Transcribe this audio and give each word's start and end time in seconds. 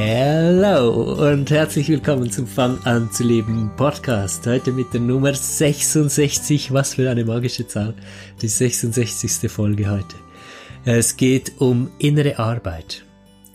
Hallo 0.00 1.28
und 1.28 1.50
herzlich 1.50 1.88
willkommen 1.88 2.30
zum 2.30 2.46
Fang 2.46 2.78
an 2.84 3.10
zu 3.10 3.24
leben 3.24 3.72
Podcast. 3.76 4.46
Heute 4.46 4.70
mit 4.70 4.94
der 4.94 5.00
Nummer 5.00 5.34
66. 5.34 6.72
Was 6.72 6.94
für 6.94 7.10
eine 7.10 7.24
magische 7.24 7.66
Zahl. 7.66 7.94
Die 8.40 8.46
66. 8.46 9.50
Folge 9.50 9.90
heute. 9.90 10.14
Es 10.84 11.16
geht 11.16 11.50
um 11.58 11.90
innere 11.98 12.38
Arbeit. 12.38 13.04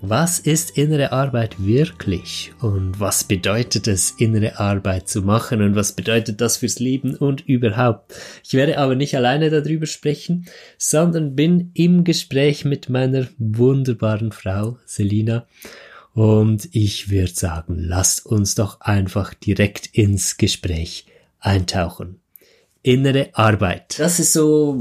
Was 0.01 0.37
ist 0.39 0.77
innere 0.77 1.14
Arbeit 1.14 1.65
wirklich? 1.65 2.51
Und 2.60 3.00
was 3.00 3.23
bedeutet 3.23 3.87
es, 3.87 4.11
innere 4.11 4.60
Arbeit 4.60 5.07
zu 5.07 5.21
machen? 5.21 5.61
Und 5.61 5.75
was 5.75 5.93
bedeutet 5.93 6.41
das 6.41 6.57
fürs 6.57 6.79
Leben 6.79 7.15
und 7.15 7.47
überhaupt? 7.47 8.15
Ich 8.43 8.54
werde 8.54 8.79
aber 8.79 8.96
nicht 8.96 9.15
alleine 9.15 9.50
darüber 9.50 9.86
sprechen, 9.86 10.46
sondern 10.78 11.37
bin 11.37 11.71
im 11.73 12.04
Gespräch 12.04 12.65
mit 12.65 12.89
meiner 12.89 13.28
wunderbaren 13.37 14.33
Frau 14.33 14.78
Selina. 14.86 15.47
Und 16.13 16.69
ich 16.71 17.09
würde 17.09 17.33
sagen, 17.33 17.75
lasst 17.77 18.25
uns 18.25 18.55
doch 18.55 18.81
einfach 18.81 19.33
direkt 19.33 19.87
ins 19.87 20.37
Gespräch 20.37 21.07
eintauchen. 21.39 22.19
Innere 22.83 23.29
Arbeit. 23.33 23.97
Das 23.97 24.19
ist 24.19 24.33
so 24.33 24.77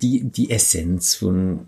die, 0.00 0.24
die 0.30 0.50
Essenz 0.50 1.14
von 1.14 1.66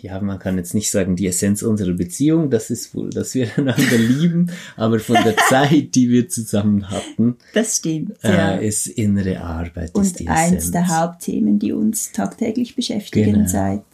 ja, 0.00 0.20
man 0.20 0.38
kann 0.38 0.58
jetzt 0.58 0.74
nicht 0.74 0.90
sagen, 0.90 1.16
die 1.16 1.26
Essenz 1.26 1.62
unserer 1.62 1.94
Beziehung, 1.94 2.50
das 2.50 2.70
ist 2.70 2.94
wohl, 2.94 3.10
dass 3.10 3.34
wir 3.34 3.48
einander 3.56 3.98
lieben, 3.98 4.50
aber 4.76 4.98
von 4.98 5.16
der 5.16 5.36
Zeit, 5.48 5.94
die 5.94 6.10
wir 6.10 6.28
zusammen 6.28 6.90
hatten, 6.90 7.36
das 7.54 7.78
stimmt, 7.78 8.22
äh, 8.22 8.34
ja. 8.34 8.54
ist 8.56 8.86
innere 8.86 9.40
Arbeit. 9.40 9.94
Und 9.94 10.04
ist 10.04 10.20
eins 10.28 10.52
Essenz. 10.52 10.70
der 10.72 10.88
Hauptthemen, 10.88 11.58
die 11.58 11.72
uns 11.72 12.12
tagtäglich 12.12 12.76
beschäftigen 12.76 13.32
genau. 13.32 13.48
seit 13.48 13.84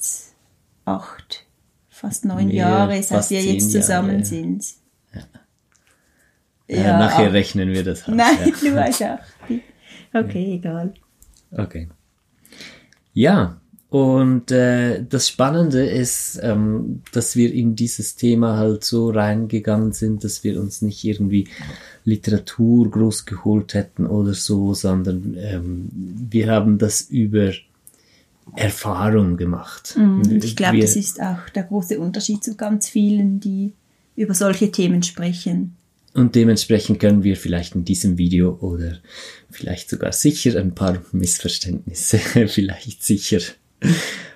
acht, 0.85 1.47
fast 1.99 2.25
neun 2.25 2.51
Jahre, 2.51 3.03
seit 3.03 3.29
wir 3.31 3.43
jetzt 3.43 3.73
zusammen 3.73 4.11
Jahre, 4.11 4.25
sind. 4.25 4.65
Ja. 5.15 5.23
Ja, 6.71 6.83
ja, 6.83 6.99
nachher 6.99 7.33
rechnen 7.33 7.71
wir 7.71 7.83
das 7.83 8.03
aus. 8.03 8.15
Nein, 8.15 8.53
du 8.61 8.75
weißt 8.75 9.03
auch. 9.05 9.19
Okay, 10.13 10.55
egal. 10.55 10.95
Okay. 11.51 11.89
Ja, 13.15 13.59
und 13.91 14.51
äh, 14.51 15.03
das 15.03 15.29
Spannende 15.29 15.87
ist, 15.87 16.39
ähm, 16.43 17.03
dass 17.13 17.37
wir 17.37 17.55
in 17.55 17.75
dieses 17.75 18.17
Thema 18.17 18.59
halt 18.59 18.85
so 18.85 19.11
reingegangen 19.11 19.93
sind, 19.93 20.25
dass 20.25 20.45
wir 20.45 20.61
uns 20.61 20.83
nicht 20.83 21.03
irgendwie 21.05 21.49
Literatur 22.05 22.91
groß 22.91 23.25
geholt 23.25 23.73
hätten 23.73 24.07
oder 24.07 24.35
so, 24.35 24.75
sondern 24.75 25.37
ähm, 25.39 25.89
wir 25.93 26.51
haben 26.51 26.77
das 26.77 27.01
über 27.01 27.53
Erfahrung 28.57 29.37
gemacht. 29.37 29.95
Und 29.97 30.31
mhm. 30.31 30.41
ich 30.43 30.57
glaube, 30.57 30.81
das 30.81 30.97
ist 30.97 31.21
auch 31.21 31.49
der 31.55 31.65
große 31.65 31.99
Unterschied 31.99 32.43
zu 32.43 32.57
ganz 32.57 32.89
vielen, 32.89 33.41
die 33.41 33.73
über 34.17 34.35
solche 34.35 34.71
Themen 34.71 35.03
sprechen. 35.03 35.77
Und 36.15 36.35
dementsprechend 36.35 36.99
können 36.99 37.23
wir 37.23 37.37
vielleicht 37.37 37.75
in 37.75 37.85
diesem 37.85 38.19
Video 38.19 38.59
oder 38.61 38.99
vielleicht 39.51 39.91
sogar 39.91 40.13
sicher 40.13 40.59
ein 40.59 40.75
paar 40.75 40.99
Missverständnisse 41.13 42.19
vielleicht 42.49 43.05
sicher 43.05 43.41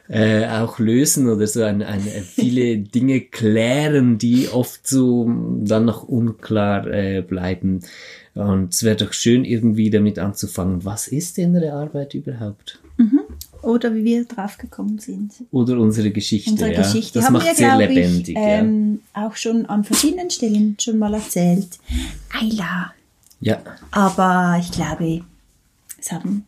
äh, 0.09 0.47
auch 0.47 0.79
lösen 0.79 1.29
oder 1.29 1.47
so 1.47 1.63
ein, 1.63 1.83
ein, 1.83 2.01
viele 2.01 2.79
Dinge 2.95 3.23
klären, 3.23 4.19
die 4.19 4.49
oft 4.49 4.87
so 4.87 5.29
dann 5.63 5.87
noch 5.87 6.05
unklar 6.05 6.87
äh, 6.87 7.23
bleiben. 7.23 7.81
Und 8.35 8.73
es 8.73 8.83
wäre 8.83 8.97
doch 8.97 9.13
schön, 9.13 9.45
irgendwie 9.45 9.91
damit 9.91 10.19
anzufangen, 10.19 10.85
was 10.85 11.09
ist 11.09 11.39
innere 11.39 11.73
Arbeit 11.73 12.15
überhaupt? 12.15 12.81
Oder 13.63 13.95
wie 13.95 14.05
wir 14.05 14.25
draufgekommen 14.25 14.99
sind. 14.99 15.33
Oder 15.53 15.79
unsere 15.79 16.11
Geschichte. 16.11 16.51
Unsere 16.51 16.73
ja. 16.73 16.83
Geschichte 16.83 17.21
das 17.21 17.27
haben 17.27 17.35
macht 17.35 17.47
wir, 17.47 17.55
sehr 17.55 17.77
lebendig. 17.77 18.31
Ich, 18.31 18.37
ähm, 18.37 19.01
ja. 19.15 19.27
Auch 19.27 19.37
schon 19.37 19.67
an 19.67 19.85
verschiedenen 19.85 20.31
Stellen 20.31 20.77
schon 20.81 20.99
mal 20.99 21.15
erzählt. 21.15 21.79
Ayla. 22.39 22.93
Ja. 23.41 23.63
Aber 23.93 24.59
ich 24.61 24.71
glaube, 24.73 25.23
es 26.01 26.11
haben 26.11 26.45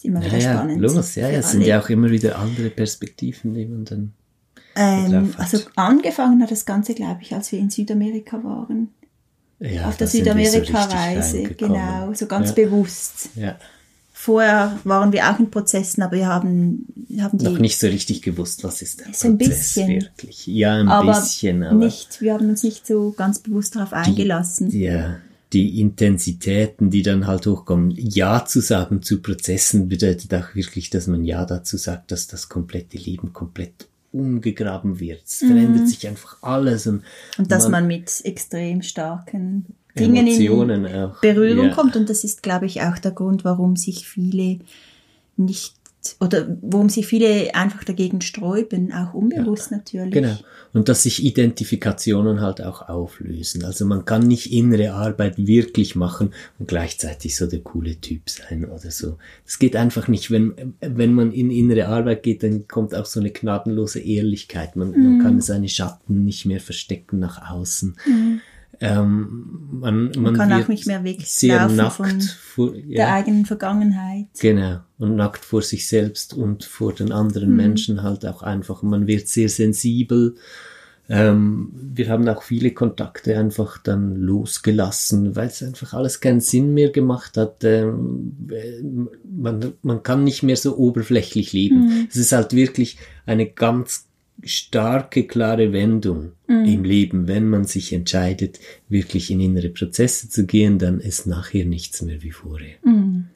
ist 0.00 0.06
immer 0.06 0.24
wieder 0.24 0.38
ja, 0.38 0.54
spannend. 0.54 0.80
Los, 0.80 1.14
ja, 1.14 1.28
ja, 1.28 1.38
es 1.40 1.50
sind 1.50 1.62
ja 1.62 1.78
auch 1.78 1.88
immer 1.90 2.10
wieder 2.10 2.38
andere 2.38 2.70
Perspektiven, 2.70 3.52
die 3.52 3.66
man 3.66 3.84
dann. 3.84 4.12
Ähm, 4.76 5.34
also 5.36 5.58
angefangen 5.76 6.40
hat 6.42 6.50
das 6.50 6.64
Ganze, 6.64 6.94
glaube 6.94 7.20
ich, 7.20 7.34
als 7.34 7.52
wir 7.52 7.58
in 7.58 7.68
Südamerika 7.68 8.42
waren. 8.42 8.88
Ja, 9.58 9.88
auf 9.88 9.98
der 9.98 10.06
Südamerika-Reise, 10.06 11.42
so 11.42 11.54
genau, 11.54 12.14
so 12.14 12.26
ganz 12.26 12.48
ja. 12.50 12.54
bewusst. 12.54 13.28
Ja. 13.34 13.56
Vorher 14.22 14.78
waren 14.84 15.12
wir 15.12 15.30
auch 15.30 15.38
in 15.38 15.50
Prozessen, 15.50 16.02
aber 16.02 16.16
wir 16.16 16.26
haben, 16.26 16.84
haben 17.20 17.38
die 17.38 17.46
noch 17.46 17.58
nicht 17.58 17.78
so 17.78 17.86
richtig 17.86 18.20
gewusst, 18.20 18.62
was 18.64 18.82
ist 18.82 19.00
der 19.00 19.14
so 19.14 19.28
ein 19.28 19.38
Prozess 19.38 19.56
bisschen. 19.56 19.88
wirklich. 19.88 20.46
Ja, 20.46 20.74
ein 20.74 20.88
aber 20.88 21.14
bisschen, 21.14 21.62
aber 21.62 21.86
nicht. 21.86 22.20
Wir 22.20 22.34
haben 22.34 22.50
uns 22.50 22.62
nicht 22.62 22.86
so 22.86 23.14
ganz 23.16 23.38
bewusst 23.38 23.76
darauf 23.76 23.94
eingelassen. 23.94 24.70
Ja, 24.72 25.16
die 25.54 25.80
Intensitäten, 25.80 26.90
die 26.90 27.00
dann 27.00 27.26
halt 27.26 27.46
hochkommen. 27.46 27.92
Ja 27.96 28.44
zu 28.44 28.60
sagen 28.60 29.00
zu 29.00 29.22
Prozessen 29.22 29.88
bedeutet 29.88 30.34
auch 30.34 30.54
wirklich, 30.54 30.90
dass 30.90 31.06
man 31.06 31.24
Ja 31.24 31.46
dazu 31.46 31.78
sagt, 31.78 32.12
dass 32.12 32.26
das 32.26 32.50
komplette 32.50 32.98
Leben 32.98 33.32
komplett 33.32 33.88
umgegraben 34.12 35.00
wird. 35.00 35.22
Es 35.24 35.40
mhm. 35.40 35.46
verändert 35.46 35.88
sich 35.88 36.06
einfach 36.06 36.36
alles. 36.42 36.86
Und, 36.86 37.04
und 37.38 37.50
dass 37.50 37.62
man, 37.62 37.72
man, 37.72 37.86
mit 37.86 38.20
extrem 38.24 38.82
starken 38.82 39.64
Dingen 40.00 40.26
in 40.26 40.86
auch. 40.86 41.20
Berührung 41.20 41.68
ja. 41.68 41.74
kommt. 41.74 41.96
Und 41.96 42.10
das 42.10 42.24
ist, 42.24 42.42
glaube 42.42 42.66
ich, 42.66 42.82
auch 42.82 42.98
der 42.98 43.12
Grund, 43.12 43.44
warum 43.44 43.76
sich 43.76 44.06
viele 44.06 44.58
nicht 45.36 45.74
oder 46.18 46.56
worum 46.62 46.88
sich 46.88 47.06
viele 47.06 47.54
einfach 47.54 47.84
dagegen 47.84 48.22
sträuben, 48.22 48.92
auch 48.92 49.12
unbewusst 49.12 49.70
ja, 49.70 49.76
natürlich. 49.76 50.14
Genau. 50.14 50.34
Und 50.72 50.88
dass 50.88 51.02
sich 51.02 51.22
Identifikationen 51.24 52.40
halt 52.40 52.62
auch 52.62 52.88
auflösen. 52.88 53.64
Also 53.64 53.84
man 53.84 54.04
kann 54.06 54.26
nicht 54.26 54.50
innere 54.50 54.94
Arbeit 54.94 55.36
wirklich 55.36 55.96
machen 55.96 56.32
und 56.58 56.68
gleichzeitig 56.68 57.36
so 57.36 57.46
der 57.46 57.60
coole 57.60 58.00
Typ 58.00 58.30
sein 58.30 58.64
oder 58.64 58.90
so. 58.90 59.18
Das 59.44 59.58
geht 59.58 59.76
einfach 59.76 60.08
nicht. 60.08 60.30
Wenn, 60.30 60.74
wenn 60.80 61.12
man 61.12 61.32
in 61.32 61.50
innere 61.50 61.88
Arbeit 61.88 62.22
geht, 62.22 62.42
dann 62.44 62.66
kommt 62.66 62.94
auch 62.94 63.06
so 63.06 63.20
eine 63.20 63.30
gnadenlose 63.30 64.00
Ehrlichkeit. 64.00 64.76
Man, 64.76 64.92
mhm. 64.92 65.02
man 65.02 65.22
kann 65.22 65.40
seine 65.40 65.68
Schatten 65.68 66.24
nicht 66.24 66.46
mehr 66.46 66.60
verstecken 66.60 67.18
nach 67.18 67.50
außen. 67.50 67.96
Mhm. 68.06 68.40
Ähm, 68.82 69.68
man, 69.72 70.04
man, 70.04 70.22
man, 70.22 70.34
kann 70.34 70.52
auch 70.54 70.68
nicht 70.68 70.86
mehr 70.86 71.04
weglaufen 71.04 71.90
von 71.90 72.20
vor, 72.20 72.74
ja. 72.74 72.96
der 72.96 73.12
eigenen 73.12 73.44
Vergangenheit. 73.44 74.28
Genau. 74.40 74.80
Und 74.98 75.16
nackt 75.16 75.44
vor 75.44 75.60
sich 75.60 75.86
selbst 75.86 76.32
und 76.32 76.64
vor 76.64 76.94
den 76.94 77.12
anderen 77.12 77.50
mhm. 77.50 77.56
Menschen 77.56 78.02
halt 78.02 78.24
auch 78.24 78.42
einfach. 78.42 78.82
Man 78.82 79.06
wird 79.06 79.28
sehr 79.28 79.50
sensibel. 79.50 80.36
Ähm, 81.10 81.72
wir 81.74 82.08
haben 82.08 82.26
auch 82.28 82.42
viele 82.42 82.70
Kontakte 82.70 83.36
einfach 83.36 83.78
dann 83.78 84.14
losgelassen, 84.14 85.36
weil 85.36 85.48
es 85.48 85.62
einfach 85.62 85.92
alles 85.92 86.20
keinen 86.20 86.40
Sinn 86.40 86.72
mehr 86.72 86.90
gemacht 86.90 87.36
hat. 87.36 87.64
Ähm, 87.64 89.08
man, 89.24 89.72
man 89.82 90.02
kann 90.02 90.24
nicht 90.24 90.42
mehr 90.42 90.56
so 90.56 90.76
oberflächlich 90.78 91.52
leben. 91.52 91.86
Mhm. 91.86 92.06
Es 92.08 92.16
ist 92.16 92.32
halt 92.32 92.54
wirklich 92.54 92.96
eine 93.26 93.46
ganz 93.46 94.06
starke, 94.44 95.26
klare 95.26 95.72
Wendung 95.72 96.32
mhm. 96.46 96.64
im 96.64 96.84
Leben, 96.84 97.28
wenn 97.28 97.48
man 97.48 97.64
sich 97.64 97.92
entscheidet, 97.92 98.60
wirklich 98.88 99.30
in 99.30 99.40
innere 99.40 99.68
Prozesse 99.68 100.28
zu 100.28 100.46
gehen, 100.46 100.78
dann 100.78 101.00
ist 101.00 101.26
nachher 101.26 101.64
nichts 101.64 102.02
mehr 102.02 102.22
wie 102.22 102.32
vorher. 102.32 102.76
Mhm. 102.84 103.26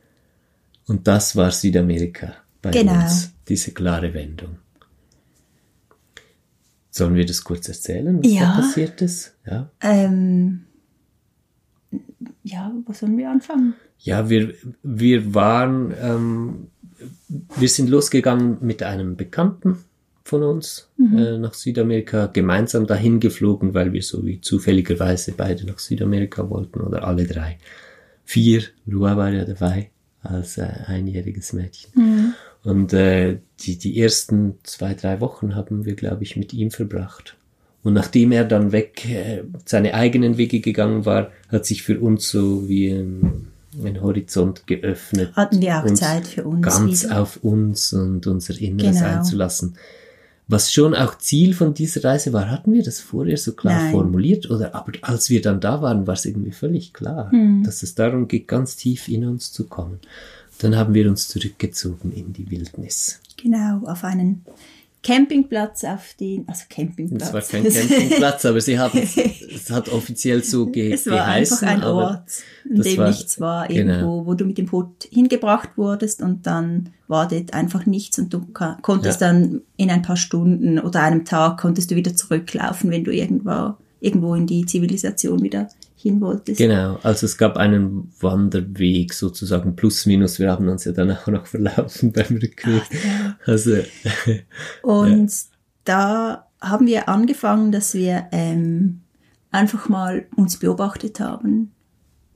Und 0.86 1.06
das 1.06 1.36
war 1.36 1.50
Südamerika 1.50 2.36
bei 2.62 2.70
genau. 2.70 3.02
uns, 3.02 3.32
diese 3.48 3.72
klare 3.72 4.14
Wendung. 4.14 4.56
Sollen 6.90 7.14
wir 7.14 7.26
das 7.26 7.42
kurz 7.42 7.68
erzählen, 7.68 8.22
was 8.22 8.32
ja. 8.32 8.40
da 8.40 8.60
passiert 8.60 9.02
ist? 9.02 9.34
Ja. 9.46 9.70
Ähm, 9.80 10.64
ja, 12.44 12.72
wo 12.86 12.92
sollen 12.92 13.18
wir 13.18 13.30
anfangen? 13.30 13.74
Ja, 13.98 14.28
wir, 14.28 14.54
wir 14.82 15.34
waren, 15.34 15.94
ähm, 16.00 16.66
wir 17.56 17.68
sind 17.68 17.88
losgegangen 17.88 18.58
mit 18.60 18.82
einem 18.82 19.16
Bekannten, 19.16 19.78
von 20.24 20.42
uns 20.42 20.88
mhm. 20.96 21.18
äh, 21.18 21.38
nach 21.38 21.54
Südamerika 21.54 22.26
gemeinsam 22.26 22.86
dahin 22.86 23.20
geflogen, 23.20 23.74
weil 23.74 23.92
wir 23.92 24.02
so 24.02 24.24
wie 24.24 24.40
zufälligerweise 24.40 25.32
beide 25.36 25.66
nach 25.66 25.78
Südamerika 25.78 26.48
wollten 26.48 26.80
oder 26.80 27.06
alle 27.06 27.26
drei. 27.26 27.58
Vier, 28.24 28.62
Lua 28.86 29.16
war 29.18 29.30
ja 29.30 29.44
dabei 29.44 29.90
als 30.22 30.56
äh, 30.56 30.66
einjähriges 30.86 31.52
Mädchen. 31.52 31.90
Mhm. 31.94 32.34
Und 32.62 32.94
äh, 32.94 33.38
die, 33.60 33.76
die 33.76 34.00
ersten 34.00 34.54
zwei, 34.62 34.94
drei 34.94 35.20
Wochen 35.20 35.54
haben 35.54 35.84
wir, 35.84 35.94
glaube 35.94 36.22
ich, 36.22 36.36
mit 36.36 36.54
ihm 36.54 36.70
verbracht. 36.70 37.36
Und 37.82 37.92
nachdem 37.92 38.32
er 38.32 38.46
dann 38.46 38.72
weg 38.72 39.06
äh, 39.10 39.42
seine 39.66 39.92
eigenen 39.92 40.38
Wege 40.38 40.60
gegangen 40.60 41.04
war, 41.04 41.32
hat 41.50 41.66
sich 41.66 41.82
für 41.82 42.00
uns 42.00 42.30
so 42.30 42.66
wie 42.66 42.88
ein, 42.88 43.48
ein 43.84 44.00
Horizont 44.00 44.66
geöffnet. 44.66 45.36
Hatten 45.36 45.60
wir 45.60 45.84
auch 45.84 45.92
Zeit 45.92 46.26
für 46.26 46.44
uns. 46.44 46.62
Ganz 46.62 47.04
wieder. 47.04 47.20
auf 47.20 47.36
uns 47.44 47.92
und 47.92 48.26
unser 48.26 48.58
Inneres 48.58 49.00
genau. 49.00 49.18
einzulassen 49.18 49.76
was 50.46 50.72
schon 50.72 50.94
auch 50.94 51.16
Ziel 51.18 51.54
von 51.54 51.72
dieser 51.72 52.04
Reise 52.04 52.32
war. 52.32 52.50
Hatten 52.50 52.72
wir 52.72 52.82
das 52.82 53.00
vorher 53.00 53.36
so 53.36 53.52
klar 53.52 53.82
Nein. 53.82 53.92
formuliert? 53.92 54.50
Oder 54.50 54.74
aber 54.74 54.92
als 55.02 55.30
wir 55.30 55.40
dann 55.40 55.60
da 55.60 55.80
waren, 55.80 56.06
war 56.06 56.14
es 56.14 56.26
irgendwie 56.26 56.52
völlig 56.52 56.92
klar, 56.92 57.30
hm. 57.30 57.62
dass 57.64 57.82
es 57.82 57.94
darum 57.94 58.28
geht, 58.28 58.46
ganz 58.46 58.76
tief 58.76 59.08
in 59.08 59.26
uns 59.26 59.52
zu 59.52 59.66
kommen. 59.66 60.00
Dann 60.58 60.76
haben 60.76 60.94
wir 60.94 61.08
uns 61.08 61.28
zurückgezogen 61.28 62.12
in 62.12 62.32
die 62.32 62.50
Wildnis. 62.50 63.20
Genau, 63.36 63.82
auf 63.86 64.04
einen 64.04 64.44
Campingplatz 65.04 65.84
auf 65.84 66.14
den, 66.18 66.48
also 66.48 66.64
Campingplatz. 66.68 67.28
Es 67.28 67.32
war 67.34 67.42
kein 67.42 67.64
Campingplatz, 67.64 68.44
aber 68.46 68.60
sie 68.60 68.78
haben, 68.78 68.98
es 69.54 69.70
hat 69.70 69.90
offiziell 69.90 70.42
so 70.42 70.66
ge 70.66 70.92
Es 70.92 71.06
war 71.06 71.18
geheißen, 71.18 71.68
einfach 71.68 71.86
ein 71.86 71.94
Ort, 71.94 72.28
in 72.68 72.82
dem 72.82 72.96
war, 72.96 73.08
nichts 73.08 73.38
war, 73.38 73.70
irgendwo, 73.70 73.92
genau. 73.92 74.26
wo 74.26 74.34
du 74.34 74.46
mit 74.46 74.56
dem 74.56 74.66
Boot 74.66 75.06
hingebracht 75.10 75.70
wurdest 75.76 76.22
und 76.22 76.46
dann 76.46 76.90
war 77.06 77.28
dort 77.28 77.52
einfach 77.52 77.84
nichts 77.84 78.18
und 78.18 78.32
du 78.32 78.46
konntest 78.80 79.20
ja. 79.20 79.28
dann 79.28 79.60
in 79.76 79.90
ein 79.90 80.02
paar 80.02 80.16
Stunden 80.16 80.78
oder 80.78 81.02
einem 81.02 81.26
Tag 81.26 81.58
konntest 81.58 81.90
du 81.90 81.96
wieder 81.96 82.16
zurücklaufen, 82.16 82.90
wenn 82.90 83.04
du 83.04 83.12
irgendwo, 83.12 83.74
irgendwo 84.00 84.34
in 84.34 84.46
die 84.46 84.64
Zivilisation 84.64 85.42
wieder 85.42 85.68
hin 86.04 86.20
wolltest. 86.20 86.58
Genau, 86.58 86.98
also 87.02 87.24
es 87.24 87.38
gab 87.38 87.56
einen 87.56 88.12
Wanderweg 88.20 89.14
sozusagen 89.14 89.74
plus 89.74 90.04
minus. 90.04 90.38
Wir 90.38 90.50
haben 90.50 90.68
uns 90.68 90.84
ja 90.84 90.92
dann 90.92 91.10
auch 91.10 91.26
noch 91.28 91.46
verlaufen 91.46 92.12
beim 92.12 92.36
Rückweg. 92.36 92.82
Ja. 92.92 93.38
Also, 93.46 93.76
Und 94.82 95.30
ja. 95.30 95.38
da 95.84 96.46
haben 96.60 96.86
wir 96.86 97.08
angefangen, 97.08 97.72
dass 97.72 97.94
wir 97.94 98.26
ähm, 98.32 99.00
einfach 99.50 99.88
mal 99.88 100.26
uns 100.36 100.58
beobachtet 100.58 101.20
haben. 101.20 101.72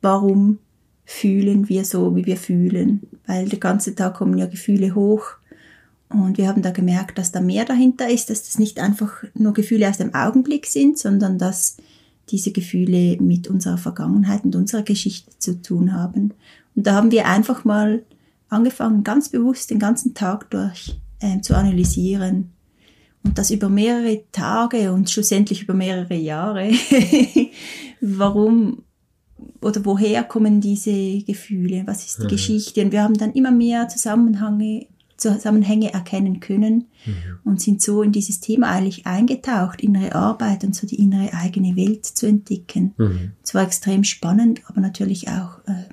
Warum 0.00 0.60
fühlen 1.04 1.68
wir 1.68 1.84
so, 1.84 2.16
wie 2.16 2.24
wir 2.24 2.38
fühlen? 2.38 3.02
Weil 3.26 3.50
der 3.50 3.58
ganze 3.58 3.94
Tag 3.94 4.14
kommen 4.14 4.38
ja 4.38 4.46
Gefühle 4.46 4.94
hoch. 4.94 5.24
Und 6.08 6.38
wir 6.38 6.48
haben 6.48 6.62
da 6.62 6.70
gemerkt, 6.70 7.18
dass 7.18 7.32
da 7.32 7.42
mehr 7.42 7.66
dahinter 7.66 8.08
ist, 8.08 8.30
dass 8.30 8.44
das 8.44 8.58
nicht 8.58 8.80
einfach 8.80 9.24
nur 9.34 9.52
Gefühle 9.52 9.90
aus 9.90 9.98
dem 9.98 10.14
Augenblick 10.14 10.64
sind, 10.64 10.98
sondern 10.98 11.36
dass 11.36 11.76
diese 12.30 12.52
Gefühle 12.52 13.16
mit 13.20 13.48
unserer 13.48 13.78
Vergangenheit 13.78 14.44
und 14.44 14.56
unserer 14.56 14.82
Geschichte 14.82 15.30
zu 15.38 15.60
tun 15.60 15.92
haben. 15.92 16.34
Und 16.74 16.86
da 16.86 16.94
haben 16.94 17.10
wir 17.10 17.26
einfach 17.26 17.64
mal 17.64 18.02
angefangen, 18.48 19.04
ganz 19.04 19.28
bewusst 19.28 19.70
den 19.70 19.78
ganzen 19.78 20.14
Tag 20.14 20.50
durch 20.50 20.98
äh, 21.20 21.40
zu 21.40 21.56
analysieren. 21.56 22.52
Und 23.24 23.36
das 23.36 23.50
über 23.50 23.68
mehrere 23.68 24.22
Tage 24.32 24.92
und 24.92 25.10
schlussendlich 25.10 25.62
über 25.62 25.74
mehrere 25.74 26.14
Jahre. 26.14 26.70
Warum 28.00 28.84
oder 29.60 29.84
woher 29.84 30.24
kommen 30.24 30.60
diese 30.60 31.22
Gefühle? 31.24 31.82
Was 31.86 32.06
ist 32.06 32.20
die 32.20 32.24
mhm. 32.24 32.28
Geschichte? 32.28 32.82
Und 32.82 32.92
wir 32.92 33.02
haben 33.02 33.18
dann 33.18 33.32
immer 33.32 33.50
mehr 33.50 33.88
Zusammenhänge 33.88 34.86
Zusammenhänge 35.18 35.92
erkennen 35.92 36.40
können 36.40 36.86
mhm. 37.04 37.38
und 37.44 37.60
sind 37.60 37.82
so 37.82 38.02
in 38.02 38.12
dieses 38.12 38.40
Thema 38.40 38.70
eigentlich 38.70 39.06
eingetaucht, 39.06 39.82
innere 39.82 40.14
Arbeit 40.14 40.64
und 40.64 40.74
so 40.74 40.86
die 40.86 41.00
innere 41.02 41.34
eigene 41.34 41.76
Welt 41.76 42.06
zu 42.06 42.26
entdecken. 42.26 42.94
Mhm. 42.96 43.32
Zwar 43.42 43.64
extrem 43.64 44.04
spannend, 44.04 44.62
aber 44.66 44.80
natürlich 44.80 45.28
auch 45.28 45.58
äh, 45.66 45.92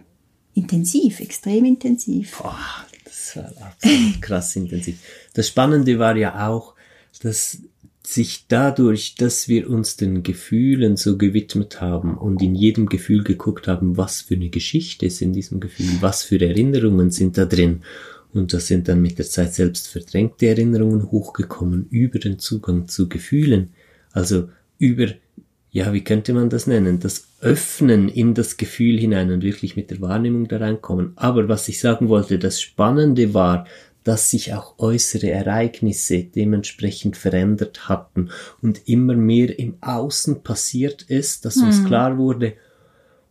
intensiv, 0.53 1.19
extrem 1.19 1.65
intensiv. 1.65 2.37
Boah, 2.37 2.57
das 3.03 3.35
war 3.35 3.51
absolut 3.61 4.21
krass 4.21 4.55
intensiv. 4.55 4.99
Das 5.33 5.47
Spannende 5.47 5.97
war 5.99 6.15
ja 6.15 6.47
auch, 6.47 6.75
dass 7.21 7.57
sich 8.03 8.45
dadurch, 8.47 9.15
dass 9.15 9.47
wir 9.47 9.67
uns 9.67 9.97
den 9.97 10.21
Gefühlen 10.21 10.95
so 10.95 11.17
gewidmet 11.17 11.81
haben 11.81 12.15
und 12.15 12.41
in 12.43 12.53
jedem 12.53 12.85
Gefühl 12.85 13.23
geguckt 13.23 13.67
haben, 13.67 13.97
was 13.97 14.21
für 14.21 14.35
eine 14.35 14.49
Geschichte 14.49 15.07
ist 15.07 15.23
in 15.23 15.33
diesem 15.33 15.59
Gefühl, 15.59 15.89
was 16.01 16.21
für 16.21 16.39
Erinnerungen 16.39 17.09
sind 17.09 17.39
da 17.39 17.45
drin 17.45 17.81
und 18.35 18.53
das 18.53 18.67
sind 18.67 18.87
dann 18.87 19.01
mit 19.01 19.17
der 19.17 19.25
Zeit 19.25 19.53
selbst 19.53 19.87
verdrängte 19.87 20.47
Erinnerungen 20.47 21.09
hochgekommen 21.09 21.87
über 21.89 22.19
den 22.19 22.37
Zugang 22.37 22.87
zu 22.87 23.07
Gefühlen. 23.07 23.69
Also 24.11 24.49
über, 24.77 25.07
ja, 25.71 25.93
wie 25.93 26.03
könnte 26.03 26.33
man 26.33 26.49
das 26.49 26.67
nennen? 26.67 26.99
Das 26.99 27.27
Öffnen 27.39 28.09
in 28.09 28.33
das 28.33 28.57
Gefühl 28.57 28.99
hinein 28.99 29.31
und 29.31 29.43
wirklich 29.43 29.75
mit 29.75 29.89
der 29.89 30.01
Wahrnehmung 30.01 30.47
da 30.47 30.57
reinkommen. 30.57 31.13
Aber 31.15 31.47
was 31.47 31.67
ich 31.69 31.79
sagen 31.79 32.09
wollte, 32.09 32.37
das 32.37 32.59
Spannende 32.59 33.33
war, 33.33 33.67
dass 34.03 34.29
sich 34.29 34.53
auch 34.53 34.77
äußere 34.77 35.31
Ereignisse 35.31 36.23
dementsprechend 36.23 37.17
verändert 37.17 37.89
hatten 37.89 38.29
und 38.61 38.87
immer 38.87 39.15
mehr 39.15 39.57
im 39.57 39.77
Außen 39.81 40.43
passiert 40.43 41.03
ist, 41.03 41.45
dass 41.45 41.57
uns 41.57 41.79
hm. 41.79 41.85
klar 41.85 42.17
wurde, 42.17 42.53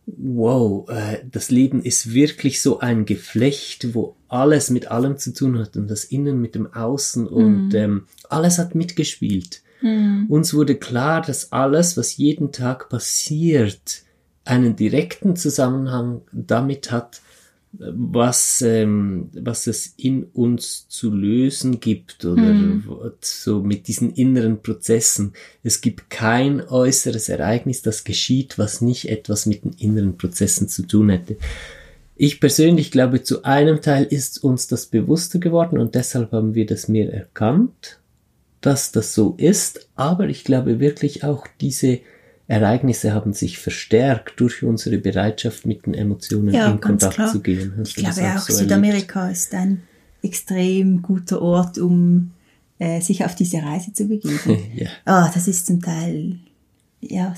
wow, 0.07 0.87
äh, 0.89 1.19
das 1.29 1.49
Leben 1.49 1.81
ist 1.81 2.13
wirklich 2.13 2.61
so 2.61 2.79
ein 2.79 3.05
Geflecht, 3.05 3.93
wo 3.93 4.15
alles 4.27 4.69
mit 4.69 4.91
allem 4.91 5.17
zu 5.17 5.33
tun 5.33 5.57
hat 5.57 5.77
und 5.77 5.89
das 5.89 6.05
Innen 6.05 6.41
mit 6.41 6.55
dem 6.55 6.71
Außen 6.73 7.27
und 7.27 7.69
mm. 7.69 7.75
ähm, 7.75 8.07
alles 8.29 8.59
hat 8.59 8.75
mitgespielt. 8.75 9.61
Mm. 9.81 10.25
Uns 10.29 10.53
wurde 10.53 10.75
klar, 10.75 11.21
dass 11.21 11.51
alles, 11.51 11.97
was 11.97 12.17
jeden 12.17 12.51
Tag 12.51 12.89
passiert, 12.89 14.03
einen 14.43 14.75
direkten 14.75 15.35
Zusammenhang 15.35 16.21
damit 16.31 16.91
hat, 16.91 17.21
was, 17.79 18.61
ähm, 18.61 19.29
was 19.33 19.67
es 19.67 19.93
in 19.97 20.23
uns 20.23 20.87
zu 20.87 21.11
lösen 21.11 21.79
gibt 21.79 22.25
oder 22.25 22.41
mhm. 22.41 22.83
so 23.21 23.61
mit 23.61 23.87
diesen 23.87 24.13
inneren 24.13 24.61
Prozessen. 24.61 25.33
Es 25.63 25.81
gibt 25.81 26.09
kein 26.09 26.61
äußeres 26.61 27.29
Ereignis, 27.29 27.81
das 27.81 28.03
geschieht, 28.03 28.57
was 28.57 28.81
nicht 28.81 29.09
etwas 29.09 29.45
mit 29.45 29.63
den 29.63 29.73
inneren 29.73 30.17
Prozessen 30.17 30.67
zu 30.67 30.83
tun 30.83 31.09
hätte. 31.09 31.37
Ich 32.15 32.39
persönlich 32.39 32.91
glaube, 32.91 33.23
zu 33.23 33.43
einem 33.43 33.81
Teil 33.81 34.05
ist 34.05 34.43
uns 34.43 34.67
das 34.67 34.85
bewusster 34.85 35.39
geworden 35.39 35.77
und 35.77 35.95
deshalb 35.95 36.31
haben 36.31 36.55
wir 36.55 36.65
das 36.65 36.87
mehr 36.87 37.13
erkannt, 37.13 37.99
dass 38.61 38.93
das 38.93 39.13
so 39.13 39.35
ist. 39.37 39.89
Aber 39.95 40.29
ich 40.29 40.45
glaube 40.45 40.79
wirklich 40.79 41.25
auch 41.25 41.45
diese 41.59 41.99
Ereignisse 42.47 43.13
haben 43.13 43.33
sich 43.33 43.57
verstärkt 43.57 44.39
durch 44.39 44.63
unsere 44.63 44.97
Bereitschaft, 44.97 45.65
mit 45.65 45.85
den 45.85 45.93
Emotionen 45.93 46.53
ja, 46.53 46.69
in 46.69 46.79
Kontakt 46.79 47.15
klar. 47.15 47.31
zu 47.31 47.41
gehen. 47.41 47.73
Hast 47.77 47.97
ich 47.97 48.03
glaube 48.03 48.21
auch, 48.35 48.39
so 48.39 48.53
Südamerika 48.53 49.21
erlebt? 49.21 49.37
ist 49.37 49.53
ein 49.55 49.81
extrem 50.21 51.01
guter 51.01 51.41
Ort, 51.41 51.77
um 51.77 52.31
äh, 52.77 53.01
sich 53.01 53.25
auf 53.25 53.35
diese 53.35 53.63
Reise 53.63 53.93
zu 53.93 54.07
begeben. 54.07 54.57
ja. 54.75 54.89
Oh, 55.05 55.29
das 55.33 55.47
ist 55.47 55.65
zum 55.65 55.81
Teil, 55.81 56.39
ja, 57.01 57.33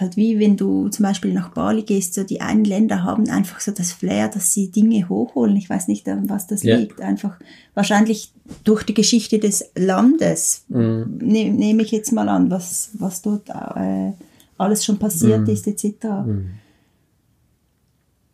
halt 0.00 0.16
wie 0.16 0.38
wenn 0.38 0.56
du 0.56 0.88
zum 0.88 1.04
Beispiel 1.04 1.32
nach 1.32 1.50
Bali 1.50 1.82
gehst, 1.82 2.14
so 2.14 2.24
die 2.24 2.40
einen 2.40 2.64
Länder 2.64 3.02
haben 3.02 3.28
einfach 3.28 3.60
so 3.60 3.72
das 3.72 3.92
Flair, 3.92 4.28
dass 4.28 4.52
sie 4.52 4.70
Dinge 4.70 5.08
hochholen. 5.08 5.56
Ich 5.56 5.70
weiß 5.70 5.88
nicht, 5.88 6.08
an 6.08 6.28
was 6.28 6.46
das 6.46 6.62
ja. 6.62 6.76
liegt. 6.76 7.00
Einfach 7.00 7.38
wahrscheinlich 7.74 8.32
durch 8.64 8.82
die 8.82 8.94
Geschichte 8.94 9.38
des 9.38 9.70
Landes, 9.74 10.64
mhm. 10.68 11.18
ne, 11.20 11.50
nehme 11.50 11.82
ich 11.82 11.90
jetzt 11.90 12.12
mal 12.12 12.28
an, 12.28 12.50
was, 12.50 12.90
was 12.94 13.22
dort 13.22 13.48
äh, 13.48 14.12
alles 14.58 14.84
schon 14.84 14.98
passiert 14.98 15.42
mhm. 15.42 15.52
ist, 15.52 15.66
etc. 15.66 16.04
Mhm. 16.26 16.50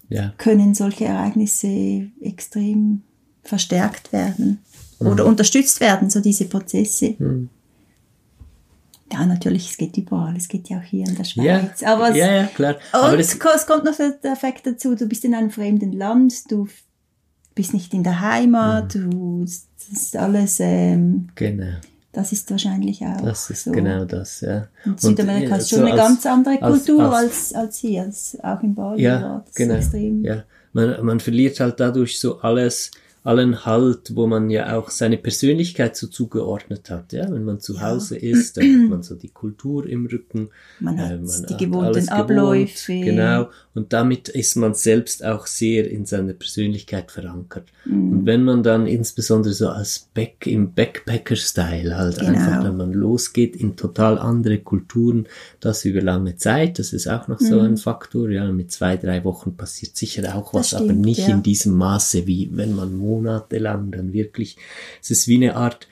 Ja. 0.09 0.35
Können 0.37 0.75
solche 0.75 1.07
Ereignisse 1.07 2.09
extrem 2.21 3.03
verstärkt 3.43 4.13
werden 4.13 4.59
oder 4.99 5.25
mhm. 5.25 5.31
unterstützt 5.31 5.81
werden, 5.81 6.11
so 6.11 6.21
diese 6.21 6.45
Prozesse. 6.45 7.17
Ja, 9.13 9.27
natürlich, 9.27 9.71
es 9.71 9.77
geht 9.77 9.97
überall. 9.99 10.37
Es 10.37 10.49
geht 10.49 10.69
ja 10.69 10.79
auch 10.79 10.83
hier 10.83 11.07
in 11.07 11.15
der 11.15 11.25
Schweiz. 11.25 11.81
Ja, 11.81 11.95
aber 11.95 12.11
es, 12.11 12.17
ja, 12.17 12.33
ja, 12.33 12.45
klar. 12.47 12.77
Aber 12.93 13.19
es, 13.19 13.35
es 13.35 13.67
kommt 13.67 13.85
noch 13.85 13.97
der 13.97 14.33
Effekt 14.33 14.67
dazu, 14.67 14.95
du 14.95 15.07
bist 15.07 15.25
in 15.25 15.35
einem 15.35 15.51
fremden 15.51 15.93
Land, 15.93 16.51
du 16.51 16.67
bist 17.55 17.75
nicht 17.75 17.93
in 17.93 18.03
der 18.03 18.21
Heimat, 18.21 18.95
mhm. 18.95 19.11
du, 19.11 19.45
das 19.45 19.89
ist 19.93 20.17
alles... 20.17 20.61
Ähm, 20.61 21.29
genau. 21.35 21.75
Das 22.13 22.31
ist 22.31 22.51
wahrscheinlich 22.51 23.03
auch 23.07 23.23
Das 23.23 23.49
ist 23.49 23.65
so. 23.65 23.73
genau 23.73 24.05
das, 24.05 24.43
ja. 24.43 24.69
Und 24.85 25.01
Südamerika 25.01 25.57
ist 25.57 25.71
schon 25.71 25.79
so 25.79 25.85
eine 25.87 25.95
als, 25.95 26.03
ganz 26.03 26.27
andere 26.27 26.59
Kultur 26.59 27.05
als, 27.05 27.55
als, 27.55 27.55
als, 27.55 27.79
hier, 27.79 28.03
als 28.03 28.39
auch 28.43 28.63
in 28.63 28.75
Bali. 28.75 29.03
Ja, 29.03 29.43
genau. 29.55 29.75
Extrem. 29.77 30.23
Ja. 30.23 30.45
Man, 30.75 31.05
man 31.05 31.21
verliert 31.21 31.59
halt 31.59 31.81
dadurch 31.81 32.21
so 32.21 32.41
alles, 32.41 32.91
allen 33.25 33.65
Halt, 33.65 34.17
wo 34.17 34.27
man 34.27 34.51
ja 34.51 34.77
auch 34.77 34.91
seine 34.91 35.17
Persönlichkeit 35.17 35.97
so 35.97 36.09
zugeordnet 36.09 36.91
hat. 36.91 37.13
Ja, 37.13 37.31
wenn 37.31 37.45
man 37.45 37.61
zu 37.61 37.81
Hause 37.81 38.17
ja. 38.17 38.37
ist, 38.37 38.57
dann 38.57 38.65
hat 38.65 38.91
man 38.91 39.03
so 39.05 39.15
die 39.15 39.29
Kultur 39.29 39.87
im 39.87 40.07
Rücken. 40.07 40.51
Man 40.81 40.99
hat, 40.99 41.13
äh, 41.13 41.17
man 41.19 41.47
die 41.49 41.55
hat 41.55 41.59
gewohnten 41.59 42.09
Abläufe. 42.09 42.93
Genau. 42.93 43.51
Und 43.75 43.93
damit 43.93 44.29
ist 44.29 44.57
man 44.57 44.75
selbst 44.75 45.25
auch 45.25 45.47
sehr 45.47 45.89
in 45.89 46.05
seiner 46.05 46.33
Persönlichkeit 46.33 47.13
verankert. 47.13 47.69
Mhm. 47.85 48.13
Und 48.13 48.27
wenn 48.27 48.43
man 48.43 48.63
dann 48.65 48.87
insbesondere 48.87 49.55
so 49.55 49.69
als 49.69 50.09
Back, 50.13 50.47
im 50.47 50.73
Backpacker-Style 50.75 51.97
halt 51.97 52.19
genau. 52.19 52.31
einfach, 52.31 52.65
wenn 52.65 52.77
man 52.77 52.93
losgeht 52.93 53.55
in 53.55 53.77
total 53.77 54.19
andere 54.19 54.59
Kulturen, 54.59 55.27
das 55.61 55.85
über 55.85 56.03
lange 56.03 56.37
Zeit, 56.37 56.81
das 56.81 56.93
ist 56.93 57.07
auch 57.07 57.29
noch 57.29 57.41
mhm. 57.41 57.47
so 57.47 57.61
ein 57.61 57.77
Faktor. 57.77 58.31
Ja, 58.31 58.51
mit 58.51 58.73
zwei, 58.73 58.97
drei 58.97 59.25
Wochen 59.25 59.57
passiert 59.57 59.97
sicher 59.97 60.35
auch 60.35 60.53
was, 60.53 60.69
stimmt, 60.69 60.83
aber 60.83 60.93
nicht 60.93 61.21
ja. 61.21 61.29
in 61.29 61.43
diesem 61.43 61.75
Maße, 61.75 62.27
wie 62.27 62.51
wenn 62.53 62.75
man 62.75 62.99
monatelang 63.21 63.91
dann 63.91 64.13
wirklich, 64.13 64.57
es 65.01 65.11
ist 65.11 65.29
wie 65.29 65.37
eine 65.37 65.57
Art 65.57 65.89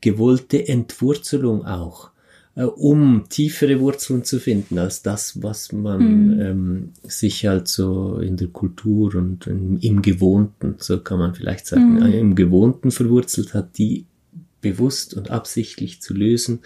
gewollte 0.00 0.66
Entwurzelung 0.68 1.64
auch, 1.64 2.10
äh, 2.56 2.64
um 2.64 3.24
tiefere 3.28 3.80
Wurzeln 3.80 4.24
zu 4.24 4.38
finden 4.38 4.78
als 4.78 5.02
das, 5.02 5.42
was 5.42 5.72
man 5.72 6.34
mhm. 6.34 6.40
ähm, 6.40 6.92
sich 7.02 7.46
halt 7.46 7.68
so 7.68 8.18
in 8.18 8.36
der 8.36 8.48
Kultur 8.48 9.14
und 9.14 9.46
im, 9.46 9.78
im 9.80 10.02
Gewohnten, 10.02 10.76
so 10.78 11.00
kann 11.00 11.18
man 11.18 11.34
vielleicht 11.34 11.66
sagen, 11.66 11.94
mhm. 11.94 12.12
im 12.12 12.34
Gewohnten 12.34 12.90
verwurzelt 12.90 13.54
hat, 13.54 13.78
die 13.78 14.06
bewusst 14.60 15.14
und 15.14 15.30
absichtlich 15.30 16.00
zu 16.00 16.14
lösen, 16.14 16.60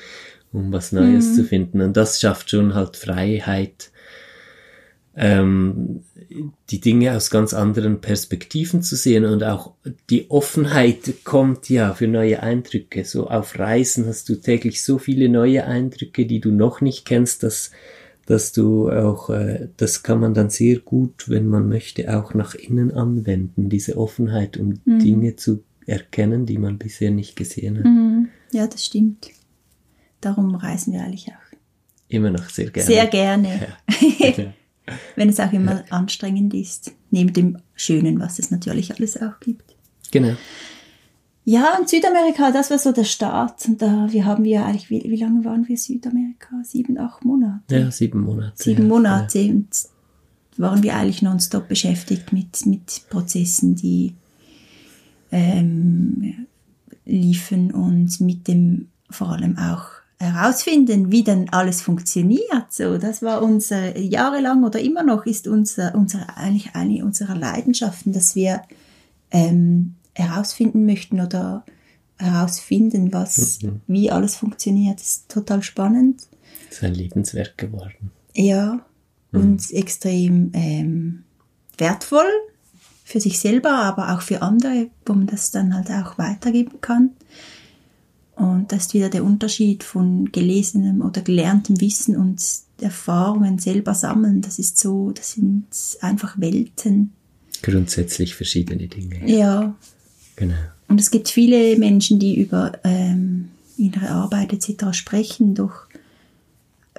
um 0.52 0.72
was 0.72 0.92
Neues 0.92 1.30
mhm. 1.30 1.34
zu 1.34 1.44
finden. 1.44 1.80
Und 1.80 1.96
das 1.96 2.20
schafft 2.20 2.50
schon 2.50 2.74
halt 2.74 2.96
Freiheit, 2.96 3.90
ähm, 5.16 6.04
die 6.70 6.80
Dinge 6.80 7.16
aus 7.16 7.30
ganz 7.30 7.54
anderen 7.54 8.00
Perspektiven 8.00 8.82
zu 8.82 8.96
sehen 8.96 9.24
und 9.24 9.42
auch 9.42 9.72
die 10.10 10.30
Offenheit 10.30 11.24
kommt 11.24 11.68
ja 11.68 11.94
für 11.94 12.06
neue 12.06 12.42
Eindrücke. 12.42 13.04
So 13.04 13.28
auf 13.28 13.58
Reisen 13.58 14.06
hast 14.06 14.28
du 14.28 14.36
täglich 14.36 14.82
so 14.82 14.98
viele 14.98 15.28
neue 15.28 15.64
Eindrücke, 15.64 16.26
die 16.26 16.40
du 16.40 16.50
noch 16.50 16.80
nicht 16.80 17.04
kennst, 17.04 17.42
dass, 17.42 17.70
dass 18.26 18.52
du 18.52 18.90
auch, 18.90 19.30
äh, 19.30 19.68
das 19.76 20.02
kann 20.02 20.20
man 20.20 20.34
dann 20.34 20.50
sehr 20.50 20.78
gut, 20.80 21.28
wenn 21.28 21.46
man 21.46 21.68
möchte, 21.68 22.14
auch 22.16 22.34
nach 22.34 22.54
innen 22.54 22.92
anwenden, 22.92 23.68
diese 23.70 23.96
Offenheit, 23.96 24.56
um 24.56 24.80
mhm. 24.84 24.98
Dinge 24.98 25.36
zu 25.36 25.64
erkennen, 25.86 26.44
die 26.44 26.58
man 26.58 26.78
bisher 26.78 27.10
nicht 27.10 27.36
gesehen 27.36 27.78
hat. 27.78 27.84
Mhm. 27.84 28.28
Ja, 28.52 28.66
das 28.66 28.84
stimmt. 28.84 29.30
Darum 30.20 30.54
reisen 30.54 30.92
wir 30.92 31.02
eigentlich 31.02 31.28
auch. 31.28 31.48
Immer 32.08 32.30
noch 32.30 32.48
sehr 32.48 32.70
gerne. 32.70 32.86
Sehr 32.86 33.06
gerne. 33.06 33.68
Ja. 34.18 34.52
Wenn 35.16 35.28
es 35.28 35.40
auch 35.40 35.52
immer 35.52 35.76
ja. 35.76 35.84
anstrengend 35.90 36.54
ist. 36.54 36.92
Neben 37.10 37.32
dem 37.32 37.58
Schönen, 37.74 38.20
was 38.20 38.38
es 38.38 38.50
natürlich 38.50 38.94
alles 38.94 39.20
auch 39.20 39.40
gibt. 39.40 39.74
Genau. 40.10 40.34
Ja, 41.44 41.78
und 41.78 41.88
Südamerika, 41.88 42.50
das 42.50 42.70
war 42.70 42.78
so 42.78 42.92
der 42.92 43.04
Start. 43.04 43.66
Und 43.66 43.80
da, 43.80 44.08
wir 44.10 44.26
haben 44.26 44.44
ja 44.44 44.66
eigentlich, 44.66 44.90
wie, 44.90 45.02
wie 45.04 45.16
lange 45.16 45.44
waren 45.46 45.66
wir 45.66 45.78
Südamerika? 45.78 46.48
Sieben, 46.62 46.98
acht 46.98 47.24
Monate? 47.24 47.78
Ja, 47.78 47.90
sieben 47.90 48.20
Monate. 48.20 48.52
Sieben 48.54 48.82
ja. 48.82 48.88
Monate. 48.88 49.38
Ja. 49.38 49.52
Und 49.52 49.68
waren 50.58 50.82
wir 50.82 50.94
eigentlich 50.96 51.22
nonstop 51.22 51.68
beschäftigt 51.68 52.32
mit, 52.32 52.66
mit 52.66 53.02
Prozessen, 53.08 53.76
die 53.76 54.14
ähm, 55.30 56.46
liefen 57.06 57.72
und 57.72 58.20
mit 58.20 58.48
dem 58.48 58.88
vor 59.08 59.30
allem 59.30 59.56
auch 59.56 59.86
herausfinden, 60.18 61.12
wie 61.12 61.22
denn 61.22 61.48
alles 61.50 61.80
funktioniert. 61.80 62.70
So, 62.70 62.98
das 62.98 63.22
war 63.22 63.42
unser 63.42 63.96
jahrelang 63.96 64.64
oder 64.64 64.80
immer 64.80 65.02
noch 65.02 65.26
ist 65.26 65.46
unser, 65.46 65.94
unser 65.94 66.36
eigentlich 66.36 66.74
eine 66.74 67.04
unserer 67.04 67.36
Leidenschaften, 67.36 68.12
dass 68.12 68.34
wir 68.34 68.62
ähm, 69.30 69.94
herausfinden 70.14 70.86
möchten 70.86 71.20
oder 71.20 71.64
herausfinden, 72.18 73.12
was, 73.12 73.62
mhm. 73.62 73.80
wie 73.86 74.10
alles 74.10 74.34
funktioniert. 74.34 74.98
Das 74.98 75.08
ist 75.08 75.28
total 75.28 75.62
spannend. 75.62 76.26
Das 76.68 76.78
ist 76.78 76.84
ein 76.84 76.94
Lebenswerk 76.94 77.56
geworden. 77.56 78.10
Ja, 78.34 78.84
mhm. 79.30 79.40
und 79.40 79.72
extrem 79.72 80.50
ähm, 80.52 81.24
wertvoll 81.76 82.28
für 83.04 83.20
sich 83.20 83.38
selber, 83.38 83.70
aber 83.70 84.14
auch 84.14 84.20
für 84.20 84.42
andere, 84.42 84.88
wo 85.06 85.14
man 85.14 85.26
das 85.28 85.50
dann 85.50 85.74
halt 85.74 85.90
auch 85.90 86.18
weitergeben 86.18 86.80
kann. 86.80 87.10
Und 88.38 88.70
das 88.70 88.86
ist 88.86 88.94
wieder 88.94 89.08
der 89.08 89.24
Unterschied 89.24 89.82
von 89.82 90.30
gelesenem 90.30 91.02
oder 91.02 91.22
gelerntem 91.22 91.80
Wissen 91.80 92.16
und 92.16 92.40
Erfahrungen 92.80 93.58
selber 93.58 93.94
sammeln. 93.94 94.42
Das 94.42 94.60
ist 94.60 94.78
so, 94.78 95.10
das 95.10 95.32
sind 95.32 95.66
einfach 96.02 96.38
Welten. 96.38 97.12
Grundsätzlich 97.62 98.36
verschiedene 98.36 98.86
Dinge. 98.86 99.28
Ja. 99.28 99.74
Genau. 100.36 100.54
Und 100.86 101.00
es 101.00 101.10
gibt 101.10 101.28
viele 101.28 101.76
Menschen, 101.78 102.20
die 102.20 102.40
über 102.40 102.72
ähm, 102.84 103.48
ihre 103.76 104.08
Arbeit 104.08 104.52
etc. 104.52 104.92
sprechen, 104.96 105.56
doch 105.56 105.88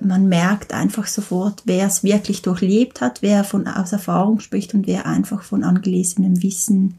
man 0.02 0.28
merkt 0.28 0.74
einfach 0.74 1.08
sofort, 1.08 1.64
wer 1.66 1.88
es 1.88 2.04
wirklich 2.04 2.42
durchlebt 2.42 3.00
hat, 3.00 3.22
wer 3.22 3.46
von 3.46 3.66
aus 3.66 3.94
Erfahrung 3.94 4.42
spricht 4.42 4.74
und 4.74 4.88
wer 4.88 5.06
einfach 5.06 5.44
von 5.44 5.64
angelesenem 5.64 6.44
Wissen 6.44 6.96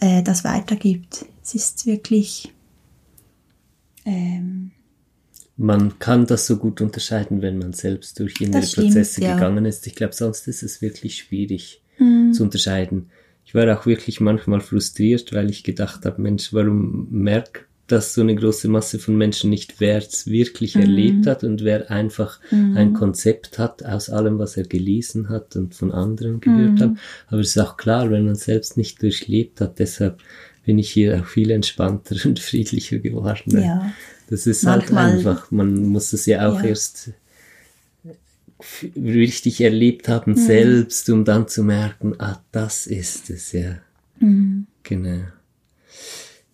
äh, 0.00 0.22
das 0.22 0.44
weitergibt. 0.44 1.24
Es 1.42 1.54
ist 1.54 1.86
wirklich 1.86 2.52
ähm, 4.08 4.70
man 5.56 5.98
kann 5.98 6.26
das 6.26 6.46
so 6.46 6.56
gut 6.56 6.80
unterscheiden, 6.80 7.42
wenn 7.42 7.58
man 7.58 7.72
selbst 7.72 8.18
durch 8.20 8.40
innere 8.40 8.62
stimmt, 8.62 8.88
Prozesse 8.88 9.22
ja. 9.22 9.34
gegangen 9.34 9.64
ist. 9.66 9.86
Ich 9.86 9.94
glaube, 9.96 10.14
sonst 10.14 10.46
ist 10.46 10.62
es 10.62 10.80
wirklich 10.80 11.16
schwierig 11.16 11.82
mhm. 11.98 12.32
zu 12.32 12.44
unterscheiden. 12.44 13.10
Ich 13.44 13.54
war 13.54 13.76
auch 13.76 13.84
wirklich 13.84 14.20
manchmal 14.20 14.60
frustriert, 14.60 15.32
weil 15.32 15.50
ich 15.50 15.64
gedacht 15.64 16.04
habe, 16.04 16.22
Mensch, 16.22 16.52
warum 16.52 17.08
merkt 17.10 17.64
das 17.88 18.14
so 18.14 18.20
eine 18.20 18.36
große 18.36 18.68
Masse 18.68 18.98
von 18.98 19.16
Menschen 19.16 19.50
nicht, 19.50 19.80
wer 19.80 19.96
es 19.96 20.26
wirklich 20.26 20.76
mhm. 20.76 20.82
erlebt 20.82 21.26
hat 21.26 21.42
und 21.42 21.64
wer 21.64 21.90
einfach 21.90 22.38
mhm. 22.50 22.76
ein 22.76 22.92
Konzept 22.92 23.58
hat 23.58 23.82
aus 23.84 24.10
allem, 24.10 24.38
was 24.38 24.56
er 24.56 24.64
gelesen 24.64 25.28
hat 25.30 25.56
und 25.56 25.74
von 25.74 25.90
anderen 25.90 26.40
gehört 26.40 26.72
mhm. 26.72 26.80
hat. 26.80 26.90
Aber 27.28 27.40
es 27.40 27.56
ist 27.56 27.58
auch 27.58 27.76
klar, 27.76 28.10
wenn 28.10 28.26
man 28.26 28.34
selbst 28.34 28.76
nicht 28.76 29.02
durchlebt 29.02 29.60
hat, 29.60 29.78
deshalb 29.78 30.18
bin 30.68 30.78
ich 30.78 30.90
hier 30.90 31.18
auch 31.18 31.24
viel 31.24 31.50
entspannter 31.50 32.14
und 32.26 32.40
friedlicher 32.40 32.98
geworden. 32.98 33.58
Ja. 33.58 33.90
Das 34.28 34.46
ist 34.46 34.66
halt 34.66 34.82
Manchmal, 34.82 35.04
halt 35.04 35.14
einfach, 35.14 35.50
man 35.50 35.86
muss 35.86 36.12
es 36.12 36.26
ja 36.26 36.46
auch 36.46 36.60
ja. 36.60 36.68
erst 36.68 37.12
richtig 38.94 39.62
erlebt 39.62 40.10
haben 40.10 40.32
mhm. 40.32 40.36
selbst, 40.36 41.08
um 41.08 41.24
dann 41.24 41.48
zu 41.48 41.64
merken, 41.64 42.16
ah, 42.18 42.42
das 42.52 42.86
ist 42.86 43.30
es, 43.30 43.52
ja. 43.52 43.78
Mhm. 44.20 44.66
Genau. 44.82 45.22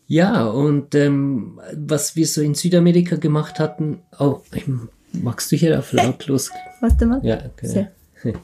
Ja, 0.06 0.44
und 0.44 0.94
ähm, 0.94 1.60
was 1.74 2.14
wir 2.14 2.28
so 2.28 2.40
in 2.40 2.54
Südamerika 2.54 3.16
gemacht 3.16 3.58
hatten, 3.58 3.98
oh, 4.20 4.42
magst 5.10 5.50
du 5.50 5.56
hier 5.56 5.76
auf 5.76 5.92
lautlos? 5.92 6.52
Warte 6.80 7.04
mal. 7.06 7.20
Ja, 7.24 7.50
genau. 7.56 7.88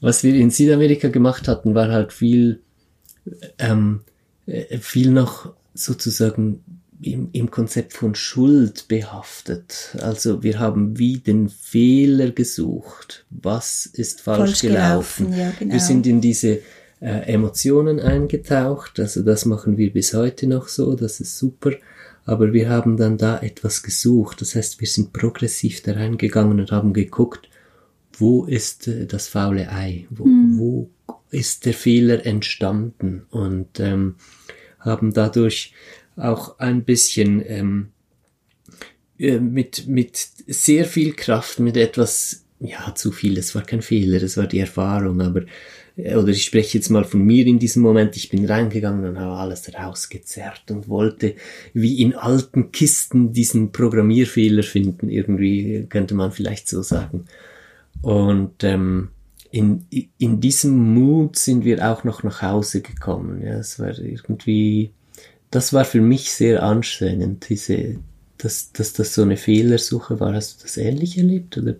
Was 0.00 0.22
wir 0.22 0.32
in 0.36 0.52
Südamerika 0.52 1.08
gemacht 1.08 1.48
hatten, 1.48 1.74
war 1.74 1.88
halt 1.90 2.12
viel 2.12 2.60
ähm, 3.58 4.02
äh, 4.06 4.17
viel 4.80 5.10
noch 5.10 5.52
sozusagen 5.74 6.64
im, 7.00 7.28
im 7.32 7.50
Konzept 7.50 7.92
von 7.92 8.14
Schuld 8.14 8.88
behaftet. 8.88 9.96
Also 10.00 10.42
wir 10.42 10.58
haben 10.58 10.98
wie 10.98 11.18
den 11.18 11.48
Fehler 11.48 12.30
gesucht. 12.30 13.24
Was 13.30 13.86
ist 13.86 14.20
falsch, 14.20 14.38
falsch 14.38 14.60
gelaufen? 14.62 15.30
gelaufen 15.30 15.40
ja, 15.40 15.52
genau. 15.58 15.74
Wir 15.74 15.80
sind 15.80 16.06
in 16.06 16.20
diese 16.20 16.60
äh, 17.00 17.32
Emotionen 17.32 18.00
eingetaucht. 18.00 18.98
Also 18.98 19.22
das 19.22 19.44
machen 19.44 19.76
wir 19.76 19.92
bis 19.92 20.14
heute 20.14 20.46
noch 20.46 20.68
so. 20.68 20.94
Das 20.94 21.20
ist 21.20 21.38
super. 21.38 21.72
Aber 22.24 22.52
wir 22.52 22.68
haben 22.68 22.96
dann 22.96 23.16
da 23.16 23.38
etwas 23.38 23.82
gesucht. 23.82 24.40
Das 24.40 24.54
heißt, 24.54 24.80
wir 24.80 24.88
sind 24.88 25.12
progressiv 25.12 25.82
da 25.82 25.92
reingegangen 25.92 26.58
und 26.58 26.72
haben 26.72 26.92
geguckt, 26.92 27.48
wo 28.18 28.44
ist 28.44 28.88
äh, 28.88 29.06
das 29.06 29.28
faule 29.28 29.70
Ei? 29.70 30.06
Wo, 30.10 30.24
hm. 30.24 30.58
wo 30.58 30.90
ist 31.30 31.64
der 31.64 31.74
Fehler 31.74 32.26
entstanden? 32.26 33.26
Und 33.30 33.78
ähm, 33.78 34.16
haben 34.88 35.12
dadurch 35.12 35.72
auch 36.16 36.58
ein 36.58 36.84
bisschen 36.84 37.42
ähm, 37.46 37.88
äh, 39.18 39.38
mit, 39.38 39.86
mit 39.86 40.16
sehr 40.46 40.84
viel 40.84 41.12
Kraft, 41.12 41.60
mit 41.60 41.76
etwas, 41.76 42.44
ja, 42.60 42.94
zu 42.94 43.12
viel, 43.12 43.36
es 43.38 43.54
war 43.54 43.62
kein 43.62 43.82
Fehler, 43.82 44.22
es 44.22 44.36
war 44.36 44.46
die 44.46 44.60
Erfahrung, 44.60 45.20
aber, 45.20 45.42
äh, 45.96 46.14
oder 46.14 46.28
ich 46.28 46.44
spreche 46.44 46.78
jetzt 46.78 46.88
mal 46.88 47.04
von 47.04 47.24
mir 47.24 47.46
in 47.46 47.58
diesem 47.58 47.82
Moment, 47.82 48.16
ich 48.16 48.28
bin 48.28 48.44
reingegangen 48.46 49.04
und 49.04 49.18
habe 49.18 49.36
alles 49.36 49.72
rausgezerrt 49.74 50.70
und 50.70 50.88
wollte 50.88 51.34
wie 51.72 52.00
in 52.00 52.14
alten 52.14 52.72
Kisten 52.72 53.32
diesen 53.32 53.72
Programmierfehler 53.72 54.62
finden, 54.62 55.08
irgendwie 55.08 55.86
könnte 55.88 56.14
man 56.14 56.32
vielleicht 56.32 56.68
so 56.68 56.82
sagen. 56.82 57.26
Und 58.02 58.62
ähm, 58.62 59.08
in, 59.50 59.86
in 60.18 60.40
diesem 60.40 60.94
Mut 60.94 61.38
sind 61.38 61.64
wir 61.64 61.90
auch 61.90 62.04
noch 62.04 62.22
nach 62.22 62.42
Hause 62.42 62.80
gekommen. 62.82 63.42
Ja, 63.42 63.54
es 63.54 63.78
war 63.78 63.98
irgendwie, 63.98 64.92
das 65.50 65.72
war 65.72 65.84
für 65.84 66.00
mich 66.00 66.32
sehr 66.32 66.62
anstrengend, 66.62 67.48
diese, 67.48 67.96
dass, 68.36 68.72
dass 68.72 68.92
das 68.92 69.14
so 69.14 69.22
eine 69.22 69.36
Fehlersuche 69.36 70.20
war. 70.20 70.34
Hast 70.34 70.58
du 70.58 70.62
das 70.64 70.76
ähnlich 70.76 71.16
erlebt 71.16 71.56
oder 71.56 71.76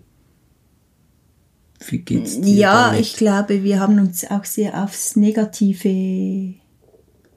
wie 1.87 1.99
geht's 1.99 2.41
dir 2.41 2.55
Ja, 2.55 2.87
damit? 2.87 3.01
ich 3.01 3.15
glaube, 3.15 3.63
wir 3.63 3.79
haben 3.79 3.99
uns 3.99 4.29
auch 4.29 4.43
sehr 4.45 4.83
aufs 4.83 5.15
Negative 5.15 6.55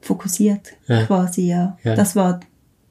fokussiert, 0.01 0.73
ja. 0.89 1.05
quasi, 1.07 1.49
ja. 1.49 1.79
ja. 1.85 1.95
Das 1.95 2.17
war 2.17 2.41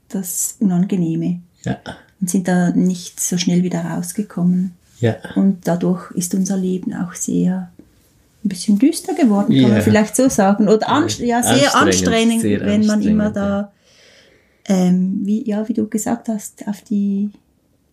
das 0.07 0.55
Unangenehme. 0.60 1.41
Ja. 1.63 1.77
Und 2.19 2.29
sind 2.29 2.48
da 2.48 2.69
nicht 2.69 3.19
so 3.19 3.38
schnell 3.38 3.63
wieder 3.63 3.83
rausgekommen. 3.83 4.75
Ja. 5.01 5.17
Und 5.36 5.67
dadurch 5.67 6.12
ist 6.12 6.34
unser 6.34 6.58
Leben 6.58 6.93
auch 6.93 7.13
sehr 7.13 7.72
ein 8.43 8.50
bisschen 8.50 8.79
düster 8.79 9.13
geworden, 9.13 9.53
kann 9.53 9.62
ja. 9.62 9.67
man 9.70 9.81
vielleicht 9.81 10.15
so 10.15 10.29
sagen. 10.29 10.67
Oder 10.67 10.89
an, 10.89 11.08
ja, 11.20 11.43
sehr 11.43 11.75
anstrengend, 11.75 11.75
anstrengend 11.75 12.41
sehr 12.41 12.65
wenn 12.65 12.86
man 12.86 13.01
immer 13.01 13.29
da, 13.29 13.72
ähm, 14.65 15.20
wie, 15.24 15.48
ja, 15.48 15.67
wie 15.67 15.74
du 15.74 15.88
gesagt 15.88 16.27
hast, 16.27 16.67
auf 16.67 16.81
die 16.81 17.31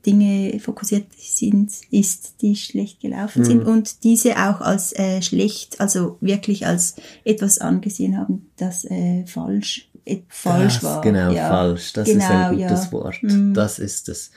Dinge 0.07 0.59
fokussiert 0.61 1.07
sind, 1.19 1.71
ist, 1.91 2.41
die 2.41 2.57
schlecht 2.57 3.01
gelaufen 3.01 3.43
mhm. 3.43 3.45
sind 3.45 3.63
und 3.65 4.05
diese 4.05 4.37
auch 4.37 4.61
als 4.61 4.93
äh, 4.99 5.21
schlecht, 5.21 5.81
also 5.81 6.17
wirklich 6.21 6.67
als 6.67 6.97
etwas 7.25 7.59
angesehen 7.59 8.17
haben, 8.17 8.51
das 8.57 8.85
äh, 8.85 9.27
falsch, 9.27 9.91
äh, 10.07 10.19
falsch 10.29 10.77
das, 10.77 10.85
war. 10.85 11.01
Genau, 11.03 11.31
ja. 11.33 11.49
falsch. 11.49 11.93
Das 11.93 12.07
genau, 12.07 12.25
ist 12.25 12.31
ein 12.31 12.57
genau, 12.57 12.69
gutes 12.69 12.85
ja. 12.87 12.93
Wort. 12.93 13.23
Mhm. 13.23 13.55
Das 13.55 13.79
ist 13.79 14.09
es. 14.09 14.31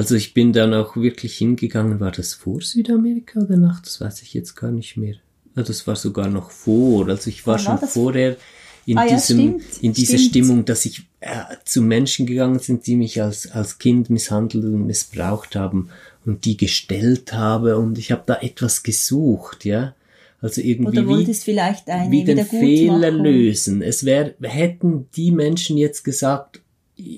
Also 0.00 0.14
ich 0.14 0.32
bin 0.32 0.54
dann 0.54 0.72
auch 0.72 0.96
wirklich 0.96 1.36
hingegangen, 1.36 2.00
war 2.00 2.10
das 2.10 2.32
vor 2.32 2.62
Südamerika 2.62 3.38
oder 3.38 3.58
nach? 3.58 3.82
Das 3.82 4.00
weiß 4.00 4.22
ich 4.22 4.32
jetzt 4.32 4.54
gar 4.54 4.70
nicht 4.70 4.96
mehr. 4.96 5.16
Ja, 5.54 5.62
das 5.62 5.86
war 5.86 5.94
sogar 5.94 6.30
noch 6.30 6.50
vor. 6.50 7.06
Also 7.08 7.28
ich 7.28 7.46
war 7.46 7.58
schon 7.58 7.76
vorher 7.76 8.38
in 8.86 8.96
ah, 8.96 9.06
diesem, 9.06 9.58
ja, 9.58 9.64
in 9.82 9.92
dieser 9.92 10.16
Stimmung, 10.16 10.64
dass 10.64 10.86
ich 10.86 11.02
äh, 11.20 11.42
zu 11.66 11.82
Menschen 11.82 12.24
gegangen 12.24 12.60
sind, 12.60 12.86
die 12.86 12.96
mich 12.96 13.20
als, 13.20 13.50
als 13.52 13.78
Kind 13.78 14.08
misshandelt 14.08 14.64
und 14.64 14.86
missbraucht 14.86 15.54
haben 15.54 15.90
und 16.24 16.46
die 16.46 16.56
gestellt 16.56 17.34
habe 17.34 17.76
und 17.76 17.98
ich 17.98 18.10
habe 18.10 18.22
da 18.24 18.38
etwas 18.40 18.82
gesucht, 18.82 19.66
ja. 19.66 19.94
Also 20.40 20.62
irgendwie 20.62 21.00
Oder 21.00 21.08
wolltest 21.08 21.46
wie, 21.46 21.50
vielleicht 21.50 21.90
eine 21.90 22.10
wie 22.10 22.24
den 22.24 22.46
Fehler 22.46 23.10
lösen. 23.10 23.82
Es 23.82 24.06
wäre, 24.06 24.34
hätten 24.40 25.10
die 25.14 25.30
Menschen 25.30 25.76
jetzt 25.76 26.04
gesagt, 26.04 26.62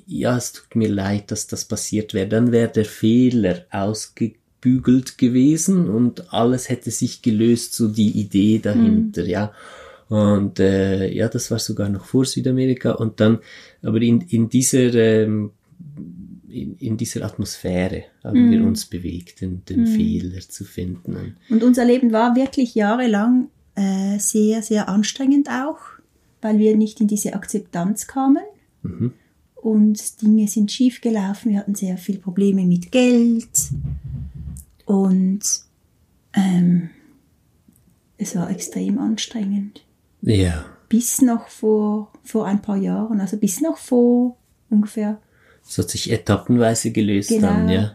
ja, 0.06 0.36
es 0.36 0.52
tut 0.52 0.74
mir 0.76 0.88
leid, 0.88 1.30
dass 1.30 1.46
das 1.46 1.64
passiert 1.64 2.14
wäre, 2.14 2.28
dann 2.28 2.52
wäre 2.52 2.70
der 2.70 2.84
Fehler 2.84 3.66
ausgebügelt 3.70 5.18
gewesen 5.18 5.88
und 5.88 6.32
alles 6.32 6.68
hätte 6.68 6.90
sich 6.90 7.22
gelöst, 7.22 7.74
so 7.74 7.88
die 7.88 8.10
Idee 8.10 8.58
dahinter, 8.58 9.22
mhm. 9.22 9.28
ja. 9.28 9.52
Und 10.08 10.60
äh, 10.60 11.10
ja, 11.10 11.28
das 11.28 11.50
war 11.50 11.58
sogar 11.58 11.88
noch 11.88 12.04
vor 12.04 12.26
Südamerika 12.26 12.92
und 12.92 13.18
dann, 13.20 13.38
aber 13.82 14.02
in, 14.02 14.20
in 14.20 14.50
dieser 14.50 14.94
ähm, 14.94 15.52
in, 16.52 16.76
in 16.76 16.96
dieser 16.96 17.24
Atmosphäre 17.24 18.04
haben 18.22 18.48
mm. 18.48 18.50
wir 18.50 18.64
uns 18.64 18.84
bewegt, 18.84 19.40
den, 19.40 19.64
den 19.64 19.84
mm. 19.84 19.86
Fehler 19.86 20.40
zu 20.40 20.64
finden. 20.64 21.36
Und 21.48 21.62
unser 21.62 21.84
Leben 21.84 22.12
war 22.12 22.36
wirklich 22.36 22.74
jahrelang 22.74 23.48
äh, 23.74 24.18
sehr, 24.18 24.62
sehr 24.62 24.88
anstrengend 24.88 25.48
auch, 25.48 25.78
weil 26.40 26.58
wir 26.58 26.76
nicht 26.76 27.00
in 27.00 27.08
diese 27.08 27.34
Akzeptanz 27.34 28.06
kamen. 28.06 28.42
Mhm. 28.82 29.12
Und 29.62 30.20
Dinge 30.20 30.48
sind 30.48 30.70
schief 30.70 31.00
gelaufen. 31.00 31.52
Wir 31.52 31.60
hatten 31.60 31.74
sehr 31.74 31.96
viele 31.96 32.18
Probleme 32.18 32.64
mit 32.64 32.90
Geld. 32.90 33.48
Und 34.84 35.40
ähm, 36.34 36.90
es 38.18 38.34
war 38.36 38.50
extrem 38.50 38.98
anstrengend. 38.98 39.84
Ja. 40.20 40.64
Bis 40.88 41.22
noch 41.22 41.48
vor, 41.48 42.12
vor 42.24 42.46
ein 42.46 42.60
paar 42.60 42.76
Jahren, 42.76 43.20
also 43.20 43.36
bis 43.36 43.60
noch 43.60 43.78
vor 43.78 44.36
ungefähr 44.68 45.20
es 45.68 45.78
hat 45.78 45.90
sich 45.90 46.10
etappenweise 46.10 46.90
gelöst 46.90 47.28
genau. 47.30 47.48
dann, 47.48 47.68
ja. 47.68 47.92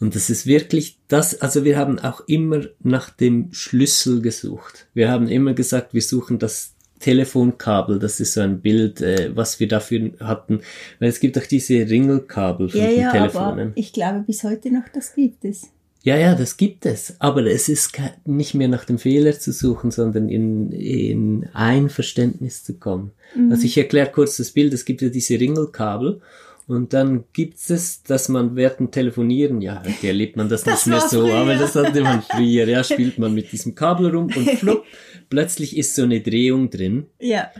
Und 0.00 0.14
das 0.14 0.30
ist 0.30 0.46
wirklich 0.46 0.98
das, 1.08 1.40
also 1.40 1.64
wir 1.64 1.76
haben 1.76 1.98
auch 1.98 2.20
immer 2.26 2.66
nach 2.80 3.10
dem 3.10 3.52
Schlüssel 3.52 4.22
gesucht. 4.22 4.86
Wir 4.94 5.10
haben 5.10 5.28
immer 5.28 5.54
gesagt, 5.54 5.94
wir 5.94 6.02
suchen 6.02 6.38
das 6.38 6.74
Telefonkabel, 6.98 7.98
das 7.98 8.20
ist 8.20 8.34
so 8.34 8.40
ein 8.40 8.60
Bild, 8.60 9.00
äh, 9.00 9.30
was 9.34 9.60
wir 9.60 9.68
dafür 9.68 10.12
hatten, 10.20 10.60
weil 10.98 11.08
es 11.08 11.20
gibt 11.20 11.38
auch 11.38 11.46
diese 11.46 11.74
Ringelkabel 11.74 12.68
von 12.68 12.80
ja, 12.80 12.86
den 12.88 13.00
ja, 13.00 13.12
Telefonen. 13.12 13.68
Aber 13.68 13.76
ich 13.76 13.92
glaube 13.92 14.24
bis 14.26 14.44
heute 14.44 14.72
noch, 14.72 14.88
das 14.92 15.14
gibt 15.14 15.44
es. 15.44 15.70
Ja, 16.02 16.16
ja, 16.16 16.34
das 16.34 16.56
gibt 16.56 16.86
es. 16.86 17.16
Aber 17.18 17.44
es 17.44 17.68
ist 17.68 17.92
nicht 18.24 18.54
mehr 18.54 18.68
nach 18.68 18.84
dem 18.84 18.98
Fehler 18.98 19.38
zu 19.38 19.52
suchen, 19.52 19.90
sondern 19.90 20.28
in, 20.28 20.70
in 20.72 21.48
Einverständnis 21.52 22.64
zu 22.64 22.74
kommen. 22.74 23.10
Mhm. 23.34 23.50
Also 23.50 23.64
ich 23.64 23.76
erkläre 23.76 24.10
kurz 24.10 24.36
das 24.36 24.52
Bild. 24.52 24.72
Es 24.72 24.84
gibt 24.84 25.02
ja 25.02 25.08
diese 25.08 25.38
Ringelkabel 25.38 26.20
und 26.68 26.92
dann 26.92 27.24
gibt's 27.32 27.70
es, 27.70 28.02
dass 28.02 28.28
man 28.28 28.54
während 28.54 28.92
Telefonieren, 28.92 29.62
ja, 29.62 29.82
heute 29.82 30.06
erlebt 30.06 30.36
man 30.36 30.50
das, 30.50 30.64
das 30.64 30.84
nicht 30.84 30.98
mehr 30.98 31.08
so, 31.08 31.22
früher. 31.22 31.34
aber 31.36 31.54
das 31.54 31.74
hatte 31.74 32.02
man 32.02 32.20
früher, 32.20 32.68
ja, 32.68 32.84
spielt 32.84 33.18
man 33.18 33.32
mit 33.32 33.50
diesem 33.52 33.74
Kabel 33.74 34.14
rum 34.14 34.30
und 34.36 34.50
flupp, 34.50 34.84
plötzlich 35.30 35.78
ist 35.78 35.94
so 35.94 36.02
eine 36.02 36.20
Drehung 36.20 36.68
drin. 36.68 37.06
Ja. 37.18 37.50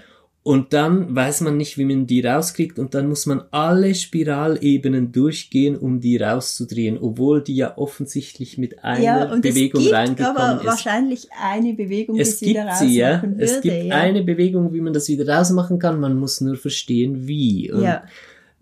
Und 0.43 0.73
dann 0.75 1.15
weiß 1.15 1.41
man 1.41 1.57
nicht, 1.57 1.79
wie 1.79 1.87
man 1.87 2.07
die 2.07 2.21
rauskriegt 2.21 2.79
und 2.79 2.95
dann 2.95 3.09
muss 3.09 3.25
man 3.25 3.43
alle 3.51 3.95
Spiralebenen 3.95 5.11
durchgehen, 5.11 5.77
um 5.77 6.01
die 6.01 6.19
rauszudrehen, 6.19 6.99
obwohl 6.99 7.43
die 7.43 7.57
ja 7.57 7.77
offensichtlich 7.79 8.59
mit 8.59 8.85
einer 8.85 9.03
ja, 9.03 9.33
und 9.33 9.41
Bewegung 9.41 9.81
es 9.81 9.87
gibt 9.87 9.97
reingekommen 9.97 10.37
aber 10.37 10.61
ist. 10.61 10.67
wahrscheinlich 10.67 11.29
eine 11.43 11.73
Bewegung, 11.73 12.19
es 12.19 12.39
die 12.39 12.53
gibt 12.53 12.75
sie, 12.79 12.97
ja. 12.97 13.23
Würde, 13.23 13.43
es 13.43 13.61
gibt 13.63 13.85
ja. 13.85 13.97
eine 13.97 14.23
Bewegung, 14.23 14.73
wie 14.75 14.81
man 14.83 14.93
das 14.93 15.09
wieder 15.09 15.29
rausmachen 15.29 15.79
kann. 15.79 15.99
Man 15.99 16.17
muss 16.19 16.43
nur 16.43 16.57
verstehen, 16.57 17.27
wie. 17.27 17.73
Und 17.73 17.83
ja. 17.83 18.05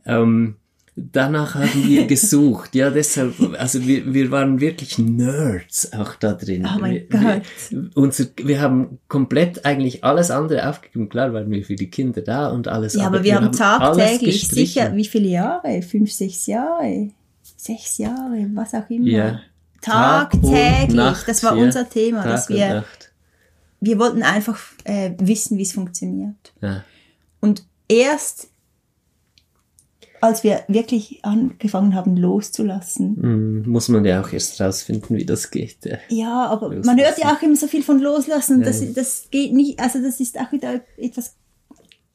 Ähm, 0.07 0.57
danach 0.97 1.55
haben 1.55 1.85
wir 1.87 2.07
gesucht. 2.09 2.75
Ja, 2.75 2.91
deshalb, 2.91 3.35
also 3.59 3.87
wir, 3.87 4.13
wir 4.13 4.31
waren 4.31 4.61
wirklich 4.61 4.99
Nerds 4.99 5.93
auch 5.93 6.15
da 6.15 6.33
drin. 6.33 6.67
Oh 6.67 6.81
mein 6.81 6.93
wir, 6.93 7.07
Gott. 7.09 7.43
Wir, 7.71 7.91
unser, 7.95 8.25
wir 8.43 8.61
haben 8.61 8.99
komplett 9.09 9.65
eigentlich 9.65 10.03
alles 10.03 10.31
andere 10.31 10.69
aufgegeben. 10.69 11.09
Klar 11.09 11.33
waren 11.33 11.51
wir 11.51 11.65
für 11.65 11.77
die 11.77 11.91
Kinder 11.91 12.23
da 12.23 12.49
und 12.49 12.67
alles. 12.69 12.95
Ja, 12.95 13.07
aber, 13.07 13.17
aber 13.17 13.25
wir, 13.25 13.33
wir, 13.33 13.41
haben 13.41 13.53
tagtäglich 13.53 14.49
sicher, 14.49 14.95
wie 14.97 15.05
viele 15.05 15.29
Jahre? 15.29 15.83
Fünf, 15.83 16.13
sechs 16.13 16.47
Jahre? 16.47 17.11
Sechs 17.57 17.99
Jahre, 17.99 18.49
was 18.55 18.75
auch 18.75 18.89
immer. 18.89 19.07
Ja. 19.07 19.41
Tagtäglich, 19.83 20.97
Nacht, 20.97 21.29
das 21.29 21.45
war 21.45 21.57
ja, 21.57 21.63
unser 21.63 21.89
Thema, 21.89 22.23
Tag 22.23 22.33
dass 22.33 22.49
wir, 22.49 22.85
wir 23.81 23.99
wollten 23.99 24.23
einfach 24.23 24.59
äh, 24.85 25.13
wissen, 25.19 25.59
wie 25.59 25.63
es 25.63 25.73
funktioniert. 25.73 26.53
Ja. 26.61 26.83
Und 27.41 27.65
erst 27.89 28.49
als 30.21 30.45
wir 30.45 30.63
wirklich 30.69 31.25
angefangen 31.25 31.95
haben 31.95 32.17
loszulassen. 32.17 33.63
Mm, 33.65 33.71
muss 33.71 33.89
man 33.89 34.05
ja 34.05 34.21
auch 34.21 34.33
erst 34.33 34.61
rausfinden, 34.61 35.17
wie 35.17 35.27
das 35.27 35.51
geht. 35.51 35.85
Ja, 35.85 35.99
ja 36.09 36.47
aber 36.47 36.69
loslassen. 36.69 36.87
man 36.87 37.05
hört 37.05 37.19
ja 37.19 37.35
auch 37.35 37.43
immer 37.43 37.57
so 37.57 37.67
viel 37.67 37.83
von 37.83 38.01
loslassen. 38.01 38.61
Ja. 38.61 38.67
Das, 38.67 38.93
das 38.93 39.29
geht 39.31 39.53
nicht, 39.53 39.81
also 39.81 40.03
das 40.03 40.21
ist 40.21 40.39
auch 40.39 40.53
wieder 40.53 40.81
etwas 40.97 41.35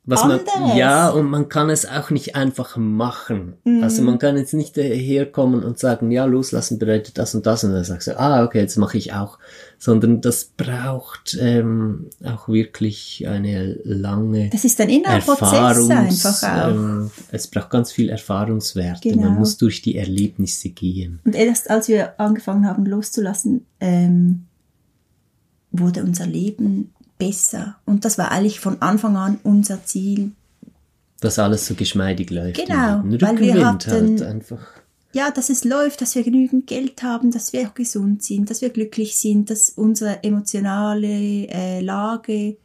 was 0.04 0.24
man, 0.24 0.40
ja, 0.76 1.10
und 1.10 1.30
man 1.30 1.48
kann 1.48 1.70
es 1.70 1.86
auch 1.86 2.10
nicht 2.10 2.36
einfach 2.36 2.76
machen. 2.76 3.54
Mhm. 3.64 3.84
Also 3.84 4.02
man 4.02 4.18
kann 4.18 4.36
jetzt 4.36 4.56
nicht 4.56 4.76
herkommen 4.76 5.64
und 5.64 5.78
sagen, 5.78 6.10
ja, 6.10 6.26
loslassen 6.26 6.80
bedeutet 6.80 7.20
das 7.20 7.36
und 7.36 7.46
das 7.46 7.64
und 7.64 7.74
dann 7.74 7.84
sagst 7.84 8.08
du, 8.08 8.20
ah, 8.20 8.44
okay, 8.44 8.62
jetzt 8.62 8.78
mache 8.78 8.98
ich 8.98 9.14
auch. 9.14 9.38
Sondern 9.78 10.20
das 10.20 10.46
braucht 10.46 11.38
ähm, 11.40 12.10
auch 12.24 12.48
wirklich 12.48 13.28
eine 13.28 13.78
lange 13.84 14.50
Das 14.50 14.66
ist 14.66 14.82
ein 14.82 14.90
innerer 14.90 15.20
Prozess 15.20 15.90
einfach 15.92 16.44
auch. 16.44 16.70
Ähm, 16.70 17.12
es 17.32 17.46
braucht 17.48 17.70
ganz 17.70 17.92
viel 17.92 18.10
Erfahrungswerte. 18.10 19.08
Genau. 19.08 19.30
Man 19.30 19.36
muss 19.38 19.58
durch 19.58 19.84
die 19.84 19.98
Erlebnisse 19.98 20.70
gehen. 20.70 21.20
Und 21.26 21.36
erst 21.36 21.70
als 21.70 21.88
wir 21.88 22.20
angefangen 22.20 22.66
haben 22.66 22.88
loszulassen, 22.88 23.68
ähm, 23.80 24.48
wurde 25.72 26.04
unser 26.04 26.26
Leben 26.26 26.92
besser. 27.22 27.76
Und 27.86 28.04
das 28.04 28.18
war 28.18 28.32
eigentlich 28.32 28.60
von 28.60 28.82
Anfang 28.82 29.16
an 29.16 29.40
unser 29.44 29.86
Ziel. 29.86 30.32
Dass 31.20 31.38
alles 31.38 31.68
so 31.68 31.76
geschmeidig 31.76 32.32
läuft. 32.32 32.66
Genau, 32.66 33.04
weil 33.04 33.40
wir 33.40 33.68
hatten, 33.68 33.92
halt 33.92 34.22
einfach. 34.24 34.60
Ja, 35.14 35.30
dass 35.30 35.52
es 35.52 35.64
läuft, 35.64 36.02
dass 36.02 36.16
wir 36.16 36.24
genügend 36.24 36.66
Geld 36.66 37.04
haben, 37.04 37.30
dass 37.30 37.54
wir 37.54 37.68
auch 37.68 37.76
gesund 37.76 38.24
sind, 38.24 38.50
dass 38.50 38.62
wir 38.62 38.70
glücklich 38.70 39.18
sind, 39.18 39.52
dass 39.52 39.70
unsere 39.70 40.24
emotionale 40.24 41.48
äh, 41.48 41.82
Lage 41.82 42.58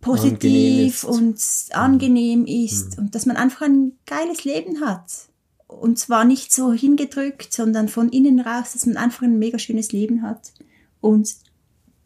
positiv 0.00 1.04
angenehm 1.04 1.22
und 1.22 1.40
angenehm 1.72 2.46
ist 2.46 2.96
mhm. 2.96 3.04
und 3.04 3.14
dass 3.14 3.26
man 3.26 3.36
einfach 3.36 3.62
ein 3.62 3.92
geiles 4.06 4.44
Leben 4.44 4.80
hat. 4.80 5.28
Und 5.68 6.00
zwar 6.00 6.24
nicht 6.24 6.52
so 6.52 6.72
hingedrückt, 6.72 7.52
sondern 7.52 7.86
von 7.88 8.08
innen 8.08 8.40
raus, 8.40 8.72
dass 8.72 8.86
man 8.86 8.96
einfach 8.96 9.22
ein 9.22 9.38
mega 9.38 9.58
schönes 9.58 9.92
Leben 9.92 10.22
hat. 10.22 10.52
Und 11.00 11.36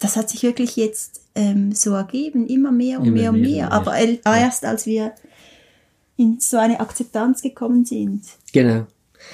das 0.05 0.17
hat 0.17 0.29
sich 0.29 0.43
wirklich 0.43 0.77
jetzt 0.77 1.23
ähm, 1.35 1.73
so 1.73 1.95
ergeben, 1.95 2.47
immer 2.47 2.71
mehr 2.71 3.01
und 3.01 3.07
immer 3.07 3.17
mehr 3.17 3.31
und 3.31 3.41
mehr. 3.41 3.51
mehr. 3.51 3.73
Aber 3.73 3.97
erst 3.97 4.67
als 4.67 4.85
wir 4.85 5.15
in 6.19 6.39
so 6.41 6.59
eine 6.59 6.79
Akzeptanz 6.79 7.41
gekommen 7.41 7.87
sind. 7.87 8.23
Genau. 8.53 8.87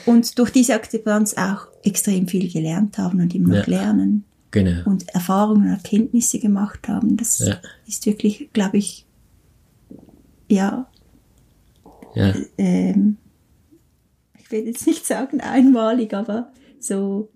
Und 0.07 0.39
durch 0.39 0.51
diese 0.51 0.75
Akzeptanz 0.75 1.35
auch 1.35 1.67
extrem 1.83 2.29
viel 2.29 2.51
gelernt 2.51 2.99
haben 2.99 3.21
und 3.21 3.35
immer 3.35 3.49
noch 3.49 3.67
ja. 3.67 3.81
lernen. 3.83 4.25
Genau. 4.53 4.89
Und 4.89 5.09
Erfahrungen 5.09 5.65
und 5.65 5.73
Erkenntnisse 5.73 6.39
gemacht 6.39 6.87
haben. 6.87 7.17
Das 7.17 7.41
ja. 7.41 7.57
ist 7.89 8.07
wirklich, 8.07 8.49
glaube 8.53 8.79
ich, 8.79 9.07
ja. 10.49 10.89
ja. 12.15 12.35
Ähm, 12.59 13.17
ich 14.39 14.53
will 14.53 14.67
jetzt 14.67 14.87
nicht 14.87 15.05
sagen 15.05 15.41
einmalig, 15.41 16.15
aber 16.15 16.53
so 16.79 17.29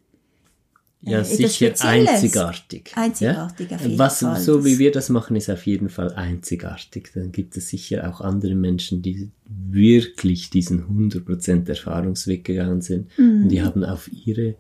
ja, 1.07 1.21
äh, 1.21 1.25
sicher 1.25 1.75
einzigartig. 1.81 2.93
Einzigartig, 2.95 3.71
ja? 3.71 3.77
auf 3.77 3.83
jeden 3.87 3.99
Was, 3.99 4.21
Fall. 4.21 4.41
So 4.41 4.65
wie 4.65 4.79
wir 4.79 4.91
das 4.91 5.09
machen, 5.09 5.37
ist 5.37 5.51
auf 5.51 5.67
jeden 5.67 5.89
Fall 5.89 6.13
einzigartig. 6.15 7.11
Dann 7.15 7.33
gibt 7.33 7.57
es 7.57 7.69
sicher 7.69 8.09
auch 8.09 8.21
andere 8.21 8.55
Menschen, 8.55 9.03
die 9.03 9.31
wirklich 9.47 10.51
diesen 10.51 10.85
100% 10.85 11.69
Erfahrungsweg 11.69 12.45
gegangen 12.45 12.81
sind. 12.81 13.09
Mhm. 13.19 13.45
Und 13.45 13.49
die 13.51 13.63
haben 13.63 13.85
auf 13.85 14.11
ihre, 14.13 14.55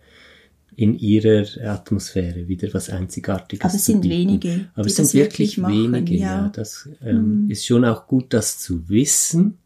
in 0.76 0.98
ihrer 0.98 1.46
Atmosphäre 1.64 2.46
wieder 2.48 2.68
was 2.72 2.90
Einzigartiges 2.90 3.64
Aber 3.64 3.74
es 3.74 3.85
sind 3.85 4.02
bieten. 4.02 4.14
wenige. 4.14 4.68
Aber 4.74 4.87
es 4.87 4.96
sind 4.96 5.14
wirklich, 5.14 5.59
wirklich 5.59 5.66
wenige, 5.66 6.14
ja. 6.14 6.44
ja. 6.44 6.48
Das 6.48 6.88
ähm, 7.02 7.44
mhm. 7.44 7.50
ist 7.50 7.66
schon 7.66 7.85
auch 7.85 8.07
gut, 8.07 8.33
das 8.35 8.59
zu 8.59 8.88
wissen 8.88 9.59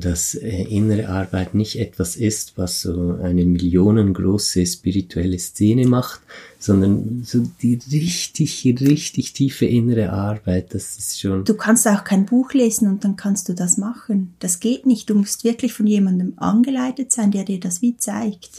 dass 0.00 0.34
äh, 0.34 0.62
innere 0.64 1.08
Arbeit 1.08 1.54
nicht 1.54 1.78
etwas 1.78 2.16
ist, 2.16 2.56
was 2.56 2.82
so 2.82 3.18
eine 3.22 3.44
millionengroße 3.44 4.66
spirituelle 4.66 5.38
Szene 5.38 5.86
macht, 5.86 6.20
sondern 6.58 7.22
so 7.24 7.46
die 7.62 7.78
richtig, 7.90 8.64
richtig 8.80 9.32
tiefe 9.32 9.66
innere 9.66 10.10
Arbeit, 10.10 10.74
das 10.74 10.98
ist 10.98 11.20
schon. 11.20 11.44
Du 11.44 11.54
kannst 11.54 11.86
auch 11.88 12.04
kein 12.04 12.26
Buch 12.26 12.52
lesen 12.52 12.88
und 12.88 13.04
dann 13.04 13.16
kannst 13.16 13.48
du 13.48 13.54
das 13.54 13.78
machen. 13.78 14.34
Das 14.38 14.60
geht 14.60 14.86
nicht. 14.86 15.08
Du 15.08 15.14
musst 15.14 15.44
wirklich 15.44 15.72
von 15.72 15.86
jemandem 15.86 16.34
angeleitet 16.36 17.12
sein, 17.12 17.30
der 17.30 17.44
dir 17.44 17.60
das 17.60 17.82
wie 17.82 17.96
zeigt. 17.96 18.50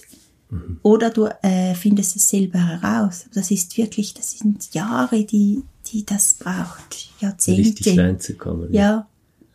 Mhm. 0.49 0.79
Oder 0.81 1.09
du 1.09 1.27
äh, 1.41 1.75
findest 1.75 2.15
es 2.15 2.29
selber 2.29 2.59
heraus. 2.59 3.25
Das 3.33 3.51
ist 3.51 3.77
wirklich, 3.77 4.13
das 4.13 4.37
sind 4.39 4.73
Jahre, 4.73 5.23
die, 5.23 5.63
die 5.91 6.05
das 6.05 6.35
braucht. 6.35 7.09
Jahrzehnte. 7.19 7.61
Richtig 7.61 7.99
reinzukommen. 7.99 8.73
Ja. 8.73 9.07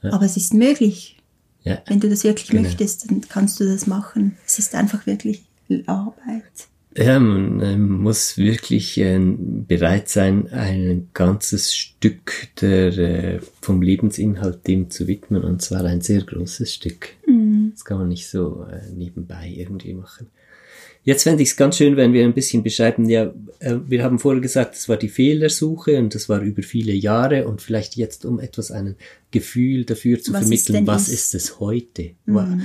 ja. 0.02 0.12
Aber 0.12 0.26
es 0.26 0.36
ist 0.36 0.54
möglich. 0.54 1.16
Ja. 1.64 1.82
Wenn 1.86 2.00
du 2.00 2.08
das 2.08 2.24
wirklich 2.24 2.48
genau. 2.48 2.62
möchtest, 2.62 3.10
dann 3.10 3.20
kannst 3.28 3.60
du 3.60 3.64
das 3.64 3.86
machen. 3.86 4.36
Es 4.46 4.58
ist 4.58 4.74
einfach 4.74 5.06
wirklich 5.06 5.42
Arbeit. 5.86 6.68
Ja, 6.94 7.18
man 7.18 7.80
muss 7.80 8.36
wirklich 8.36 8.98
äh, 8.98 9.18
bereit 9.18 10.10
sein, 10.10 10.48
ein 10.52 11.08
ganzes 11.14 11.74
Stück 11.74 12.48
der, 12.60 12.98
äh, 12.98 13.40
vom 13.62 13.80
Lebensinhalt 13.80 14.66
dem 14.66 14.90
zu 14.90 15.06
widmen, 15.06 15.42
und 15.42 15.62
zwar 15.62 15.84
ein 15.84 16.02
sehr 16.02 16.20
großes 16.20 16.74
Stück. 16.74 17.10
Mhm. 17.26 17.72
Das 17.72 17.86
kann 17.86 17.96
man 17.96 18.08
nicht 18.08 18.28
so 18.28 18.66
äh, 18.70 18.92
nebenbei 18.94 19.50
irgendwie 19.56 19.94
machen. 19.94 20.26
Jetzt 21.04 21.24
fände 21.24 21.42
ich 21.42 21.50
es 21.50 21.56
ganz 21.56 21.78
schön, 21.78 21.96
wenn 21.96 22.12
wir 22.12 22.24
ein 22.24 22.34
bisschen 22.34 22.62
beschreiben, 22.62 23.08
ja, 23.08 23.32
wir 23.60 24.04
haben 24.04 24.20
vorher 24.20 24.40
gesagt, 24.40 24.76
es 24.76 24.88
war 24.88 24.96
die 24.96 25.08
Fehlersuche 25.08 25.98
und 25.98 26.14
das 26.14 26.28
war 26.28 26.40
über 26.42 26.62
viele 26.62 26.92
Jahre 26.92 27.48
und 27.48 27.60
vielleicht 27.60 27.96
jetzt, 27.96 28.24
um 28.24 28.38
etwas 28.38 28.70
einen 28.70 28.94
Gefühl 29.32 29.84
dafür 29.84 30.20
zu 30.20 30.32
was 30.32 30.42
vermitteln, 30.42 30.84
ist 30.84 30.86
was 30.86 31.08
ist 31.08 31.34
es 31.34 31.58
heute? 31.58 32.10
Mhm. 32.26 32.62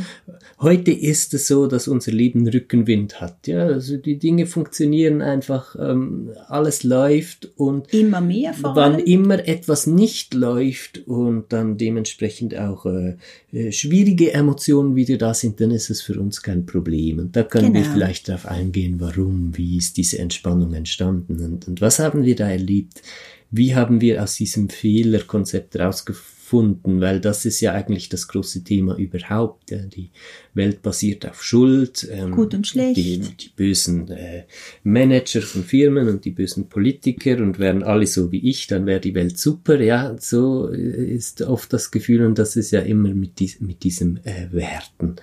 Heute 0.60 0.91
ist 0.91 1.34
es 1.34 1.47
so, 1.47 1.65
dass 1.65 1.88
unser 1.88 2.12
Leben 2.12 2.47
Rückenwind 2.47 3.19
hat. 3.19 3.47
Ja, 3.47 3.65
also 3.65 3.97
die 3.97 4.19
Dinge 4.19 4.45
funktionieren 4.45 5.21
einfach, 5.23 5.75
ähm, 5.80 6.32
alles 6.47 6.84
läuft 6.84 7.49
und 7.56 7.93
immer 7.93 8.21
mehr 8.21 8.53
vor 8.53 8.75
wann 8.75 8.99
immer 8.99 9.47
etwas 9.47 9.88
nicht 9.88 10.34
läuft 10.34 11.08
und 11.08 11.51
dann 11.53 11.77
dementsprechend 11.77 12.56
auch 12.56 12.86
äh, 12.86 13.17
äh, 13.51 13.71
schwierige 13.71 14.34
Emotionen 14.34 14.95
wieder 14.95 15.17
da 15.17 15.34
sind, 15.34 15.60
dann 15.62 15.71
ist 15.71 15.89
es 15.89 16.01
für 16.01 16.19
uns 16.19 16.41
kein 16.41 16.65
Problem. 16.65 17.19
Und 17.19 17.36
da 17.36 17.43
können 17.43 17.73
genau. 17.73 17.86
wir 17.86 17.91
vielleicht 17.91 18.30
darauf 18.30 18.45
eingehen, 18.45 18.99
warum, 18.99 19.58
wie 19.58 19.77
ist 19.77 19.97
diese 19.97 20.19
Entspannung 20.19 20.73
entstanden 20.73 21.43
und, 21.43 21.67
und 21.67 21.82
was 21.82 21.99
haben 21.99 22.23
wir 22.23 22.36
da 22.36 22.49
erlebt? 22.49 23.01
Wie 23.49 23.75
haben 23.75 24.01
wir 24.01 24.21
aus 24.21 24.36
diesem 24.36 24.69
Fehlerkonzept 24.69 25.77
rausgefunden? 25.77 26.37
Gefunden, 26.47 27.01
weil 27.01 27.19
das 27.19 27.43
ist 27.43 27.60
ja 27.60 27.73
eigentlich 27.73 28.07
das 28.07 28.29
große 28.29 28.63
Thema 28.63 28.95
überhaupt. 28.95 29.69
Ja. 29.69 29.79
Die 29.79 30.12
Welt 30.53 30.81
basiert 30.81 31.27
auf 31.27 31.43
Schuld. 31.43 32.07
Ähm, 32.10 32.31
Gut 32.31 32.53
und 32.53 32.65
schlecht. 32.65 32.95
Die, 32.95 33.19
die 33.19 33.49
bösen 33.53 34.10
äh, 34.10 34.45
Manager 34.83 35.41
von 35.41 35.65
Firmen 35.65 36.07
und 36.07 36.23
die 36.23 36.31
bösen 36.31 36.69
Politiker 36.69 37.38
und 37.39 37.60
wären 37.60 37.83
alle 37.83 38.07
so 38.07 38.31
wie 38.31 38.49
ich, 38.49 38.67
dann 38.67 38.86
wäre 38.86 39.01
die 39.01 39.13
Welt 39.13 39.38
super. 39.38 39.81
Ja, 39.81 40.15
so 40.17 40.67
ist 40.69 41.41
oft 41.41 41.73
das 41.73 41.91
Gefühl 41.91 42.25
und 42.25 42.39
das 42.39 42.55
ist 42.55 42.71
ja 42.71 42.79
immer 42.79 43.10
mit, 43.10 43.39
dies, 43.39 43.60
mit 43.60 43.83
diesem 43.83 44.17
äh, 44.23 44.47
Werten. 44.51 45.17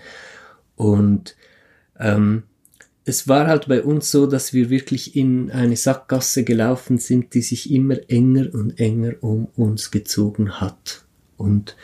Und 0.76 1.36
ähm, 1.98 2.42
es 3.06 3.28
war 3.28 3.46
halt 3.46 3.68
bei 3.68 3.82
uns 3.82 4.10
so, 4.10 4.26
dass 4.26 4.52
wir 4.52 4.68
wirklich 4.68 5.16
in 5.16 5.50
eine 5.50 5.76
Sackgasse 5.76 6.44
gelaufen 6.44 6.98
sind, 6.98 7.32
die 7.32 7.42
sich 7.42 7.70
immer 7.70 7.96
enger 8.08 8.52
und 8.52 8.78
enger 8.78 9.14
um 9.22 9.46
uns 9.56 9.90
gezogen 9.90 10.60
hat 10.60 11.03
und 11.36 11.76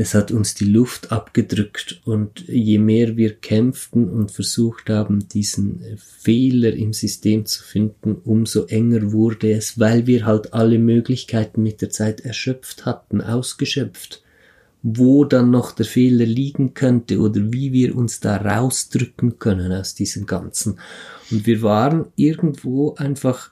es 0.00 0.14
hat 0.14 0.30
uns 0.30 0.54
die 0.54 0.64
Luft 0.64 1.10
abgedrückt 1.10 2.00
und 2.04 2.44
je 2.46 2.78
mehr 2.78 3.16
wir 3.16 3.34
kämpften 3.34 4.08
und 4.08 4.30
versucht 4.30 4.90
haben, 4.90 5.28
diesen 5.28 5.82
Fehler 5.96 6.72
im 6.72 6.92
System 6.92 7.46
zu 7.46 7.64
finden, 7.64 8.14
umso 8.14 8.66
enger 8.66 9.10
wurde 9.10 9.50
es, 9.50 9.80
weil 9.80 10.06
wir 10.06 10.24
halt 10.24 10.54
alle 10.54 10.78
Möglichkeiten 10.78 11.64
mit 11.64 11.82
der 11.82 11.90
Zeit 11.90 12.20
erschöpft 12.20 12.86
hatten, 12.86 13.20
ausgeschöpft, 13.20 14.22
wo 14.84 15.24
dann 15.24 15.50
noch 15.50 15.72
der 15.72 15.86
Fehler 15.86 16.26
liegen 16.26 16.74
könnte 16.74 17.18
oder 17.18 17.52
wie 17.52 17.72
wir 17.72 17.96
uns 17.96 18.20
da 18.20 18.36
rausdrücken 18.36 19.40
können 19.40 19.72
aus 19.72 19.96
diesem 19.96 20.26
Ganzen. 20.26 20.78
Und 21.32 21.44
wir 21.44 21.60
waren 21.62 22.06
irgendwo 22.14 22.94
einfach 22.94 23.50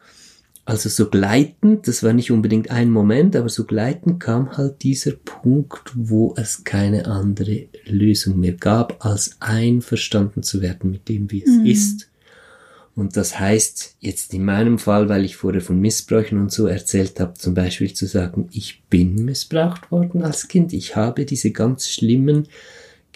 also 0.67 0.89
so 0.89 1.09
gleitend, 1.09 1.87
das 1.87 2.03
war 2.03 2.13
nicht 2.13 2.33
unbedingt 2.33 2.73
ein 2.73 2.91
Moment, 2.91 3.37
aber 3.37 3.49
so 3.49 3.65
gleitend 3.65 4.19
kam 4.19 4.57
halt 4.57 4.83
dieser 4.83 5.13
Punkt, 5.13 5.93
wo 5.95 6.35
es 6.37 6.65
keine 6.65 7.07
andere 7.07 7.69
Lösung 7.85 8.41
mehr 8.41 8.55
gab, 8.55 9.07
als 9.07 9.37
einverstanden 9.39 10.43
zu 10.43 10.61
werden 10.61 10.91
mit 10.91 11.09
dem, 11.09 11.31
wie 11.31 11.45
es 11.45 11.51
mhm. 11.51 11.67
ist. 11.67 12.11
Und 12.97 13.17
das 13.17 13.39
heißt, 13.39 13.97
jetzt 14.01 14.35
in 14.35 14.45
meinem 14.45 14.81
Fall, 14.81 15.09
weil 15.09 15.25
ich 15.25 15.37
vorher 15.37 15.61
von 15.61 15.81
Missbräuchen 15.81 16.41
und 16.41 16.51
so 16.51 16.67
erzählt 16.67 17.21
habe, 17.21 17.35
zum 17.35 17.55
Beispiel 17.55 17.95
zu 17.95 18.07
sagen, 18.07 18.49
ich 18.51 18.83
bin 18.91 19.25
missbraucht 19.25 19.93
worden 19.93 20.23
als 20.23 20.49
Kind, 20.49 20.73
ich 20.73 20.97
habe 20.97 21.27
diese 21.27 21.53
ganz 21.53 21.89
schlimmen 21.89 22.49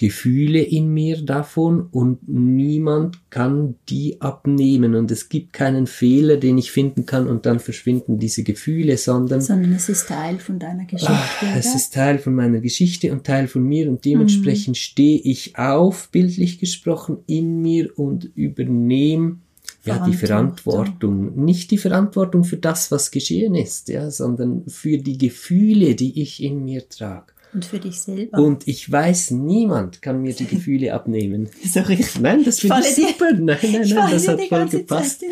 Gefühle 0.00 0.62
in 0.62 0.94
mir 0.94 1.20
davon 1.20 1.86
und 1.90 2.26
niemand 2.26 3.18
kann 3.28 3.74
die 3.90 4.18
abnehmen 4.22 4.94
und 4.94 5.10
es 5.10 5.28
gibt 5.28 5.52
keinen 5.52 5.86
Fehler, 5.86 6.38
den 6.38 6.56
ich 6.56 6.72
finden 6.72 7.04
kann 7.04 7.28
und 7.28 7.44
dann 7.44 7.60
verschwinden 7.60 8.18
diese 8.18 8.42
Gefühle, 8.42 8.96
sondern 8.96 9.42
sondern 9.42 9.74
es 9.74 9.90
ist 9.90 10.08
Teil 10.08 10.38
von 10.38 10.58
deiner 10.58 10.86
Geschichte. 10.86 11.12
Ach, 11.12 11.54
es 11.54 11.74
ist 11.74 11.92
Teil 11.92 12.18
von 12.18 12.34
meiner 12.34 12.60
Geschichte 12.60 13.12
und 13.12 13.24
Teil 13.24 13.46
von 13.46 13.62
mir 13.62 13.90
und 13.90 14.06
dementsprechend 14.06 14.76
mhm. 14.76 14.80
stehe 14.80 15.18
ich 15.18 15.58
auf, 15.58 16.08
bildlich 16.08 16.58
gesprochen, 16.58 17.18
in 17.26 17.60
mir 17.60 17.90
und 17.98 18.24
übernehme 18.34 19.36
ja, 19.84 20.02
die 20.06 20.14
Verantwortung. 20.14 21.44
Nicht 21.44 21.70
die 21.72 21.78
Verantwortung 21.78 22.44
für 22.44 22.56
das, 22.56 22.90
was 22.90 23.10
geschehen 23.10 23.54
ist, 23.54 23.90
ja, 23.90 24.10
sondern 24.10 24.64
für 24.66 24.96
die 24.96 25.18
Gefühle, 25.18 25.94
die 25.94 26.22
ich 26.22 26.42
in 26.42 26.64
mir 26.64 26.88
trage. 26.88 27.34
Und 27.52 27.64
für 27.64 27.80
dich 27.80 28.00
selber. 28.00 28.38
Und 28.38 28.68
ich 28.68 28.90
weiß, 28.90 29.32
niemand 29.32 30.02
kann 30.02 30.22
mir 30.22 30.34
die 30.34 30.44
Gefühle 30.46 30.94
abnehmen. 30.94 31.48
so 31.64 31.80
richtig. 31.80 32.20
Nein, 32.20 32.44
das 32.44 32.60
finde 32.60 32.80
ich 32.80 32.94
super. 32.94 33.32
Nein, 33.32 33.58
nein, 33.62 33.88
nein, 33.88 34.10
das 34.10 34.28
hat 34.28 34.40
voll 34.42 34.68
gepasst. 34.68 35.24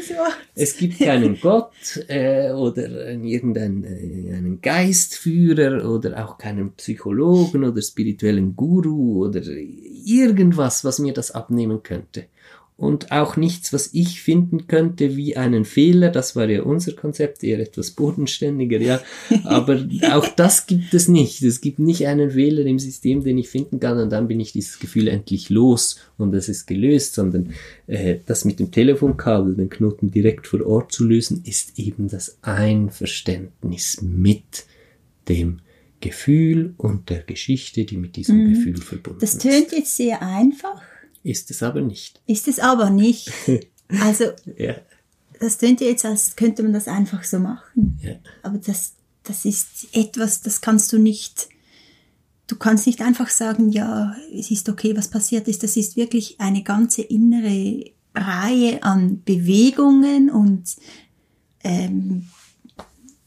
Es 0.55 0.77
gibt 0.77 0.99
keinen 0.99 1.41
Gott 1.41 1.71
äh, 2.09 2.51
oder 2.51 3.13
irgendeinen 3.13 3.85
äh, 3.85 4.35
einen 4.37 4.61
Geistführer 4.61 5.89
oder 5.89 6.25
auch 6.25 6.39
keinen 6.39 6.73
Psychologen 6.73 7.65
oder 7.65 7.81
spirituellen 7.83 8.57
Guru 8.57 9.27
oder 9.27 9.43
irgendwas, 10.05 10.85
was 10.85 10.99
mir 10.99 11.13
das 11.13 11.31
abnehmen 11.31 11.83
könnte 11.83 12.27
und 12.79 13.11
auch 13.11 13.37
nichts, 13.37 13.73
was 13.73 13.91
ich 13.93 14.23
finden 14.23 14.69
könnte 14.69 15.17
wie 15.17 15.37
einen 15.37 15.65
Fehler. 15.65 16.11
Das 16.11 16.37
war 16.37 16.49
ja 16.49 16.63
unser 16.63 16.93
Konzept, 16.93 17.43
eher 17.43 17.59
etwas 17.59 17.91
bodenständiger, 17.91 18.81
ja. 18.81 19.01
Aber 19.43 19.85
auch 20.13 20.29
das 20.29 20.69
gibt 20.69 20.95
es 20.95 21.09
nicht. 21.09 21.43
Es 21.43 21.61
gibt 21.61 21.81
nicht 21.81 22.07
einen 22.07 22.31
Fehler 22.31 22.65
im 22.65 22.79
System, 22.79 23.25
den 23.25 23.37
ich 23.37 23.49
finden 23.49 23.81
kann 23.81 23.99
und 23.99 24.11
dann 24.11 24.29
bin 24.29 24.39
ich 24.39 24.53
dieses 24.53 24.79
Gefühl 24.79 25.09
endlich 25.09 25.51
los 25.51 25.99
und 26.19 26.33
es 26.35 26.49
ist 26.49 26.69
gelöst, 26.69 27.15
sondern 27.15 27.53
äh, 27.89 28.19
das 28.27 28.45
mit 28.45 28.61
dem 28.61 28.71
Telefonkabel, 28.71 29.57
den 29.57 29.71
Knoten 29.71 30.13
direkt 30.13 30.47
vor 30.47 30.65
Ort 30.65 30.93
zu 30.93 31.05
lösen, 31.05 31.43
ist 31.45 31.81
eben 31.81 32.07
das 32.07 32.39
Einverständnis 32.43 34.03
mit 34.03 34.67
dem 35.29 35.59
Gefühl 36.01 36.75
und 36.77 37.11
der 37.11 37.25
Geschichte, 37.25 37.85
die 37.85 37.97
mit 37.97 38.15
diesem 38.15 38.39
mhm. 38.45 38.55
Gefühl 38.55 38.77
verbunden 38.77 39.25
ist. 39.25 39.35
Das 39.35 39.43
tönt 39.43 39.73
jetzt 39.73 39.97
sehr 39.97 40.23
einfach 40.23 40.81
ist 41.23 41.51
es 41.51 41.63
aber 41.63 41.81
nicht. 41.81 42.21
Ist 42.27 42.49
es 42.49 42.59
aber 42.59 42.91
nicht. 42.91 43.33
Also, 44.03 44.25
ja. 44.59 44.75
das 45.41 45.57
könnte 45.57 45.87
jetzt, 45.87 46.05
als 46.05 46.37
könnte 46.37 46.63
man 46.63 46.75
das 46.75 46.89
einfach 46.89 47.25
so 47.25 47.39
machen. 47.39 47.99
Ja. 48.03 48.17
Aber 48.43 48.59
das, 48.59 48.93
das 49.23 49.47
ist 49.47 49.89
etwas, 49.93 50.43
das 50.43 50.61
kannst 50.61 50.93
du 50.93 50.99
nicht, 50.99 51.49
du 52.49 52.57
kannst 52.57 52.87
nicht 52.87 53.01
einfach 53.01 53.31
sagen, 53.31 53.71
ja, 53.71 54.15
es 54.31 54.51
ist 54.51 54.69
okay, 54.69 54.95
was 54.95 55.09
passiert 55.09 55.49
ist. 55.49 55.63
Das 55.63 55.79
ist 55.79 55.97
wirklich 55.97 56.39
eine 56.39 56.63
ganze 56.63 57.01
innere 57.01 57.93
Reihe 58.15 58.83
an 58.83 59.23
Bewegungen 59.25 60.29
und 60.31 60.77
ähm, 61.65 62.29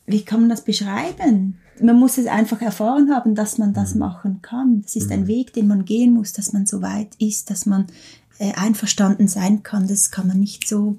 wie 0.05 0.23
kann 0.23 0.41
man 0.41 0.49
das 0.49 0.63
beschreiben? 0.63 1.57
Man 1.81 1.99
muss 1.99 2.17
es 2.17 2.27
einfach 2.27 2.61
erfahren 2.61 3.09
haben, 3.11 3.35
dass 3.35 3.57
man 3.57 3.73
das 3.73 3.93
mhm. 3.93 3.99
machen 3.99 4.39
kann. 4.41 4.81
Das 4.81 4.95
ist 4.95 5.07
mhm. 5.07 5.13
ein 5.13 5.27
Weg, 5.27 5.53
den 5.53 5.67
man 5.67 5.85
gehen 5.85 6.13
muss, 6.13 6.33
dass 6.33 6.53
man 6.53 6.65
so 6.65 6.81
weit 6.81 7.15
ist, 7.19 7.49
dass 7.49 7.65
man 7.65 7.87
äh, 8.39 8.53
einverstanden 8.53 9.27
sein 9.27 9.63
kann. 9.63 9.87
Das 9.87 10.11
kann 10.11 10.27
man 10.27 10.39
nicht 10.39 10.67
so 10.67 10.97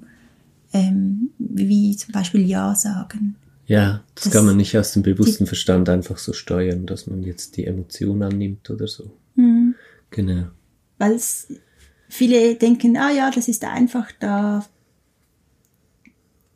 ähm, 0.73 1.29
wie 1.37 1.95
zum 1.95 2.11
Beispiel 2.11 2.41
Ja 2.47 2.75
sagen. 2.75 3.35
Ja, 3.65 4.03
das, 4.15 4.25
das, 4.25 4.33
kann 4.33 4.45
man 4.45 4.57
nicht 4.57 4.77
aus 4.77 4.91
dem 4.91 5.03
bewussten 5.03 5.45
die, 5.45 5.47
Verstand 5.47 5.87
einfach 5.87 6.17
so 6.17 6.33
steuern, 6.33 6.85
dass 6.85 7.07
man 7.07 7.23
jetzt 7.23 7.55
die 7.55 7.65
Emotion 7.65 8.21
annimmt 8.21 8.69
oder 8.69 8.87
so. 8.87 9.11
Mhm. 9.35 9.75
Genau. 10.09 10.47
Weil 10.97 11.19
viele 12.09 12.55
denken, 12.55 12.97
ah 12.97 13.11
ja, 13.11 13.31
das 13.31 13.47
ist 13.47 13.63
einfach 13.63 14.11
da. 14.19 14.65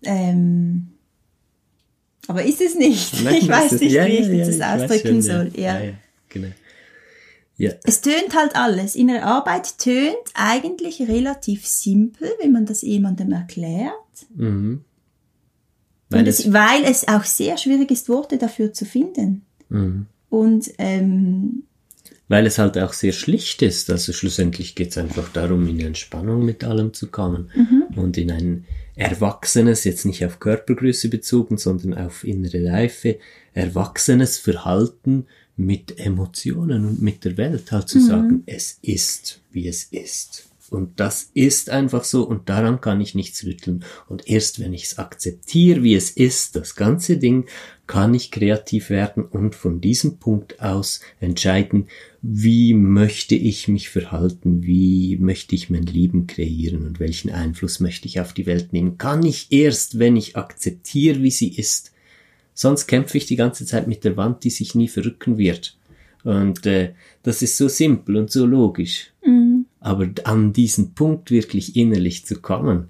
Ähm, 0.03 0.89
aber 2.27 2.43
ist 2.43 2.61
es 2.61 2.75
nicht. 2.75 3.23
Nein, 3.23 3.35
ich 3.35 3.47
weiß 3.47 3.73
nicht, 3.73 3.91
ja, 3.91 4.05
wie 4.05 4.17
ich 4.17 4.27
ja, 4.27 4.45
das 4.45 4.57
ja, 4.57 4.75
ausdrücken 4.75 5.21
soll. 5.21 5.51
Ja. 5.55 5.79
Genau. 6.29 6.49
Ja. 7.57 7.71
Es 7.83 8.01
tönt 8.01 8.35
halt 8.35 8.55
alles. 8.55 8.95
Innere 8.95 9.23
Arbeit 9.23 9.79
tönt 9.79 10.15
eigentlich 10.35 11.01
relativ 11.01 11.65
simpel, 11.65 12.29
wenn 12.39 12.51
man 12.51 12.65
das 12.65 12.83
jemandem 12.83 13.31
erklärt. 13.31 13.93
Mhm. 14.35 14.81
Weil, 16.09 16.27
es, 16.27 16.53
weil 16.53 16.83
es 16.83 17.07
auch 17.07 17.23
sehr 17.23 17.57
schwierig 17.57 17.91
ist, 17.91 18.09
Worte 18.09 18.37
dafür 18.37 18.73
zu 18.73 18.85
finden. 18.85 19.43
Mhm. 19.69 20.05
Und 20.29 20.71
ähm, 20.77 21.63
weil 22.29 22.45
es 22.45 22.57
halt 22.57 22.77
auch 22.77 22.93
sehr 22.93 23.13
schlicht 23.13 23.61
ist. 23.61 23.89
Also 23.89 24.13
schlussendlich 24.13 24.75
geht 24.75 24.89
es 24.89 24.97
einfach 24.97 25.29
darum, 25.29 25.67
in 25.67 25.79
Entspannung 25.79 26.43
mit 26.45 26.63
allem 26.63 26.93
zu 26.93 27.07
kommen 27.07 27.49
mhm. 27.55 27.97
und 27.97 28.17
in 28.17 28.31
ein 28.31 28.65
erwachsenes, 28.97 29.83
jetzt 29.83 30.05
nicht 30.05 30.25
auf 30.25 30.39
Körpergröße 30.39 31.09
bezogen, 31.09 31.57
sondern 31.57 31.93
auf 31.93 32.23
innere 32.23 32.71
Reife, 32.71 33.19
erwachsenes 33.53 34.37
Verhalten 34.37 35.27
mit 35.55 35.99
Emotionen 35.99 36.85
und 36.85 37.01
mit 37.01 37.23
der 37.23 37.37
Welt 37.37 37.71
halt 37.71 37.89
zu 37.89 37.99
mhm. 37.99 38.07
sagen, 38.07 38.43
es 38.45 38.79
ist, 38.81 39.41
wie 39.51 39.67
es 39.67 39.85
ist. 39.85 40.47
Und 40.69 40.99
das 40.99 41.31
ist 41.33 41.69
einfach 41.69 42.03
so 42.03 42.23
und 42.23 42.49
daran 42.49 42.81
kann 42.81 42.99
ich 42.99 43.15
nichts 43.15 43.45
rütteln. 43.45 43.85
Und 44.07 44.27
erst 44.27 44.59
wenn 44.59 44.73
ich 44.73 44.83
es 44.83 44.97
akzeptiere, 44.97 45.83
wie 45.83 45.95
es 45.95 46.09
ist, 46.11 46.55
das 46.55 46.75
ganze 46.75 47.17
Ding, 47.17 47.45
kann 47.87 48.13
ich 48.13 48.31
kreativ 48.31 48.89
werden 48.89 49.23
und 49.23 49.55
von 49.55 49.79
diesem 49.79 50.17
Punkt 50.17 50.61
aus 50.61 50.99
entscheiden, 51.21 51.87
wie 52.21 52.73
möchte 52.73 53.35
ich 53.35 53.69
mich 53.69 53.89
verhalten, 53.89 54.63
wie 54.63 55.17
möchte 55.17 55.55
ich 55.55 55.69
mein 55.69 55.85
Leben 55.85 56.27
kreieren 56.27 56.85
und 56.85 56.99
welchen 56.99 57.31
Einfluss 57.31 57.79
möchte 57.79 58.07
ich 58.07 58.19
auf 58.19 58.33
die 58.33 58.45
Welt 58.45 58.73
nehmen. 58.73 58.97
Kann 58.97 59.23
ich 59.23 59.47
erst, 59.51 59.99
wenn 59.99 60.17
ich 60.17 60.35
akzeptiere, 60.35 61.23
wie 61.23 61.31
sie 61.31 61.55
ist. 61.55 61.93
Sonst 62.53 62.87
kämpfe 62.87 63.17
ich 63.17 63.25
die 63.25 63.35
ganze 63.35 63.65
Zeit 63.65 63.87
mit 63.87 64.03
der 64.03 64.17
Wand, 64.17 64.43
die 64.43 64.49
sich 64.49 64.75
nie 64.75 64.87
verrücken 64.89 65.37
wird. 65.37 65.77
Und 66.23 66.65
äh, 66.65 66.93
das 67.23 67.41
ist 67.41 67.55
so 67.55 67.69
simpel 67.69 68.17
und 68.17 68.31
so 68.31 68.45
logisch. 68.45 69.11
Aber 69.87 70.09
an 70.25 70.51
diesen 70.51 70.95
Punkt 70.95 71.31
wirklich 71.31 71.77
innerlich 71.77 72.25
zu 72.25 72.41
kommen, 72.41 72.89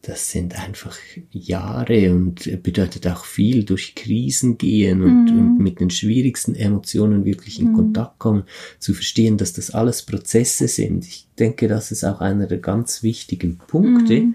das 0.00 0.30
sind 0.30 0.58
einfach 0.58 0.96
Jahre 1.30 2.10
und 2.10 2.62
bedeutet 2.62 3.06
auch 3.06 3.26
viel 3.26 3.64
durch 3.64 3.94
Krisen 3.94 4.56
gehen 4.56 5.02
und, 5.02 5.26
mhm. 5.26 5.38
und 5.38 5.58
mit 5.58 5.78
den 5.78 5.90
schwierigsten 5.90 6.54
Emotionen 6.54 7.26
wirklich 7.26 7.60
in 7.60 7.72
mhm. 7.72 7.74
Kontakt 7.74 8.18
kommen, 8.18 8.44
zu 8.78 8.94
verstehen, 8.94 9.36
dass 9.36 9.52
das 9.52 9.72
alles 9.72 10.04
Prozesse 10.04 10.68
sind. 10.68 11.06
Ich 11.06 11.28
denke, 11.38 11.68
das 11.68 11.92
ist 11.92 12.02
auch 12.02 12.22
einer 12.22 12.46
der 12.46 12.58
ganz 12.58 13.02
wichtigen 13.02 13.58
Punkte, 13.58 14.20
mhm. 14.20 14.34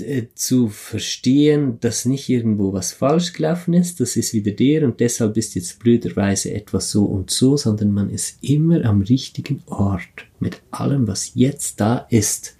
Äh, 0.00 0.26
zu 0.34 0.70
verstehen, 0.70 1.78
dass 1.78 2.04
nicht 2.04 2.28
irgendwo 2.28 2.72
was 2.72 2.92
falsch 2.92 3.32
gelaufen 3.32 3.74
ist, 3.74 4.00
das 4.00 4.16
ist 4.16 4.34
wieder 4.34 4.50
der 4.50 4.82
und 4.82 4.98
deshalb 4.98 5.36
ist 5.36 5.54
jetzt 5.54 5.78
blöderweise 5.78 6.52
etwas 6.52 6.90
so 6.90 7.04
und 7.04 7.30
so, 7.30 7.56
sondern 7.56 7.92
man 7.92 8.10
ist 8.10 8.42
immer 8.42 8.84
am 8.84 9.02
richtigen 9.02 9.62
Ort 9.66 10.26
mit 10.40 10.60
allem, 10.72 11.06
was 11.06 11.36
jetzt 11.36 11.80
da 11.80 12.08
ist. 12.10 12.56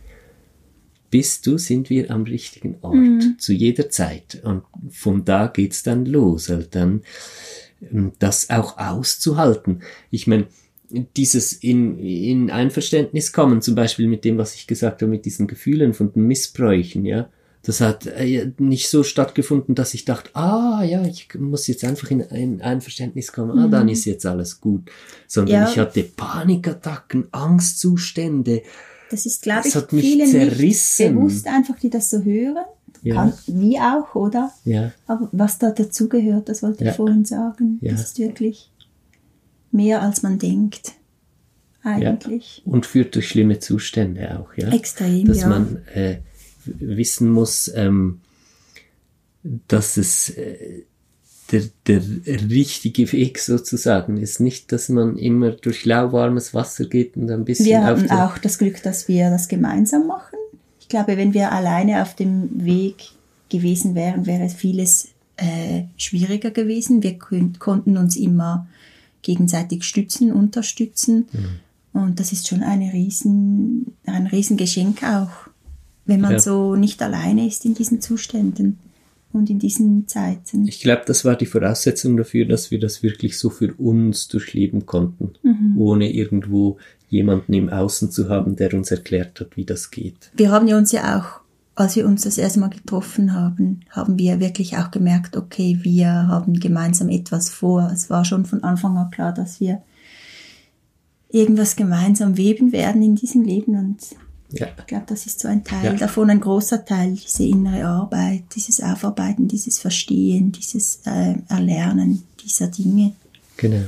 Bist 1.11 1.45
du, 1.49 1.59
sind 1.59 1.91
wir 1.91 2.13
am 2.13 2.23
richtigen 2.23 2.77
Ort, 2.83 2.95
mhm. 2.95 3.35
zu 3.39 3.53
jeder 3.53 3.91
Zeit. 3.91 4.41
Und 4.45 4.63
von 4.91 5.25
da 5.25 5.49
geht's 5.49 5.83
dann 5.83 6.07
los, 6.07 6.49
halt 6.49 6.77
dann 6.77 7.03
ähm, 7.91 8.13
das 8.21 8.49
auch 8.51 8.79
auszuhalten. 8.79 9.83
Ich 10.13 10.29
meine, 10.29 10.47
dieses 11.17 11.53
in, 11.53 11.99
in 11.99 12.51
Einverständnis 12.51 13.33
kommen, 13.33 13.63
zum 13.63 13.75
Beispiel 13.75 14.09
mit 14.09 14.25
dem, 14.25 14.39
was 14.39 14.55
ich 14.55 14.67
gesagt 14.67 15.03
habe, 15.03 15.11
mit 15.11 15.25
diesen 15.25 15.47
Gefühlen 15.47 15.95
von 15.95 16.13
den 16.13 16.27
Missbräuchen, 16.27 17.05
ja. 17.05 17.29
Das 17.63 17.81
hat 17.81 18.07
äh, 18.07 18.53
nicht 18.59 18.91
so 18.91 19.03
stattgefunden, 19.03 19.75
dass 19.75 19.95
ich 19.95 20.05
dachte, 20.05 20.29
ah 20.35 20.83
ja, 20.85 21.03
ich 21.05 21.29
muss 21.39 21.67
jetzt 21.67 21.83
einfach 21.83 22.11
in 22.11 22.23
ein 22.23 22.61
Einverständnis 22.61 23.33
kommen, 23.33 23.59
ah, 23.59 23.69
dann 23.69 23.85
mhm. 23.85 23.93
ist 23.93 24.05
jetzt 24.05 24.27
alles 24.27 24.61
gut. 24.61 24.91
Sondern 25.27 25.63
ja. 25.63 25.71
ich 25.71 25.79
hatte 25.79 26.03
Panikattacken, 26.03 27.29
Angstzustände. 27.33 28.63
Das 29.11 29.25
ist, 29.25 29.43
glaube 29.43 29.67
ich, 29.67 29.75
vielen 29.89 30.29
zerrissen. 30.29 31.07
nicht 31.07 31.15
bewusst 31.15 31.47
einfach, 31.47 31.79
die 31.79 31.89
das 31.89 32.11
so 32.11 32.23
hören. 32.23 32.65
Ja. 33.03 33.15
Kann, 33.15 33.33
wie 33.47 33.79
auch, 33.79 34.15
oder? 34.15 34.53
Ja. 34.65 34.93
Aber 35.07 35.29
was 35.33 35.59
da 35.59 35.71
dazugehört, 35.71 36.51
das 36.51 36.63
wollte 36.63 36.85
ja. 36.85 36.91
ich 36.91 36.97
vorhin 36.97 37.25
sagen. 37.25 37.79
Ja. 37.81 37.93
Das 37.93 38.03
ist 38.03 38.19
wirklich 38.19 38.71
mehr 39.75 40.03
als 40.03 40.23
man 40.23 40.39
denkt. 40.39 40.93
Eigentlich. 41.83 42.63
Ja. 42.65 42.73
Und 42.73 42.87
führt 42.87 43.15
durch 43.15 43.29
schlimme 43.29 43.59
Zustände 43.59 44.39
auch, 44.39 44.57
ja. 44.57 44.71
Extrem, 44.71 45.27
Dass 45.27 45.43
ja. 45.43 45.49
man 45.49 45.83
äh, 45.95 46.19
wissen 46.65 47.31
muss, 47.31 47.71
ähm, 47.75 48.21
dass 49.69 49.99
es 49.99 50.31
äh, 50.31 50.85
der, 51.53 51.63
der 51.87 52.01
richtige 52.49 53.13
Weg 53.13 53.39
sozusagen 53.39 54.17
ist. 54.17 54.41
Nicht, 54.41 54.73
dass 54.73 54.89
man 54.89 55.19
immer 55.19 55.51
durch 55.51 55.85
lauwarmes 55.85 56.55
Wasser 56.55 56.87
geht 56.87 57.17
und 57.17 57.31
ein 57.31 57.45
bisschen. 57.45 57.67
Wir 57.67 57.85
haben 57.85 58.11
auch 58.11 58.39
das 58.39 58.59
Glück, 58.59 58.83
dass 58.83 59.09
wir 59.09 59.29
das 59.29 59.49
gemeinsam 59.49 60.07
machen. 60.07 60.39
Ich 60.81 60.89
glaube, 60.89 61.19
wenn 61.19 61.35
wir 61.35 61.53
alleine 61.53 62.03
auf 62.03 62.17
dem 62.17 62.65
Weg 62.65 63.11
gewesen 63.51 63.95
wären, 63.95 64.25
wäre 64.25 64.49
vieles 64.49 65.09
äh, 65.37 65.85
schwieriger 65.97 66.51
gewesen. 66.51 67.03
Wir 67.03 67.19
konnten 67.19 67.99
uns 67.99 68.17
immer 68.17 68.67
gegenseitig 69.25 69.83
stützen, 69.83 70.33
unterstützen. 70.33 71.27
Mhm. 71.33 72.01
Und 72.01 72.21
das 72.21 72.33
ist 72.33 72.49
schon 72.49 72.63
eine 72.63 72.93
riesen, 72.93 73.97
ein 74.07 74.27
Riesengeschenk 74.27 75.03
auch, 75.03 75.49
wenn 76.07 76.21
man 76.21 76.33
ja. 76.33 76.39
so 76.39 76.77
nicht 76.77 77.03
alleine 77.03 77.47
ist 77.47 77.65
in 77.65 77.75
diesen 77.75 78.01
Zuständen 78.01 78.79
und 79.33 79.51
in 79.51 79.59
diesen 79.59 80.07
Zeiten. 80.07 80.67
Ich 80.69 80.81
glaube, 80.81 81.03
das 81.07 81.25
war 81.25 81.37
die 81.37 81.47
Voraussetzung 81.47 82.17
dafür, 82.17 82.47
dass 82.47 82.71
wir 82.71 82.79
das 82.79 83.03
wirklich 83.03 83.39
so 83.39 83.51
für 83.51 83.75
uns 83.75 84.29
durchleben 84.29 84.87
konnten, 84.87 85.33
mhm. 85.43 85.75
ohne 85.77 86.13
irgendwo 86.13 86.79
jemanden 87.09 87.53
im 87.53 87.69
Außen 87.69 88.11
zu 88.11 88.29
haben, 88.29 88.57
der 88.57 88.75
uns 88.75 88.91
erklärt 88.91 89.41
hat, 89.41 89.57
wie 89.57 89.65
das 89.65 89.91
geht. 89.91 90.31
Wir 90.37 90.51
haben 90.51 90.67
ja 90.67 90.77
uns 90.77 90.93
ja 90.93 91.19
auch 91.19 91.44
als 91.77 91.97
wir 91.97 92.07
uns 92.07 92.23
das 92.23 92.39
erste 92.39 92.61
Mal 92.61 92.71
getroffen 92.71 93.33
haben, 93.33 93.81
haben 93.91 94.19
wir 94.19 94.39
wirklich 94.39 94.77
auch 94.77 94.91
gemerkt, 94.91 95.37
okay, 95.37 95.79
wir 95.83 96.09
haben 96.09 96.61
gemeinsam 96.61 97.09
etwas 97.09 97.51
vor. 97.51 97.91
Es 97.93 98.11
war 98.11 98.25
schon 98.25 98.45
von 98.45 98.63
Anfang 98.63 98.97
an 98.97 99.11
klar, 99.11 99.33
dass 99.33 99.61
wir 99.61 99.83
irgendwas 101.31 101.75
gemeinsam 101.75 102.37
weben 102.37 102.71
werden 102.73 103.03
in 103.03 103.17
diesem 103.17 103.43
Leben 103.43 103.77
und 103.77 103.99
ja. 104.51 104.69
ich 104.79 104.87
glaube, 104.87 105.07
das 105.09 105.27
ist 105.27 105.41
so 105.41 105.49
ein 105.49 105.65
Teil 105.65 105.85
ja. 105.85 105.93
davon, 105.95 106.31
ein 106.31 106.41
großer 106.41 106.85
Teil, 106.85 107.15
diese 107.15 107.43
innere 107.43 107.85
Arbeit, 107.87 108.45
dieses 108.55 108.81
Aufarbeiten, 108.81 109.49
dieses 109.49 109.81
Verstehen, 109.81 110.53
dieses 110.53 111.01
äh, 111.07 111.35
Erlernen 111.49 112.23
dieser 112.41 112.69
Dinge. 112.69 113.15
Genau. 113.57 113.87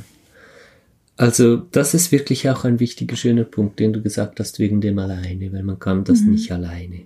Also 1.17 1.57
das 1.57 1.95
ist 1.95 2.11
wirklich 2.11 2.51
auch 2.51 2.65
ein 2.65 2.81
wichtiger, 2.81 3.15
schöner 3.15 3.45
Punkt, 3.45 3.79
den 3.79 3.93
du 3.93 4.03
gesagt 4.03 4.41
hast, 4.41 4.59
wegen 4.59 4.81
dem 4.81 4.99
alleine, 4.99 5.53
weil 5.53 5.63
man 5.63 5.79
kann 5.79 6.03
das 6.03 6.21
mhm. 6.21 6.33
nicht 6.33 6.51
alleine. 6.51 7.03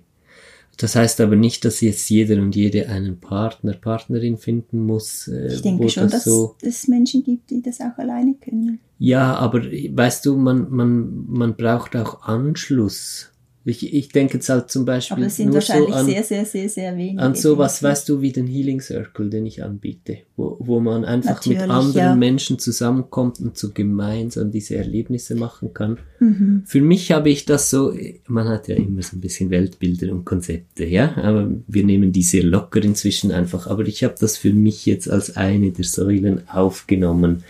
Das 0.81 0.95
heißt 0.95 1.21
aber 1.21 1.35
nicht, 1.35 1.63
dass 1.63 1.79
jetzt 1.81 2.09
jeder 2.09 2.41
und 2.41 2.55
jede 2.55 2.89
einen 2.89 3.19
Partner, 3.19 3.73
Partnerin 3.73 4.37
finden 4.37 4.79
muss. 4.79 5.27
Äh, 5.27 5.53
ich 5.53 5.61
denke 5.61 5.87
schon, 5.89 6.03
das 6.03 6.11
dass 6.11 6.23
so 6.23 6.55
es 6.61 6.87
Menschen 6.87 7.23
gibt, 7.23 7.51
die 7.51 7.61
das 7.61 7.79
auch 7.81 7.95
alleine 7.97 8.33
können. 8.33 8.79
Ja, 8.97 9.35
aber 9.35 9.61
weißt 9.61 10.25
du, 10.25 10.37
man, 10.37 10.71
man, 10.71 11.25
man 11.27 11.55
braucht 11.55 11.95
auch 11.95 12.23
Anschluss. 12.23 13.30
Ich, 13.63 13.93
ich 13.93 14.09
denke 14.09 14.35
jetzt 14.35 14.49
halt 14.49 14.71
zum 14.71 14.85
Beispiel. 14.85 15.17
Aber 15.17 15.25
es 15.27 15.37
sind 15.37 15.53
wahrscheinlich 15.53 15.89
so 15.89 15.95
an, 15.95 16.05
sehr, 16.07 16.23
sehr, 16.23 16.45
sehr, 16.45 16.67
sehr 16.67 16.97
wenige. 16.97 17.21
An 17.21 17.35
sowas, 17.35 17.83
weißt 17.83 18.09
du, 18.09 18.21
wie 18.21 18.31
den 18.31 18.47
Healing 18.47 18.81
Circle, 18.81 19.29
den 19.29 19.45
ich 19.45 19.63
anbiete, 19.63 20.17
wo, 20.35 20.57
wo 20.59 20.79
man 20.79 21.05
einfach 21.05 21.35
Natürlich, 21.35 21.59
mit 21.59 21.69
anderen 21.69 21.95
ja. 21.95 22.15
Menschen 22.15 22.57
zusammenkommt 22.57 23.39
und 23.39 23.57
so 23.57 23.71
gemeinsam 23.71 24.51
diese 24.51 24.77
Erlebnisse 24.77 25.35
machen 25.35 25.75
kann. 25.75 25.99
Mhm. 26.19 26.63
Für 26.65 26.81
mich 26.81 27.11
habe 27.11 27.29
ich 27.29 27.45
das 27.45 27.69
so, 27.69 27.93
man 28.27 28.49
hat 28.49 28.67
ja 28.67 28.75
immer 28.75 29.03
so 29.03 29.17
ein 29.17 29.21
bisschen 29.21 29.51
Weltbilder 29.51 30.11
und 30.11 30.25
Konzepte, 30.25 30.85
ja, 30.85 31.15
aber 31.17 31.51
wir 31.67 31.83
nehmen 31.83 32.11
die 32.11 32.23
sehr 32.23 32.43
locker 32.43 32.83
inzwischen 32.83 33.31
einfach. 33.31 33.67
Aber 33.67 33.83
ich 33.83 34.03
habe 34.03 34.15
das 34.19 34.37
für 34.37 34.53
mich 34.53 34.87
jetzt 34.87 35.07
als 35.07 35.37
eine 35.37 35.71
der 35.71 35.85
Säulen 35.85 36.47
aufgenommen 36.49 37.43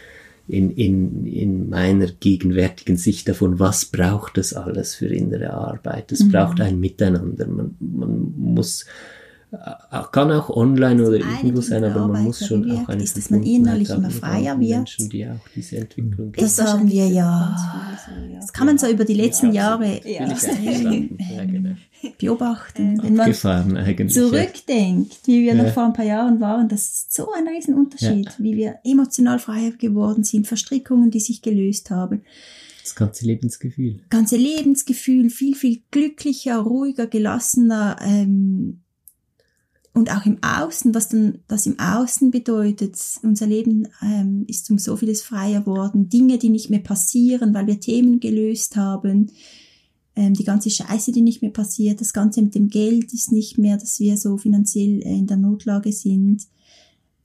in, 0.52 0.72
in, 0.72 1.26
in 1.26 1.70
meiner 1.70 2.08
gegenwärtigen 2.08 2.98
Sicht 2.98 3.30
davon, 3.30 3.60
was 3.60 3.86
braucht 3.86 4.38
es 4.38 4.54
alles 4.54 4.96
für 4.96 5.08
innere 5.08 5.54
Arbeit. 5.54 6.12
Es 6.12 6.24
mhm. 6.26 6.32
braucht 6.32 6.60
ein 6.60 6.80
Miteinander. 6.80 7.48
Man, 7.48 7.76
man 7.80 8.34
muss 8.36 8.86
kann 10.12 10.32
auch 10.32 10.50
online 10.50 11.06
oder 11.06 11.18
irgendwo 11.18 11.62
sein, 11.62 11.84
aber 11.84 12.08
man 12.08 12.24
muss 12.24 12.46
schon 12.46 12.72
auch 12.72 12.88
eine 12.88 13.04
ist, 13.04 13.18
dass 13.18 13.30
man 13.30 13.44
innerlich 13.44 13.90
immer 13.90 14.10
freier 14.10 14.58
wird. 14.60 14.70
Menschen, 14.70 15.10
die 15.10 15.28
auch 15.28 15.46
diese 15.54 15.78
Entwicklung 15.78 16.32
das 16.32 16.62
haben 16.62 16.90
wir 16.90 17.08
ja. 17.08 17.56
Das 18.40 18.54
kann 18.54 18.68
man 18.68 18.78
so 18.78 18.88
über 18.88 19.04
die 19.04 19.14
letzten 19.14 19.48
ja, 19.48 19.72
Jahre 19.72 20.02
ja. 20.08 20.30
extrem 20.30 21.18
ja, 21.20 21.44
genau. 21.44 21.76
beobachten. 22.18 23.02
Wenn 23.04 23.16
man 23.16 23.34
zurückdenkt, 24.10 25.20
wie 25.26 25.44
wir 25.44 25.56
noch 25.56 25.74
vor 25.74 25.86
ein 25.86 25.94
paar 25.94 26.06
Jahren 26.06 26.40
waren, 26.40 26.70
das 26.70 26.88
ist 26.88 27.14
so 27.14 27.32
ein 27.34 27.48
Riesenunterschied, 27.48 28.36
wie 28.40 28.56
wir 28.56 28.76
emotional 28.86 29.40
freier 29.40 29.72
geworden 29.72 30.24
sind, 30.24 30.48
Verstrickungen, 30.48 31.12
die 31.12 31.20
sich 31.20 31.42
gelöst 31.42 31.90
haben. 31.90 32.22
Das 32.82 32.96
ganze 32.96 33.26
Lebensgefühl. 33.26 34.00
Ganze 34.10 34.38
Lebensgefühl, 34.38 35.30
viel, 35.30 35.56
viel 35.56 35.82
glücklicher, 35.92 36.58
ruhiger, 36.58 37.08
gelassener, 37.08 37.98
ähm, 38.02 38.81
und 39.94 40.12
auch 40.12 40.26
im 40.26 40.38
Außen, 40.42 40.96
was 40.96 41.10
dann 41.10 41.40
das 41.48 41.66
im 41.66 41.80
Außen 41.80 42.32
bedeutet. 42.32 42.98
Unser 43.24 43.48
Leben 43.48 43.90
ähm, 44.02 44.46
ist 44.48 44.70
um 44.72 44.78
so 44.78 44.96
vieles 44.96 45.22
freier 45.22 45.66
worden. 45.66 46.08
Dinge, 46.08 46.38
die 46.38 46.50
nicht 46.50 46.70
mehr 46.70 46.80
passieren, 46.80 47.54
weil 47.54 47.68
wir 47.68 47.80
Themen 47.80 48.20
gelöst 48.20 48.78
haben. 48.78 49.32
Ähm, 50.16 50.34
die 50.34 50.46
ganze 50.46 50.70
Scheiße, 50.70 51.12
die 51.12 51.22
nicht 51.22 51.42
mehr 51.42 51.52
passiert. 51.52 52.00
Das 52.00 52.14
Ganze 52.14 52.42
mit 52.42 52.56
dem 52.56 52.70
Geld 52.70 53.12
ist 53.12 53.34
nicht 53.34 53.58
mehr, 53.58 53.78
dass 53.78 54.00
wir 54.00 54.16
so 54.18 54.38
finanziell 54.38 55.00
in 55.00 55.28
der 55.28 55.38
Notlage 55.38 55.92
sind 55.92 56.48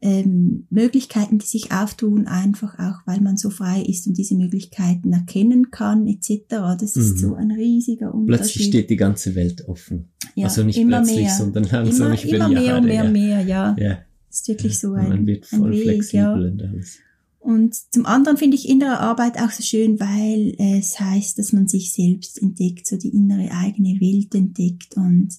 ähm, 0.07 0.67
Möglichkeiten, 0.71 1.39
die 1.39 1.47
sich 1.47 1.73
auftun, 1.73 2.29
einfach 2.29 2.79
auch, 2.79 3.05
weil 3.07 3.21
man 3.21 3.37
so 3.37 3.51
frei 3.51 3.83
ist 3.83 4.07
und 4.07 4.17
diese 4.17 4.37
Möglichkeiten 4.37 5.13
erkennen 5.13 5.73
kann, 5.73 6.07
etc. 6.07 6.45
Das 6.79 6.97
ist 6.97 7.15
mhm. 7.15 7.19
so 7.19 7.35
ein 7.35 7.51
riesiger 7.51 8.15
Unterschied. 8.15 8.27
Plötzlich 8.27 8.67
steht 8.69 8.91
die 8.91 8.97
ganze 8.97 9.35
Welt 9.35 9.67
offen. 9.67 10.11
Ja, 10.37 10.47
also 10.47 10.63
nicht 10.63 10.81
plötzlich, 10.81 11.23
mehr. 11.23 11.35
sondern 11.37 11.65
langsam 11.65 12.13
immer, 12.13 12.23
immer 12.23 12.49
mehr 12.49 12.77
und 12.77 12.85
mehr, 12.85 13.05
ja. 13.05 13.11
mehr, 13.11 13.41
ja. 13.41 13.77
ja. 13.77 13.99
ist 14.31 14.47
wirklich 14.47 14.79
so 14.79 14.93
ein, 14.93 15.09
man 15.09 15.27
wird 15.27 15.45
voll 15.45 15.73
ein 15.73 15.81
Weg, 15.81 16.13
ja. 16.13 16.33
Und, 16.33 16.63
alles. 16.63 16.99
Und 17.41 17.75
zum 17.93 18.07
anderen 18.07 18.37
finde 18.37 18.57
ich 18.57 18.69
innere 18.69 19.01
Arbeit 19.01 19.41
auch 19.41 19.51
so 19.51 19.65
schön, 19.65 19.99
weil 19.99 20.55
es 20.59 21.01
heißt, 21.01 21.37
dass 21.37 21.53
man 21.53 21.67
sich 21.67 21.93
selbst 21.93 22.41
entdeckt, 22.41 22.87
so 22.87 22.97
die 22.97 23.09
innere 23.09 23.51
eigene 23.51 24.01
Welt 24.01 24.37
entdeckt 24.37 24.97
und 24.97 25.31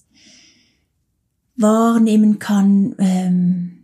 wahrnehmen 1.56 2.38
kann 2.38 2.94
ähm, 2.98 3.77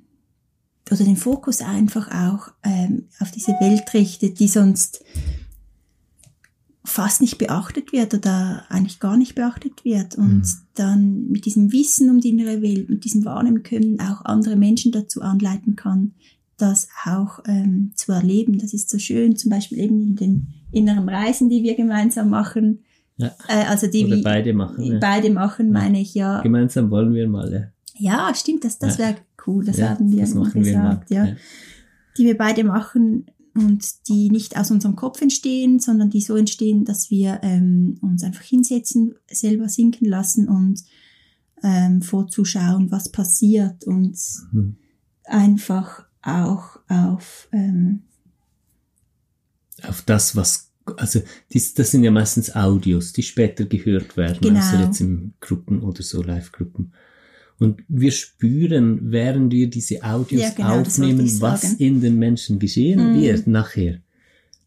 oder 0.90 1.04
den 1.04 1.16
Fokus 1.16 1.60
einfach 1.62 2.08
auch 2.08 2.52
ähm, 2.62 3.04
auf 3.20 3.30
diese 3.30 3.52
Welt 3.52 3.92
richtet, 3.94 4.38
die 4.38 4.48
sonst 4.48 5.02
fast 6.84 7.22
nicht 7.22 7.38
beachtet 7.38 7.92
wird 7.92 8.12
oder 8.12 8.64
eigentlich 8.68 9.00
gar 9.00 9.16
nicht 9.16 9.34
beachtet 9.34 9.84
wird 9.84 10.16
und 10.16 10.40
mhm. 10.40 10.44
dann 10.74 11.28
mit 11.28 11.46
diesem 11.46 11.72
Wissen 11.72 12.10
um 12.10 12.20
die 12.20 12.28
innere 12.28 12.60
Welt, 12.60 12.90
mit 12.90 13.04
diesem 13.04 13.24
Wahrnehmen 13.24 13.62
können 13.62 13.98
auch 14.00 14.24
andere 14.26 14.56
Menschen 14.56 14.92
dazu 14.92 15.22
anleiten 15.22 15.76
kann, 15.76 16.12
das 16.58 16.88
auch 17.06 17.40
ähm, 17.46 17.92
zu 17.94 18.12
erleben. 18.12 18.58
Das 18.58 18.74
ist 18.74 18.90
so 18.90 18.98
schön, 18.98 19.36
zum 19.36 19.50
Beispiel 19.50 19.78
eben 19.78 20.02
in 20.02 20.16
den 20.16 20.46
inneren 20.72 21.08
Reisen, 21.08 21.48
die 21.48 21.62
wir 21.62 21.74
gemeinsam 21.74 22.28
machen. 22.28 22.80
Ja. 23.16 23.28
Äh, 23.48 23.64
also 23.66 23.86
die 23.86 24.04
Oder 24.04 24.22
beide 24.22 24.52
machen. 24.52 24.84
Ja. 24.84 24.98
Beide 24.98 25.30
machen, 25.30 25.72
meine 25.72 26.00
ich, 26.00 26.14
ja. 26.14 26.42
Gemeinsam 26.42 26.90
wollen 26.90 27.14
wir 27.14 27.26
mal, 27.28 27.72
ja. 27.94 28.34
Stimmt, 28.34 28.64
das, 28.64 28.78
das 28.78 28.98
wäre 28.98 29.16
cool, 29.46 29.64
das 29.64 29.80
haben 29.80 30.10
wir 30.10 30.20
das 30.20 30.34
gesagt, 30.52 31.10
wir 31.10 31.16
ja. 31.16 31.36
Die 32.16 32.24
wir 32.24 32.36
beide 32.36 32.62
machen 32.64 33.26
und 33.54 34.08
die 34.08 34.30
nicht 34.30 34.56
aus 34.56 34.70
unserem 34.70 34.96
Kopf 34.96 35.20
entstehen, 35.20 35.78
sondern 35.78 36.10
die 36.10 36.20
so 36.20 36.36
entstehen, 36.36 36.84
dass 36.84 37.10
wir 37.10 37.40
ähm, 37.42 37.98
uns 38.02 38.22
einfach 38.22 38.42
hinsetzen, 38.42 39.14
selber 39.30 39.68
sinken 39.68 40.06
lassen 40.06 40.48
und 40.48 40.82
ähm, 41.62 42.02
vorzuschauen, 42.02 42.90
was 42.90 43.08
passiert 43.08 43.84
und 43.84 44.18
mhm. 44.52 44.76
einfach 45.24 46.04
auch 46.22 46.78
auf 46.88 47.48
ähm, 47.52 48.02
auf 49.82 50.02
das, 50.02 50.36
was 50.36 50.70
also 50.96 51.20
dies, 51.52 51.74
das 51.74 51.90
sind 51.90 52.04
ja 52.04 52.10
meistens 52.10 52.54
Audios, 52.54 53.12
die 53.12 53.22
später 53.22 53.64
gehört 53.64 54.16
werden, 54.16 54.40
genau. 54.40 54.60
also 54.60 54.76
jetzt 54.76 55.00
in 55.00 55.32
Gruppen 55.40 55.82
oder 55.82 56.02
so 56.02 56.22
Live-Gruppen. 56.22 56.92
Und 57.58 57.82
wir 57.88 58.10
spüren, 58.10 59.12
während 59.12 59.52
wir 59.52 59.70
diese 59.70 60.02
Audios 60.02 60.42
ja, 60.42 60.50
genau, 60.50 60.80
aufnehmen, 60.80 61.40
was 61.40 61.74
in 61.74 62.00
den 62.00 62.18
Menschen 62.18 62.58
geschehen 62.58 63.12
mm. 63.12 63.20
wird 63.20 63.46
nachher. 63.46 64.00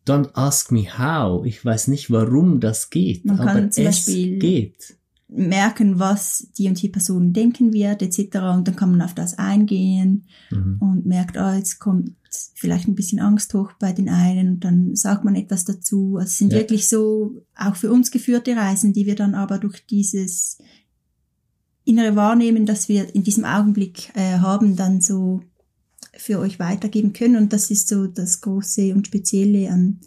Don't 0.08 0.30
ask 0.34 0.72
me 0.72 0.86
how. 0.98 1.46
Ich 1.46 1.64
weiß 1.64 1.90
nicht, 1.90 2.10
warum 2.10 2.62
das 2.62 2.90
geht, 2.90 3.26
Man 3.26 3.40
aber 3.40 3.70
es 3.76 4.06
geht. 4.06 4.98
Merken, 5.28 6.00
was 6.00 6.48
die 6.58 6.70
und 6.70 6.82
die 6.82 6.88
Person 6.88 7.34
denken 7.34 7.74
wird, 7.74 8.02
etc. 8.02 8.38
Und 8.56 8.68
dann 8.68 8.78
kann 8.78 8.92
man 8.92 9.02
auf 9.02 9.14
das 9.14 9.38
eingehen 9.38 10.24
mhm. 10.50 10.78
und 10.80 11.06
merkt, 11.06 11.36
oh, 11.38 11.52
jetzt 11.52 11.80
kommt 11.80 12.12
vielleicht 12.56 12.88
ein 12.88 12.96
bisschen 12.96 13.20
Angst 13.20 13.54
hoch 13.54 13.74
bei 13.80 13.92
den 13.92 14.10
einen 14.10 14.50
und 14.54 14.64
dann 14.64 14.96
sagt 14.96 15.26
man 15.26 15.36
etwas 15.36 15.66
dazu. 15.66 16.16
Also 16.16 16.28
es 16.28 16.38
sind 16.38 16.54
ja. 16.54 16.60
wirklich 16.60 16.88
so 16.88 17.44
auch 17.56 17.76
für 17.76 17.92
uns 17.92 18.12
geführte 18.12 18.56
Reisen, 18.56 18.94
die 18.94 19.06
wir 19.06 19.16
dann 19.16 19.36
aber 19.36 19.58
durch 19.58 19.86
dieses 19.86 20.58
innere 21.88 22.16
Wahrnehmen, 22.16 22.66
das 22.66 22.90
wir 22.90 23.14
in 23.16 23.24
diesem 23.24 23.46
Augenblick 23.46 24.10
äh, 24.16 24.40
haben, 24.40 24.76
dann 24.76 25.02
so 25.02 25.42
für 26.16 26.40
euch 26.40 26.60
weitergeben 26.60 27.14
können. 27.14 27.38
Und 27.38 27.54
das 27.54 27.72
ist 27.72 27.88
so 27.88 28.08
das 28.08 28.42
Große 28.42 28.94
und 28.94 29.08
Spezielle 29.08 29.70
an 29.70 30.00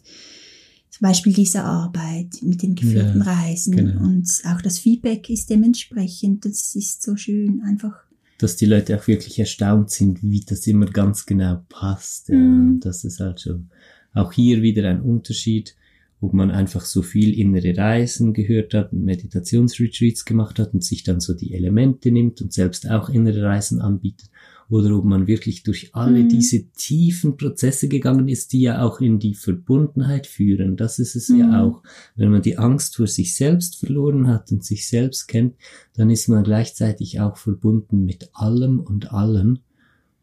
zum 0.91 1.09
Beispiel 1.09 1.33
dieser 1.33 1.65
Arbeit 1.65 2.43
mit 2.43 2.63
den 2.63 2.75
geführten 2.75 3.23
ja, 3.25 3.33
Reisen. 3.33 3.77
Genau. 3.77 4.03
Und 4.03 4.29
auch 4.45 4.61
das 4.61 4.79
Feedback 4.79 5.31
ist 5.31 5.49
dementsprechend. 5.49 6.45
Das 6.45 6.75
ist 6.75 7.03
so 7.03 7.17
schön, 7.17 7.63
einfach. 7.63 7.95
Dass 8.39 8.57
die 8.57 8.67
Leute 8.67 8.99
auch 8.99 9.07
wirklich 9.07 9.39
erstaunt 9.39 9.91
sind, 9.91 10.23
wie 10.23 10.41
das 10.41 10.67
immer 10.67 10.87
ganz 10.87 11.25
genau 11.25 11.65
passt. 11.69 12.29
Ja. 12.29 12.37
Mm. 12.37 12.81
Das 12.81 13.05
ist 13.05 13.21
halt 13.21 13.41
schon 13.41 13.71
auch 14.13 14.33
hier 14.33 14.61
wieder 14.63 14.89
ein 14.89 15.01
Unterschied 15.01 15.75
ob 16.21 16.35
man 16.35 16.51
einfach 16.51 16.85
so 16.85 17.03
viel 17.03 17.39
innere 17.39 17.77
Reisen 17.77 18.35
gehört 18.35 18.75
hat, 18.75 18.93
Meditationsretreats 18.93 20.25
gemacht 20.25 20.59
hat 20.59 20.75
und 20.75 20.85
sich 20.85 21.03
dann 21.03 21.21
so 21.21 21.35
die 21.35 21.55
Elemente 21.55 22.11
nimmt 22.11 22.43
und 22.43 22.53
selbst 22.53 22.91
auch 22.91 23.09
innere 23.09 23.43
Reisen 23.43 23.81
anbietet, 23.81 24.31
oder 24.71 24.97
ob 24.97 25.05
man 25.05 25.27
wirklich 25.27 25.65
durch 25.65 25.95
alle 25.95 26.23
mhm. 26.23 26.29
diese 26.29 26.71
tiefen 26.71 27.37
Prozesse 27.37 27.89
gegangen 27.89 28.29
ist, 28.29 28.53
die 28.53 28.61
ja 28.61 28.83
auch 28.83 29.01
in 29.01 29.19
die 29.19 29.35
Verbundenheit 29.35 30.29
führen. 30.29 30.77
Das 30.77 31.01
ist 31.01 31.17
es 31.17 31.29
mhm. 31.29 31.39
ja 31.41 31.63
auch. 31.65 31.83
Wenn 32.15 32.31
man 32.31 32.43
die 32.43 32.57
Angst 32.57 32.97
vor 32.97 33.09
sich 33.09 33.35
selbst 33.35 33.77
verloren 33.77 34.29
hat 34.29 34.53
und 34.53 34.65
sich 34.65 34.87
selbst 34.87 35.27
kennt, 35.27 35.57
dann 35.95 36.09
ist 36.09 36.29
man 36.29 36.45
gleichzeitig 36.45 37.19
auch 37.19 37.37
verbunden 37.37 38.05
mit 38.05 38.31
allem 38.33 38.79
und 38.79 39.13
allen. 39.13 39.59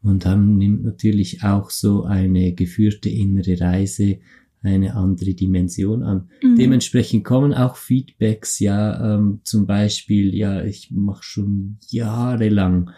Und 0.01 0.23
dann 0.23 0.57
nimmt 0.57 0.83
natürlich 0.83 1.43
auch 1.43 1.69
so 1.69 2.03
eine 2.03 2.53
geführte 2.53 3.09
innere 3.09 3.59
Reise 3.59 4.19
eine 4.67 4.95
andere 4.95 5.33
Dimension 5.33 6.03
an. 6.03 6.29
Mhm. 6.43 6.55
Dementsprechend 6.55 7.23
kommen 7.23 7.53
auch 7.53 7.75
Feedbacks, 7.75 8.59
ja, 8.59 9.15
ähm, 9.15 9.39
zum 9.43 9.65
Beispiel, 9.65 10.35
ja, 10.35 10.63
ich 10.63 10.91
mache 10.91 11.23
schon 11.23 11.77
jahrelang 11.89 12.91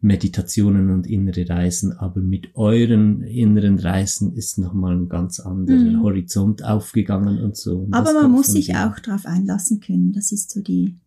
Meditationen 0.00 0.90
und 0.90 1.06
innere 1.06 1.48
Reisen, 1.48 1.92
aber 1.92 2.20
mit 2.20 2.54
euren 2.56 3.22
inneren 3.22 3.78
Reisen 3.78 4.34
ist 4.34 4.58
nochmal 4.58 4.94
ein 4.94 5.08
ganz 5.08 5.40
anderer 5.40 5.78
mhm. 5.78 6.02
Horizont 6.02 6.62
aufgegangen 6.62 7.42
und 7.42 7.56
so. 7.56 7.78
Und 7.78 7.94
aber 7.94 8.12
man 8.12 8.30
muss 8.30 8.48
sich 8.48 8.76
auch 8.76 8.98
darauf 8.98 9.24
einlassen 9.24 9.80
können, 9.80 10.12
das 10.12 10.30
ist 10.30 10.50
so 10.50 10.60
die 10.60 10.98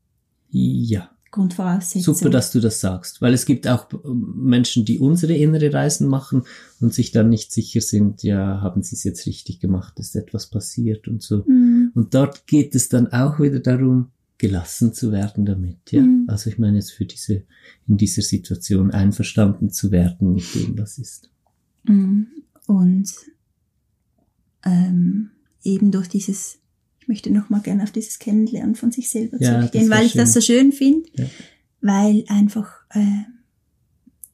ja. 0.50 1.10
Grundvoraussetzung. 1.32 2.16
Super, 2.16 2.30
dass 2.30 2.52
du 2.52 2.60
das 2.60 2.80
sagst, 2.80 3.22
weil 3.22 3.34
es 3.34 3.46
gibt 3.46 3.68
auch 3.68 3.88
Menschen, 4.04 4.86
die 4.86 5.00
unsere 5.00 5.34
innere 5.34 5.74
Reisen 5.74 6.08
machen 6.08 6.44
und 6.80 6.94
sich 6.94 7.12
dann 7.12 7.30
nicht 7.30 7.52
sicher 7.52 7.82
sind, 7.82 8.24
ja, 8.24 8.62
haben 8.62 8.84
sie 8.84 8.96
es 8.96 9.04
jetzt 9.04 9.26
richtig 9.26 9.60
gemacht, 9.60 10.00
ist 10.00 10.16
etwas 10.16 10.48
passiert 10.48 11.08
und 11.08 11.22
so. 11.22 11.44
Mhm. 11.48 11.92
Und 11.94 12.14
dort 12.14 12.48
geht 12.48 12.76
es 12.76 12.90
dann 12.90 13.12
auch 13.12 13.40
wieder 13.40 13.60
darum, 13.60 14.12
gelassen 14.38 14.94
zu 14.94 15.12
werden 15.12 15.46
damit, 15.46 15.92
ja. 15.92 16.02
Mhm. 16.02 16.26
Also 16.28 16.50
ich 16.50 16.58
meine 16.60 16.78
jetzt 16.78 16.92
für 16.92 17.06
diese, 17.06 17.44
in 17.88 17.98
dieser 17.98 18.22
Situation 18.22 18.92
einverstanden 18.92 19.72
zu 19.72 19.92
werden 19.92 20.34
mit 20.34 20.56
dem, 20.56 20.78
was 20.78 20.98
ist. 20.98 21.30
Mhm. 21.84 22.28
Und 22.68 23.10
ähm, 24.64 25.32
eben 25.64 25.92
durch 25.92 26.08
dieses 26.08 26.60
möchte 27.08 27.32
noch 27.32 27.50
mal 27.50 27.62
gerne 27.62 27.84
auf 27.84 27.92
dieses 27.92 28.20
Kennenlernen 28.20 28.76
von 28.76 28.92
sich 28.92 29.10
selber 29.10 29.38
ja, 29.40 29.60
zurückgehen, 29.60 29.90
weil 29.90 30.06
ich 30.06 30.14
schön. 30.14 30.20
das 30.20 30.34
so 30.34 30.42
schön 30.42 30.72
finde, 30.72 31.10
ja. 31.14 31.26
weil 31.82 32.24
einfach 32.28 32.70
äh, 32.90 33.24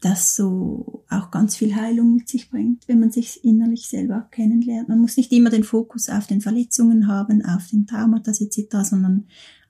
das 0.01 0.35
so 0.35 1.05
auch 1.09 1.31
ganz 1.31 1.55
viel 1.55 1.75
Heilung 1.75 2.15
mit 2.15 2.27
sich 2.27 2.49
bringt, 2.49 2.87
wenn 2.87 2.99
man 2.99 3.11
sich 3.11 3.43
innerlich 3.43 3.87
selber 3.87 4.27
kennenlernt. 4.31 4.89
Man 4.89 4.99
muss 4.99 5.17
nicht 5.17 5.31
immer 5.31 5.49
den 5.49 5.63
Fokus 5.63 6.09
auf 6.09 6.27
den 6.27 6.41
Verletzungen 6.41 7.07
haben, 7.07 7.43
auf 7.45 7.67
den 7.69 7.87
Traumata 7.87 8.31
etc., 8.31 8.89
sondern 8.89 9.27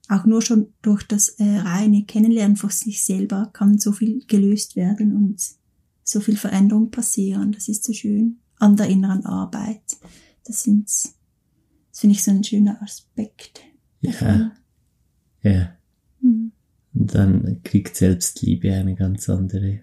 auch 0.10 0.26
nur 0.26 0.42
schon 0.42 0.68
durch 0.82 1.04
das 1.04 1.30
äh, 1.30 1.58
reine 1.58 2.04
Kennenlernen 2.04 2.58
von 2.58 2.70
sich 2.70 3.04
selber 3.04 3.50
kann 3.54 3.78
so 3.78 3.92
viel 3.92 4.26
gelöst 4.26 4.76
werden 4.76 5.16
und 5.16 5.40
so 6.04 6.20
viel 6.20 6.36
Veränderung 6.36 6.92
passieren. 6.92 7.52
Das 7.52 7.68
ist 7.68 7.84
so 7.84 7.94
schön 7.94 8.40
an 8.60 8.76
der 8.76 8.88
inneren 8.88 9.26
Arbeit. 9.26 9.82
Das 10.46 10.64
sind 10.64 10.90
das 11.94 12.00
finde 12.00 12.16
ich 12.16 12.24
so 12.24 12.32
ein 12.32 12.44
schöner 12.44 12.82
Aspekt. 12.82 13.62
Ja. 14.02 14.52
Ja. 15.44 15.78
Mhm. 16.22 16.52
Und 16.96 17.14
dann 17.14 17.62
kriegt 17.64 17.96
Selbstliebe 17.96 18.74
eine 18.74 18.96
ganz 18.96 19.30
andere 19.30 19.82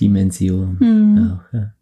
Dimension 0.00 0.78
mhm. 0.80 1.18
auch, 1.18 1.52
ja. 1.52 1.74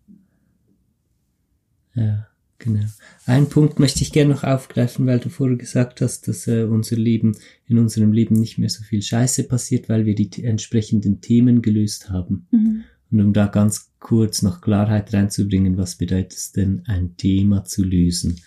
Ja, 1.95 2.27
genau. 2.59 2.85
Ein 3.25 3.49
Punkt 3.49 3.79
möchte 3.79 4.03
ich 4.03 4.13
gerne 4.13 4.35
noch 4.35 4.43
aufgreifen, 4.43 5.07
weil 5.07 5.21
du 5.21 5.29
vorher 5.29 5.57
gesagt 5.57 6.01
hast, 6.01 6.27
dass 6.27 6.49
äh, 6.49 6.65
unser 6.65 6.97
Leben, 6.97 7.37
in 7.67 7.79
unserem 7.79 8.13
Leben 8.13 8.35
nicht 8.35 8.59
mehr 8.59 8.69
so 8.69 8.83
viel 8.83 9.01
Scheiße 9.01 9.45
passiert, 9.45 9.89
weil 9.89 10.07
wir 10.07 10.17
die 10.17 10.43
entsprechenden 10.43 11.21
Themen 11.21 11.63
gelöst 11.63 12.11
haben. 12.11 12.49
Mhm. 12.51 12.83
Und 13.13 13.21
um 13.21 13.33
da 13.33 13.47
ganz 13.47 13.93
kurz 14.01 14.43
noch 14.43 14.61
Klarheit 14.61 15.15
reinzubringen, 15.15 15.77
was 15.77 15.95
bedeutet 15.95 16.33
es 16.33 16.51
denn, 16.51 16.83
ein 16.87 17.17
Thema 17.17 17.65
zu 17.65 17.85
lösen? 17.85 18.41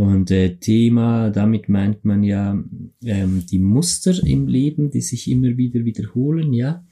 Und 0.00 0.30
äh, 0.30 0.56
Thema, 0.56 1.28
damit 1.28 1.68
meint 1.68 2.06
man 2.06 2.22
ja 2.22 2.58
ähm, 3.04 3.44
die 3.44 3.58
Muster 3.58 4.14
im 4.26 4.48
Leben, 4.48 4.90
die 4.90 5.02
sich 5.02 5.30
immer 5.30 5.58
wieder 5.58 5.84
wiederholen, 5.84 6.54
ja. 6.54 6.82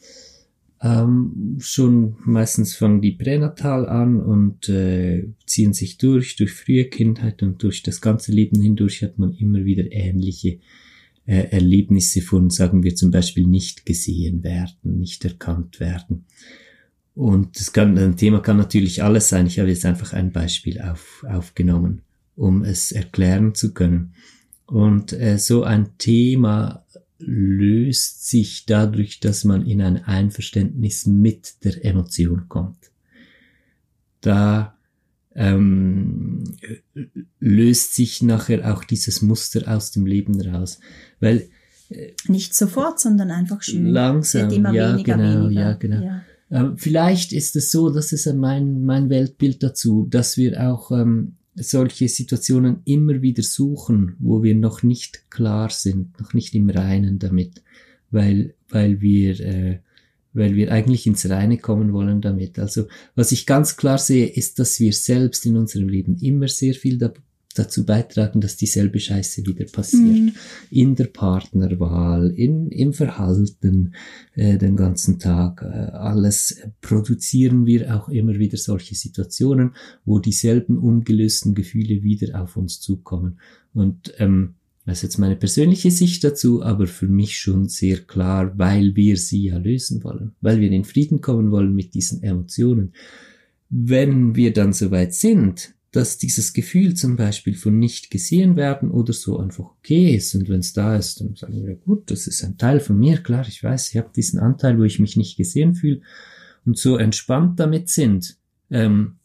Ähm, 0.82 1.56
schon 1.58 2.16
meistens 2.26 2.76
fangen 2.76 3.00
die 3.00 3.12
pränatal 3.12 3.88
an 3.88 4.20
und 4.20 4.68
äh, 4.68 5.26
ziehen 5.46 5.72
sich 5.72 5.96
durch, 5.96 6.36
durch 6.36 6.52
frühe 6.52 6.84
Kindheit 6.84 7.42
und 7.42 7.62
durch 7.62 7.82
das 7.82 8.02
ganze 8.02 8.30
Leben 8.30 8.60
hindurch 8.60 9.02
hat 9.02 9.18
man 9.18 9.32
immer 9.32 9.64
wieder 9.64 9.90
ähnliche 9.90 10.58
äh, 11.24 11.48
Erlebnisse 11.50 12.20
von, 12.20 12.50
sagen 12.50 12.82
wir 12.82 12.94
zum 12.94 13.10
Beispiel, 13.10 13.46
nicht 13.46 13.86
gesehen 13.86 14.44
werden, 14.44 14.98
nicht 14.98 15.24
erkannt 15.24 15.80
werden. 15.80 16.26
Und 17.14 17.58
das 17.58 17.72
kann, 17.72 17.96
ein 17.96 18.18
Thema 18.18 18.40
kann 18.40 18.58
natürlich 18.58 19.02
alles 19.02 19.30
sein. 19.30 19.46
Ich 19.46 19.58
habe 19.58 19.70
jetzt 19.70 19.86
einfach 19.86 20.12
ein 20.12 20.30
Beispiel 20.30 20.78
auf, 20.82 21.24
aufgenommen 21.26 22.02
um 22.38 22.62
es 22.62 22.92
erklären 22.92 23.54
zu 23.54 23.74
können. 23.74 24.14
Und 24.66 25.12
äh, 25.12 25.38
so 25.38 25.64
ein 25.64 25.98
Thema 25.98 26.84
löst 27.18 28.28
sich 28.28 28.64
dadurch, 28.64 29.18
dass 29.18 29.44
man 29.44 29.66
in 29.66 29.82
ein 29.82 30.04
Einverständnis 30.04 31.06
mit 31.06 31.64
der 31.64 31.84
Emotion 31.84 32.48
kommt. 32.48 32.90
Da 34.20 34.76
ähm, 35.34 36.44
löst 37.40 37.94
sich 37.94 38.22
nachher 38.22 38.72
auch 38.72 38.84
dieses 38.84 39.20
Muster 39.20 39.74
aus 39.74 39.90
dem 39.90 40.06
Leben 40.06 40.40
raus. 40.40 40.78
Weil 41.18 41.48
äh, 41.88 42.12
nicht 42.28 42.54
sofort, 42.54 43.00
sondern 43.00 43.30
einfach 43.30 43.62
schön. 43.62 43.86
Langsam, 43.86 44.50
ja, 44.50 44.96
weniger, 44.96 45.16
genau, 45.16 45.44
weniger. 45.44 45.60
ja, 45.60 45.72
genau. 45.72 46.02
Ja. 46.02 46.22
Ähm, 46.50 46.78
vielleicht 46.78 47.32
ist 47.32 47.56
es 47.56 47.72
so, 47.72 47.90
das 47.90 48.12
ist 48.12 48.32
mein, 48.32 48.84
mein 48.84 49.10
Weltbild 49.10 49.62
dazu, 49.62 50.06
dass 50.08 50.36
wir 50.36 50.70
auch 50.70 50.92
ähm, 50.92 51.34
solche 51.62 52.08
Situationen 52.08 52.82
immer 52.84 53.22
wieder 53.22 53.42
suchen, 53.42 54.16
wo 54.18 54.42
wir 54.42 54.54
noch 54.54 54.82
nicht 54.82 55.30
klar 55.30 55.70
sind, 55.70 56.18
noch 56.20 56.34
nicht 56.34 56.54
im 56.54 56.70
Reinen 56.70 57.18
damit, 57.18 57.62
weil, 58.10 58.54
weil 58.68 59.00
wir, 59.00 59.40
äh, 59.40 59.78
weil 60.32 60.56
wir 60.56 60.72
eigentlich 60.72 61.06
ins 61.06 61.28
Reine 61.28 61.58
kommen 61.58 61.92
wollen 61.92 62.20
damit. 62.20 62.58
Also 62.58 62.86
was 63.14 63.32
ich 63.32 63.46
ganz 63.46 63.76
klar 63.76 63.98
sehe, 63.98 64.26
ist, 64.26 64.58
dass 64.58 64.80
wir 64.80 64.92
selbst 64.92 65.46
in 65.46 65.56
unserem 65.56 65.88
Leben 65.88 66.16
immer 66.18 66.48
sehr 66.48 66.74
viel 66.74 66.98
da, 66.98 67.12
dazu 67.58 67.84
beitragen, 67.84 68.40
dass 68.40 68.56
dieselbe 68.56 69.00
Scheiße 69.00 69.46
wieder 69.46 69.64
passiert. 69.66 70.02
Mhm. 70.02 70.32
In 70.70 70.94
der 70.94 71.06
Partnerwahl, 71.06 72.30
in, 72.30 72.68
im 72.70 72.92
Verhalten 72.92 73.94
äh, 74.34 74.58
den 74.58 74.76
ganzen 74.76 75.18
Tag. 75.18 75.62
Äh, 75.62 75.66
alles 75.92 76.60
produzieren 76.80 77.66
wir 77.66 77.94
auch 77.96 78.08
immer 78.08 78.38
wieder 78.38 78.56
solche 78.56 78.94
Situationen, 78.94 79.74
wo 80.04 80.18
dieselben 80.18 80.78
ungelösten 80.78 81.54
Gefühle 81.54 82.02
wieder 82.02 82.42
auf 82.42 82.56
uns 82.56 82.80
zukommen. 82.80 83.40
Und 83.74 84.14
ähm, 84.18 84.54
das 84.88 84.98
ist 84.98 85.02
jetzt 85.02 85.18
meine 85.18 85.36
persönliche 85.36 85.90
Sicht 85.90 86.24
dazu, 86.24 86.62
aber 86.62 86.86
für 86.86 87.08
mich 87.08 87.36
schon 87.36 87.68
sehr 87.68 87.98
klar, 87.98 88.56
weil 88.56 88.96
wir 88.96 89.18
sie 89.18 89.44
ja 89.44 89.58
lösen 89.58 90.02
wollen, 90.02 90.32
weil 90.40 90.60
wir 90.62 90.70
in 90.70 90.84
Frieden 90.84 91.20
kommen 91.20 91.50
wollen 91.50 91.74
mit 91.74 91.92
diesen 91.92 92.22
Emotionen. 92.22 92.94
Wenn 93.68 94.34
wir 94.34 94.54
dann 94.54 94.72
soweit 94.72 95.12
sind, 95.12 95.74
dass 95.90 96.18
dieses 96.18 96.52
Gefühl 96.52 96.94
zum 96.94 97.16
Beispiel 97.16 97.54
von 97.54 97.78
nicht 97.78 98.10
gesehen 98.10 98.56
werden 98.56 98.90
oder 98.90 99.12
so 99.12 99.38
einfach 99.38 99.64
okay 99.64 100.14
ist 100.14 100.34
und 100.34 100.48
wenn 100.48 100.60
es 100.60 100.74
da 100.74 100.96
ist, 100.96 101.20
dann 101.20 101.34
sagen 101.34 101.66
wir, 101.66 101.76
gut, 101.76 102.10
das 102.10 102.26
ist 102.26 102.44
ein 102.44 102.58
Teil 102.58 102.80
von 102.80 102.98
mir, 102.98 103.18
klar, 103.18 103.46
ich 103.48 103.62
weiß, 103.62 103.90
ich 103.90 103.96
habe 103.96 104.10
diesen 104.14 104.38
Anteil, 104.38 104.78
wo 104.78 104.84
ich 104.84 104.98
mich 104.98 105.16
nicht 105.16 105.36
gesehen 105.36 105.74
fühle 105.74 106.02
und 106.66 106.76
so 106.76 106.98
entspannt 106.98 107.58
damit 107.58 107.88
sind, 107.88 108.36
ähm, 108.70 109.16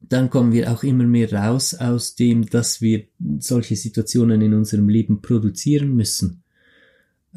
dann 0.00 0.30
kommen 0.30 0.52
wir 0.52 0.70
auch 0.70 0.84
immer 0.84 1.04
mehr 1.04 1.32
raus 1.32 1.74
aus 1.74 2.14
dem, 2.14 2.46
dass 2.46 2.80
wir 2.80 3.06
solche 3.38 3.74
Situationen 3.74 4.40
in 4.40 4.54
unserem 4.54 4.88
Leben 4.88 5.20
produzieren 5.20 5.94
müssen. 5.94 6.42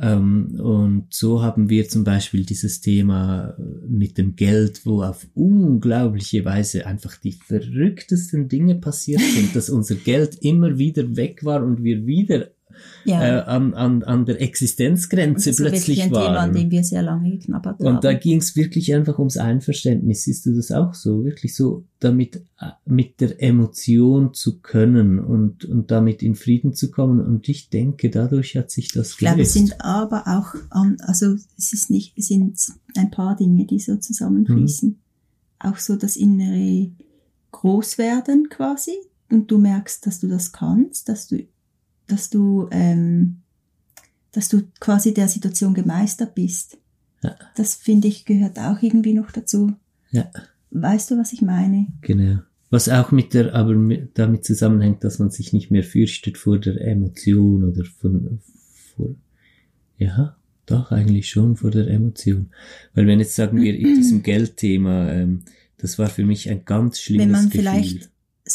Ähm, 0.01 0.59
und 0.59 1.07
so 1.09 1.41
haben 1.41 1.69
wir 1.69 1.87
zum 1.89 2.03
Beispiel 2.03 2.45
dieses 2.45 2.79
Thema 2.79 3.55
mit 3.87 4.17
dem 4.17 4.35
Geld, 4.35 4.85
wo 4.85 5.03
auf 5.03 5.27
unglaubliche 5.33 6.45
Weise 6.45 6.85
einfach 6.85 7.17
die 7.17 7.33
verrücktesten 7.33 8.47
Dinge 8.47 8.75
passiert 8.75 9.21
sind, 9.21 9.55
dass 9.55 9.69
unser 9.69 9.95
Geld 9.95 10.37
immer 10.41 10.77
wieder 10.77 11.15
weg 11.15 11.43
war 11.43 11.63
und 11.63 11.83
wir 11.83 12.05
wieder 12.05 12.47
ja. 13.05 13.21
äh, 13.21 13.41
an, 13.41 13.73
an, 13.73 14.03
an 14.03 14.25
der 14.25 14.41
Existenzgrenze 14.41 15.49
das 15.49 15.57
plötzlich 15.57 16.01
ein 16.03 16.11
waren. 16.11 16.23
Thema, 16.23 16.37
an 16.39 16.53
dem 16.53 16.71
wir 16.71 16.83
sehr 16.83 17.01
lange 17.01 17.31
geknabbert 17.31 17.79
haben. 17.79 17.95
Und 17.95 18.03
da 18.03 18.13
ging 18.13 18.37
es 18.37 18.55
wirklich 18.55 18.93
einfach 18.93 19.17
ums 19.19 19.37
Einverständnis. 19.37 20.23
Siehst 20.23 20.45
du 20.45 20.55
das 20.55 20.71
auch 20.71 20.93
so? 20.93 21.23
Wirklich 21.23 21.55
so, 21.55 21.85
damit 21.99 22.37
äh, 22.59 22.71
mit 22.85 23.21
der 23.21 23.41
Emotion 23.41 24.33
zu 24.33 24.59
können 24.59 25.19
und, 25.19 25.65
und 25.65 25.91
damit 25.91 26.23
in 26.23 26.35
Frieden 26.35 26.73
zu 26.73 26.91
kommen. 26.91 27.19
Und 27.19 27.47
ich 27.49 27.69
denke, 27.69 28.09
dadurch 28.09 28.55
hat 28.55 28.71
sich 28.71 28.91
das 28.91 29.11
Ich 29.11 29.17
glaube, 29.17 29.41
es 29.41 29.53
sind 29.53 29.81
aber 29.81 30.23
auch, 30.27 30.55
also 30.99 31.35
es 31.57 31.73
ist 31.73 31.89
nicht, 31.89 32.17
es 32.17 32.27
sind 32.27 32.57
ein 32.95 33.11
paar 33.11 33.35
Dinge, 33.35 33.65
die 33.65 33.79
so 33.79 33.95
zusammenfließen. 33.95 34.89
Hm. 34.89 34.99
Auch 35.59 35.77
so 35.77 35.95
das 35.95 36.15
innere 36.15 36.91
Großwerden 37.51 38.49
quasi. 38.49 38.93
Und 39.31 39.51
du 39.51 39.57
merkst, 39.57 40.05
dass 40.07 40.19
du 40.19 40.27
das 40.27 40.51
kannst, 40.51 41.07
dass 41.07 41.27
du 41.27 41.43
dass 42.11 42.29
du, 42.29 42.67
ähm, 42.71 43.41
dass 44.31 44.49
du 44.49 44.63
quasi 44.79 45.13
der 45.13 45.27
Situation 45.27 45.73
gemeistert 45.73 46.35
bist. 46.35 46.77
Ja. 47.23 47.35
Das 47.55 47.75
finde 47.75 48.07
ich 48.07 48.25
gehört 48.25 48.59
auch 48.59 48.81
irgendwie 48.81 49.13
noch 49.13 49.31
dazu. 49.31 49.73
Ja. 50.11 50.29
Weißt 50.71 51.11
du, 51.11 51.17
was 51.17 51.33
ich 51.33 51.41
meine? 51.41 51.87
Genau. 52.01 52.39
Was 52.69 52.87
auch 52.87 53.11
mit 53.11 53.33
der, 53.33 53.55
aber 53.55 53.73
mit, 53.73 54.17
damit 54.17 54.45
zusammenhängt, 54.45 55.03
dass 55.03 55.17
man 55.17 55.31
sich 55.31 55.53
nicht 55.53 55.71
mehr 55.71 55.83
fürchtet 55.83 56.37
vor 56.37 56.59
der 56.59 56.79
Emotion 56.79 57.63
oder 57.63 57.83
von, 57.83 58.39
vor, 58.95 59.15
ja, 59.97 60.37
doch 60.67 60.91
eigentlich 60.91 61.29
schon 61.29 61.55
vor 61.55 61.71
der 61.71 61.87
Emotion. 61.87 62.51
Weil 62.93 63.07
wenn 63.07 63.19
jetzt 63.19 63.35
sagen 63.35 63.59
wir 63.59 63.75
in 63.75 63.95
diesem 63.95 64.21
Geldthema, 64.23 65.11
ähm, 65.11 65.41
das 65.77 65.97
war 65.97 66.07
für 66.07 66.25
mich 66.25 66.49
ein 66.49 66.63
ganz 66.65 66.99
schlimmes 66.99 67.25
Gefühl. 67.25 67.33
Wenn 67.33 67.41
man 67.41 67.49
Gefühl. 67.49 67.61
vielleicht 67.61 68.09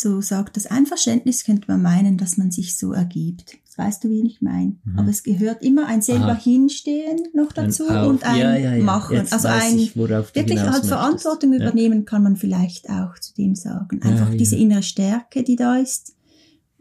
so 0.04 0.20
sagt, 0.20 0.56
das 0.56 0.66
Einverständnis 0.66 1.44
könnte 1.44 1.64
man 1.66 1.80
meinen, 1.80 2.18
dass 2.18 2.36
man 2.36 2.50
sich 2.50 2.76
so 2.76 2.92
ergibt. 2.92 3.56
Das 3.64 3.78
weißt 3.78 4.04
du, 4.04 4.10
wie 4.10 4.24
ich 4.26 4.42
meine. 4.42 4.76
Mhm. 4.84 4.98
Aber 4.98 5.08
es 5.08 5.22
gehört 5.22 5.62
immer 5.62 5.86
ein 5.86 6.02
selber 6.02 6.32
Aha. 6.32 6.40
hinstehen 6.40 7.22
noch 7.32 7.52
dazu 7.52 7.88
ein 7.88 8.06
und 8.06 8.22
ein 8.22 8.38
ja, 8.38 8.56
ja, 8.56 8.74
ja. 8.74 8.84
Machen. 8.84 9.16
Jetzt 9.16 9.32
also 9.32 9.48
ein 9.48 9.78
ich, 9.78 9.96
wirklich 9.96 10.60
halt 10.60 10.84
Verantwortung 10.84 11.50
möchtest. 11.50 11.72
übernehmen 11.72 12.04
kann 12.04 12.22
man 12.22 12.36
vielleicht 12.36 12.90
auch 12.90 13.18
zu 13.18 13.34
dem 13.34 13.54
sagen. 13.54 14.02
Einfach 14.02 14.30
diese 14.34 14.56
innere 14.56 14.82
Stärke, 14.82 15.42
die 15.42 15.56
da 15.56 15.76
ist, 15.78 16.14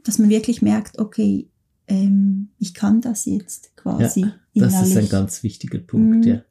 dass 0.04 0.20
man 0.20 0.30
wirklich 0.30 0.62
merkt, 0.62 1.00
okay, 1.00 1.50
ähm, 1.88 2.50
ich 2.60 2.74
kann 2.74 3.00
das 3.00 3.26
jetzt 3.26 3.76
quasi. 3.78 4.26
das 4.54 4.82
ist 4.86 4.98
ein 4.98 5.10
ganz 5.10 5.44
wichtiger 5.44 5.80
Punkt, 5.80 6.26
mhm. 6.26 6.32
ja. 6.32 6.42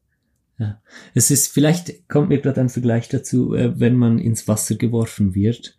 Ja. 0.59 0.81
Es 1.12 1.31
ist, 1.31 1.49
vielleicht 1.49 2.09
kommt 2.09 2.29
mir 2.29 2.41
gerade 2.41 2.61
ein 2.61 2.68
Vergleich 2.68 3.09
dazu, 3.09 3.55
äh, 3.55 3.79
wenn 3.79 3.97
man 3.97 4.18
ins 4.18 4.47
Wasser 4.49 4.77
geworfen 4.77 5.35
wird 5.35 5.77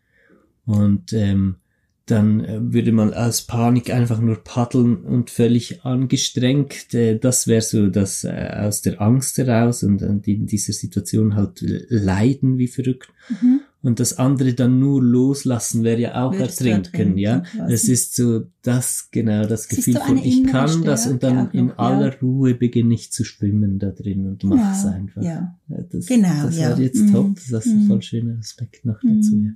und 0.66 1.14
ähm, 1.14 1.58
dann 2.06 2.44
äh, 2.44 2.60
würde 2.62 2.92
man 2.92 3.14
aus 3.14 3.44
Panik 3.44 3.90
einfach 3.90 4.20
nur 4.20 4.44
paddeln 4.44 4.98
und 4.98 5.30
völlig 5.30 5.86
angestrengt. 5.86 6.94
Äh, 6.94 7.18
das 7.18 7.48
wäre 7.48 7.62
so 7.62 7.88
das 7.88 8.26
äh, 8.26 8.50
aus 8.54 8.82
der 8.82 9.02
Angst 9.02 9.38
heraus 9.38 9.84
und, 9.84 10.02
in 10.02 10.46
dieser 10.46 10.74
Situation 10.74 11.36
halt 11.36 11.64
leiden 11.90 12.58
wie 12.58 12.68
verrückt. 12.68 13.10
Mhm. 13.30 13.62
Und 13.82 14.00
das 14.00 14.18
andere 14.18 14.54
dann 14.54 14.80
nur 14.80 15.04
loslassen 15.04 15.84
wäre 15.84 16.00
ja 16.00 16.24
auch 16.24 16.32
Würdest 16.32 16.62
ertrinken, 16.62 17.18
ja. 17.18 17.44
Es 17.68 17.90
ist 17.90 18.16
so 18.16 18.46
das, 18.62 19.10
genau, 19.12 19.46
das 19.46 19.68
Gefühl 19.68 19.96
von 19.96 20.18
ich 20.18 20.46
kann 20.46 20.70
Stärke 20.70 20.86
das 20.86 21.08
und 21.08 21.22
dann 21.22 21.36
noch, 21.36 21.54
in 21.54 21.72
aller 21.72 22.18
Ruhe 22.22 22.56
beginne 22.56 22.94
ich 22.94 23.12
zu 23.12 23.26
schwimmen 23.26 23.80
da 23.80 23.90
drin 23.92 24.26
und 24.26 24.40
genau, 24.40 24.56
mach's 24.56 24.86
einfach. 24.86 25.22
Ja. 25.22 25.60
Das, 25.68 26.06
genau, 26.06 26.46
das 26.46 26.58
ja. 26.58 26.72
war 26.72 26.80
jetzt 26.80 27.02
mhm. 27.02 27.12
top, 27.12 27.36
das 27.36 27.66
ist 27.66 27.74
ein 27.74 27.84
mhm. 27.84 27.88
voll 27.88 28.02
schöner 28.02 28.40
Aspekt 28.40 28.86
noch 28.86 29.02
dazu, 29.02 29.36
mhm. 29.36 29.46
ja. 29.46 29.52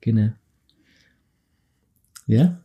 Genau. 0.00 0.30
Ja? 2.26 2.60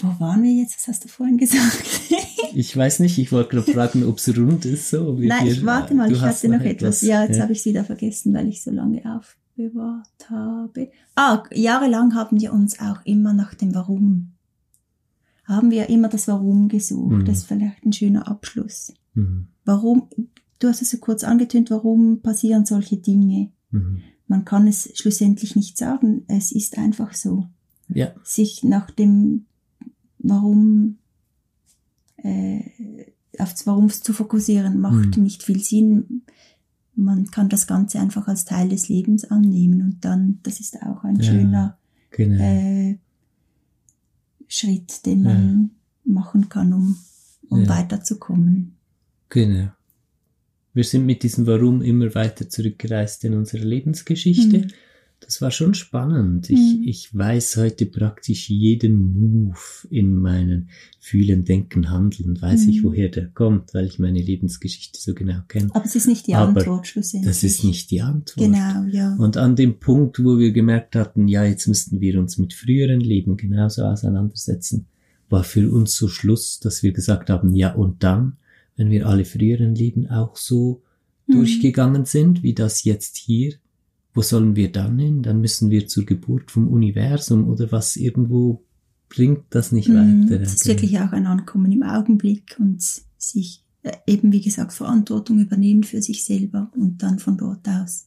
Wo 0.00 0.08
waren 0.20 0.42
wir 0.42 0.52
jetzt? 0.52 0.76
Was 0.76 0.88
hast 0.88 1.04
du 1.04 1.08
vorhin 1.08 1.38
gesagt? 1.38 1.82
ich 2.54 2.76
weiß 2.76 2.98
nicht, 3.00 3.18
ich 3.18 3.30
wollte 3.32 3.50
gerade 3.50 3.72
fragen, 3.72 4.04
ob 4.04 4.18
es 4.18 4.36
rund 4.36 4.64
ist. 4.64 4.90
So, 4.90 5.16
Nein, 5.18 5.46
ich 5.46 5.64
warte 5.64 5.94
mal, 5.94 6.10
ich 6.10 6.20
hatte 6.20 6.48
noch 6.48 6.60
etwas. 6.60 6.72
etwas. 6.72 7.02
Ja, 7.02 7.22
jetzt 7.22 7.36
ja. 7.36 7.42
habe 7.42 7.52
ich 7.52 7.60
es 7.60 7.64
wieder 7.64 7.84
vergessen, 7.84 8.34
weil 8.34 8.48
ich 8.48 8.62
so 8.62 8.70
lange 8.70 9.02
aufbewahrt 9.04 10.30
habe. 10.30 10.90
Ah, 11.14 11.44
jahrelang 11.52 12.14
haben 12.14 12.40
wir 12.40 12.52
uns 12.52 12.80
auch 12.80 13.04
immer 13.04 13.32
nach 13.32 13.54
dem 13.54 13.74
Warum. 13.74 14.32
Haben 15.44 15.70
wir 15.70 15.88
immer 15.88 16.08
das 16.08 16.26
Warum 16.26 16.68
gesucht. 16.68 17.18
Mhm. 17.18 17.24
Das 17.24 17.38
ist 17.38 17.44
vielleicht 17.46 17.84
ein 17.84 17.92
schöner 17.92 18.26
Abschluss. 18.26 18.92
Mhm. 19.14 19.46
Warum, 19.64 20.08
du 20.58 20.68
hast 20.68 20.82
es 20.82 20.90
so 20.90 20.98
kurz 20.98 21.22
angetönt, 21.22 21.70
warum 21.70 22.20
passieren 22.20 22.66
solche 22.66 22.96
Dinge? 22.96 23.52
Mhm 23.70 24.02
man 24.26 24.44
kann 24.44 24.66
es 24.66 24.90
schlussendlich 24.94 25.56
nicht 25.56 25.76
sagen. 25.76 26.24
Es 26.28 26.52
ist 26.52 26.78
einfach 26.78 27.14
so. 27.14 27.46
Ja. 27.88 28.12
Sich 28.22 28.64
nach 28.64 28.90
dem 28.90 29.46
Warum 30.18 30.98
äh, 32.16 32.60
aufs 33.38 33.66
Warum 33.66 33.90
zu 33.90 34.12
fokussieren, 34.12 34.80
macht 34.80 35.16
mhm. 35.16 35.24
nicht 35.24 35.42
viel 35.42 35.62
Sinn. 35.62 36.22
Man 36.94 37.30
kann 37.30 37.48
das 37.48 37.66
Ganze 37.66 38.00
einfach 38.00 38.28
als 38.28 38.44
Teil 38.44 38.68
des 38.68 38.88
Lebens 38.88 39.24
annehmen 39.24 39.82
und 39.82 40.04
dann, 40.04 40.38
das 40.44 40.60
ist 40.60 40.80
auch 40.82 41.04
ein 41.04 41.16
ja, 41.16 41.24
schöner 41.24 41.78
genau. 42.10 42.42
äh, 42.42 42.98
Schritt, 44.48 45.04
den 45.04 45.22
man 45.22 45.70
ja. 46.04 46.12
machen 46.14 46.48
kann, 46.48 46.72
um, 46.72 46.96
um 47.50 47.62
ja. 47.62 47.68
weiterzukommen. 47.68 48.76
Genau 49.28 49.73
wir 50.74 50.84
sind 50.84 51.06
mit 51.06 51.22
diesem 51.22 51.46
Warum 51.46 51.82
immer 51.82 52.14
weiter 52.14 52.48
zurückgereist 52.48 53.24
in 53.24 53.34
unserer 53.34 53.64
Lebensgeschichte. 53.64 54.58
Mhm. 54.58 54.66
Das 55.20 55.40
war 55.40 55.50
schon 55.50 55.72
spannend. 55.72 56.50
Ich, 56.50 56.58
mhm. 56.58 56.82
ich 56.84 57.16
weiß 57.16 57.56
heute 57.56 57.86
praktisch 57.86 58.50
jeden 58.50 59.14
Move 59.14 59.56
in 59.88 60.16
meinen 60.16 60.68
Fühlen, 61.00 61.44
Denken, 61.44 61.90
Handeln, 61.90 62.40
weiß 62.42 62.64
mhm. 62.64 62.68
ich, 62.70 62.84
woher 62.84 63.08
der 63.08 63.28
kommt, 63.28 63.72
weil 63.72 63.86
ich 63.86 63.98
meine 63.98 64.20
Lebensgeschichte 64.20 65.00
so 65.00 65.14
genau 65.14 65.38
kenne. 65.48 65.70
Aber 65.72 65.84
es 65.84 65.94
ist 65.94 66.08
nicht 66.08 66.26
die 66.26 66.34
Aber 66.34 66.60
Antwort 66.60 66.88
schlussendlich. 66.88 67.30
Das 67.30 67.42
ist 67.42 67.64
nicht 67.64 67.90
die 67.90 68.02
Antwort. 68.02 68.36
Genau, 68.36 68.84
ja. 68.90 69.14
Und 69.14 69.38
an 69.38 69.56
dem 69.56 69.78
Punkt, 69.78 70.22
wo 70.22 70.38
wir 70.38 70.52
gemerkt 70.52 70.94
hatten, 70.94 71.26
ja, 71.28 71.44
jetzt 71.44 71.68
müssten 71.68 72.00
wir 72.00 72.18
uns 72.18 72.36
mit 72.36 72.52
früheren 72.52 73.00
Leben 73.00 73.38
genauso 73.38 73.82
auseinandersetzen, 73.84 74.86
war 75.30 75.44
für 75.44 75.70
uns 75.70 75.96
so 75.96 76.08
Schluss, 76.08 76.60
dass 76.60 76.82
wir 76.82 76.92
gesagt 76.92 77.30
haben, 77.30 77.54
ja, 77.54 77.72
und 77.72 78.02
dann? 78.02 78.36
Wenn 78.76 78.90
wir 78.90 79.06
alle 79.06 79.24
früheren 79.24 79.74
Leben 79.74 80.08
auch 80.08 80.36
so 80.36 80.82
mhm. 81.26 81.32
durchgegangen 81.32 82.04
sind, 82.04 82.42
wie 82.42 82.54
das 82.54 82.84
jetzt 82.84 83.16
hier 83.16 83.54
wo 84.14 84.22
sollen 84.22 84.54
wir 84.54 84.70
dann 84.70 84.98
hin? 84.98 85.22
Dann 85.22 85.40
müssen 85.40 85.70
wir 85.70 85.88
zur 85.88 86.06
Geburt 86.06 86.52
vom 86.52 86.68
Universum 86.68 87.48
oder 87.48 87.70
was 87.72 87.96
irgendwo 87.96 88.64
bringt 89.08 89.44
das 89.50 89.72
nicht 89.72 89.88
mhm, 89.88 90.28
weiter. 90.28 90.40
Es 90.40 90.54
ist 90.54 90.66
wirklich 90.66 90.98
auch 91.00 91.12
ein 91.12 91.26
Ankommen 91.26 91.70
im 91.72 91.82
Augenblick 91.82 92.56
und 92.58 92.82
sich 93.18 93.64
äh, 93.82 93.92
eben, 94.06 94.32
wie 94.32 94.40
gesagt, 94.40 94.72
Verantwortung 94.72 95.40
übernehmen 95.40 95.82
für 95.82 96.00
sich 96.00 96.24
selber 96.24 96.70
und 96.76 97.02
dann 97.02 97.18
von 97.18 97.36
dort 97.36 97.68
aus 97.68 98.06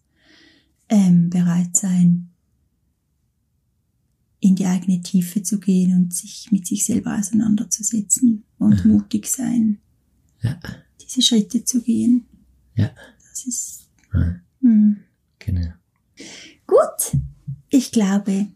ähm, 0.90 1.30
bereit 1.30 1.76
sein, 1.76 2.30
in 4.40 4.56
die 4.56 4.66
eigene 4.66 5.02
Tiefe 5.02 5.44
zu 5.44 5.60
gehen 5.60 5.94
und 5.94 6.14
sich 6.14 6.50
mit 6.52 6.66
sich 6.66 6.86
selber 6.86 7.18
auseinanderzusetzen 7.18 8.44
und 8.60 8.80
ja. 8.80 8.86
mutig 8.86 9.28
sein, 9.28 9.80
ja. 10.42 10.60
diese 11.02 11.22
Schritte 11.22 11.64
zu 11.64 11.82
gehen. 11.82 12.26
Ja. 12.76 12.92
Das 13.30 13.46
ist. 13.46 13.90
Ja. 14.14 14.36
Hm. 14.62 14.98
Genau. 15.40 15.74
Gut, 16.66 17.20
ich 17.70 17.92
glaube, 17.92 18.48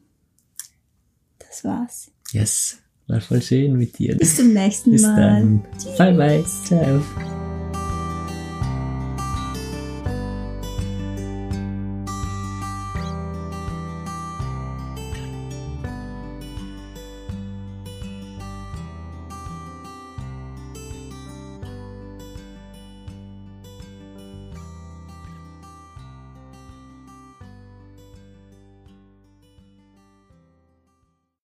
das 1.39 1.63
war's. 1.63 2.11
Yes, 2.31 2.77
war 3.07 3.21
voll 3.21 3.41
schön 3.41 3.77
mit 3.77 3.97
dir. 3.97 4.17
Bis 4.17 4.35
zum 4.35 4.53
nächsten 4.53 4.91
Bis 4.91 5.01
Mal. 5.01 5.15
Dann. 5.15 5.63
Bye 5.97 6.13
bye. 6.13 6.45
Ciao. 6.65 7.40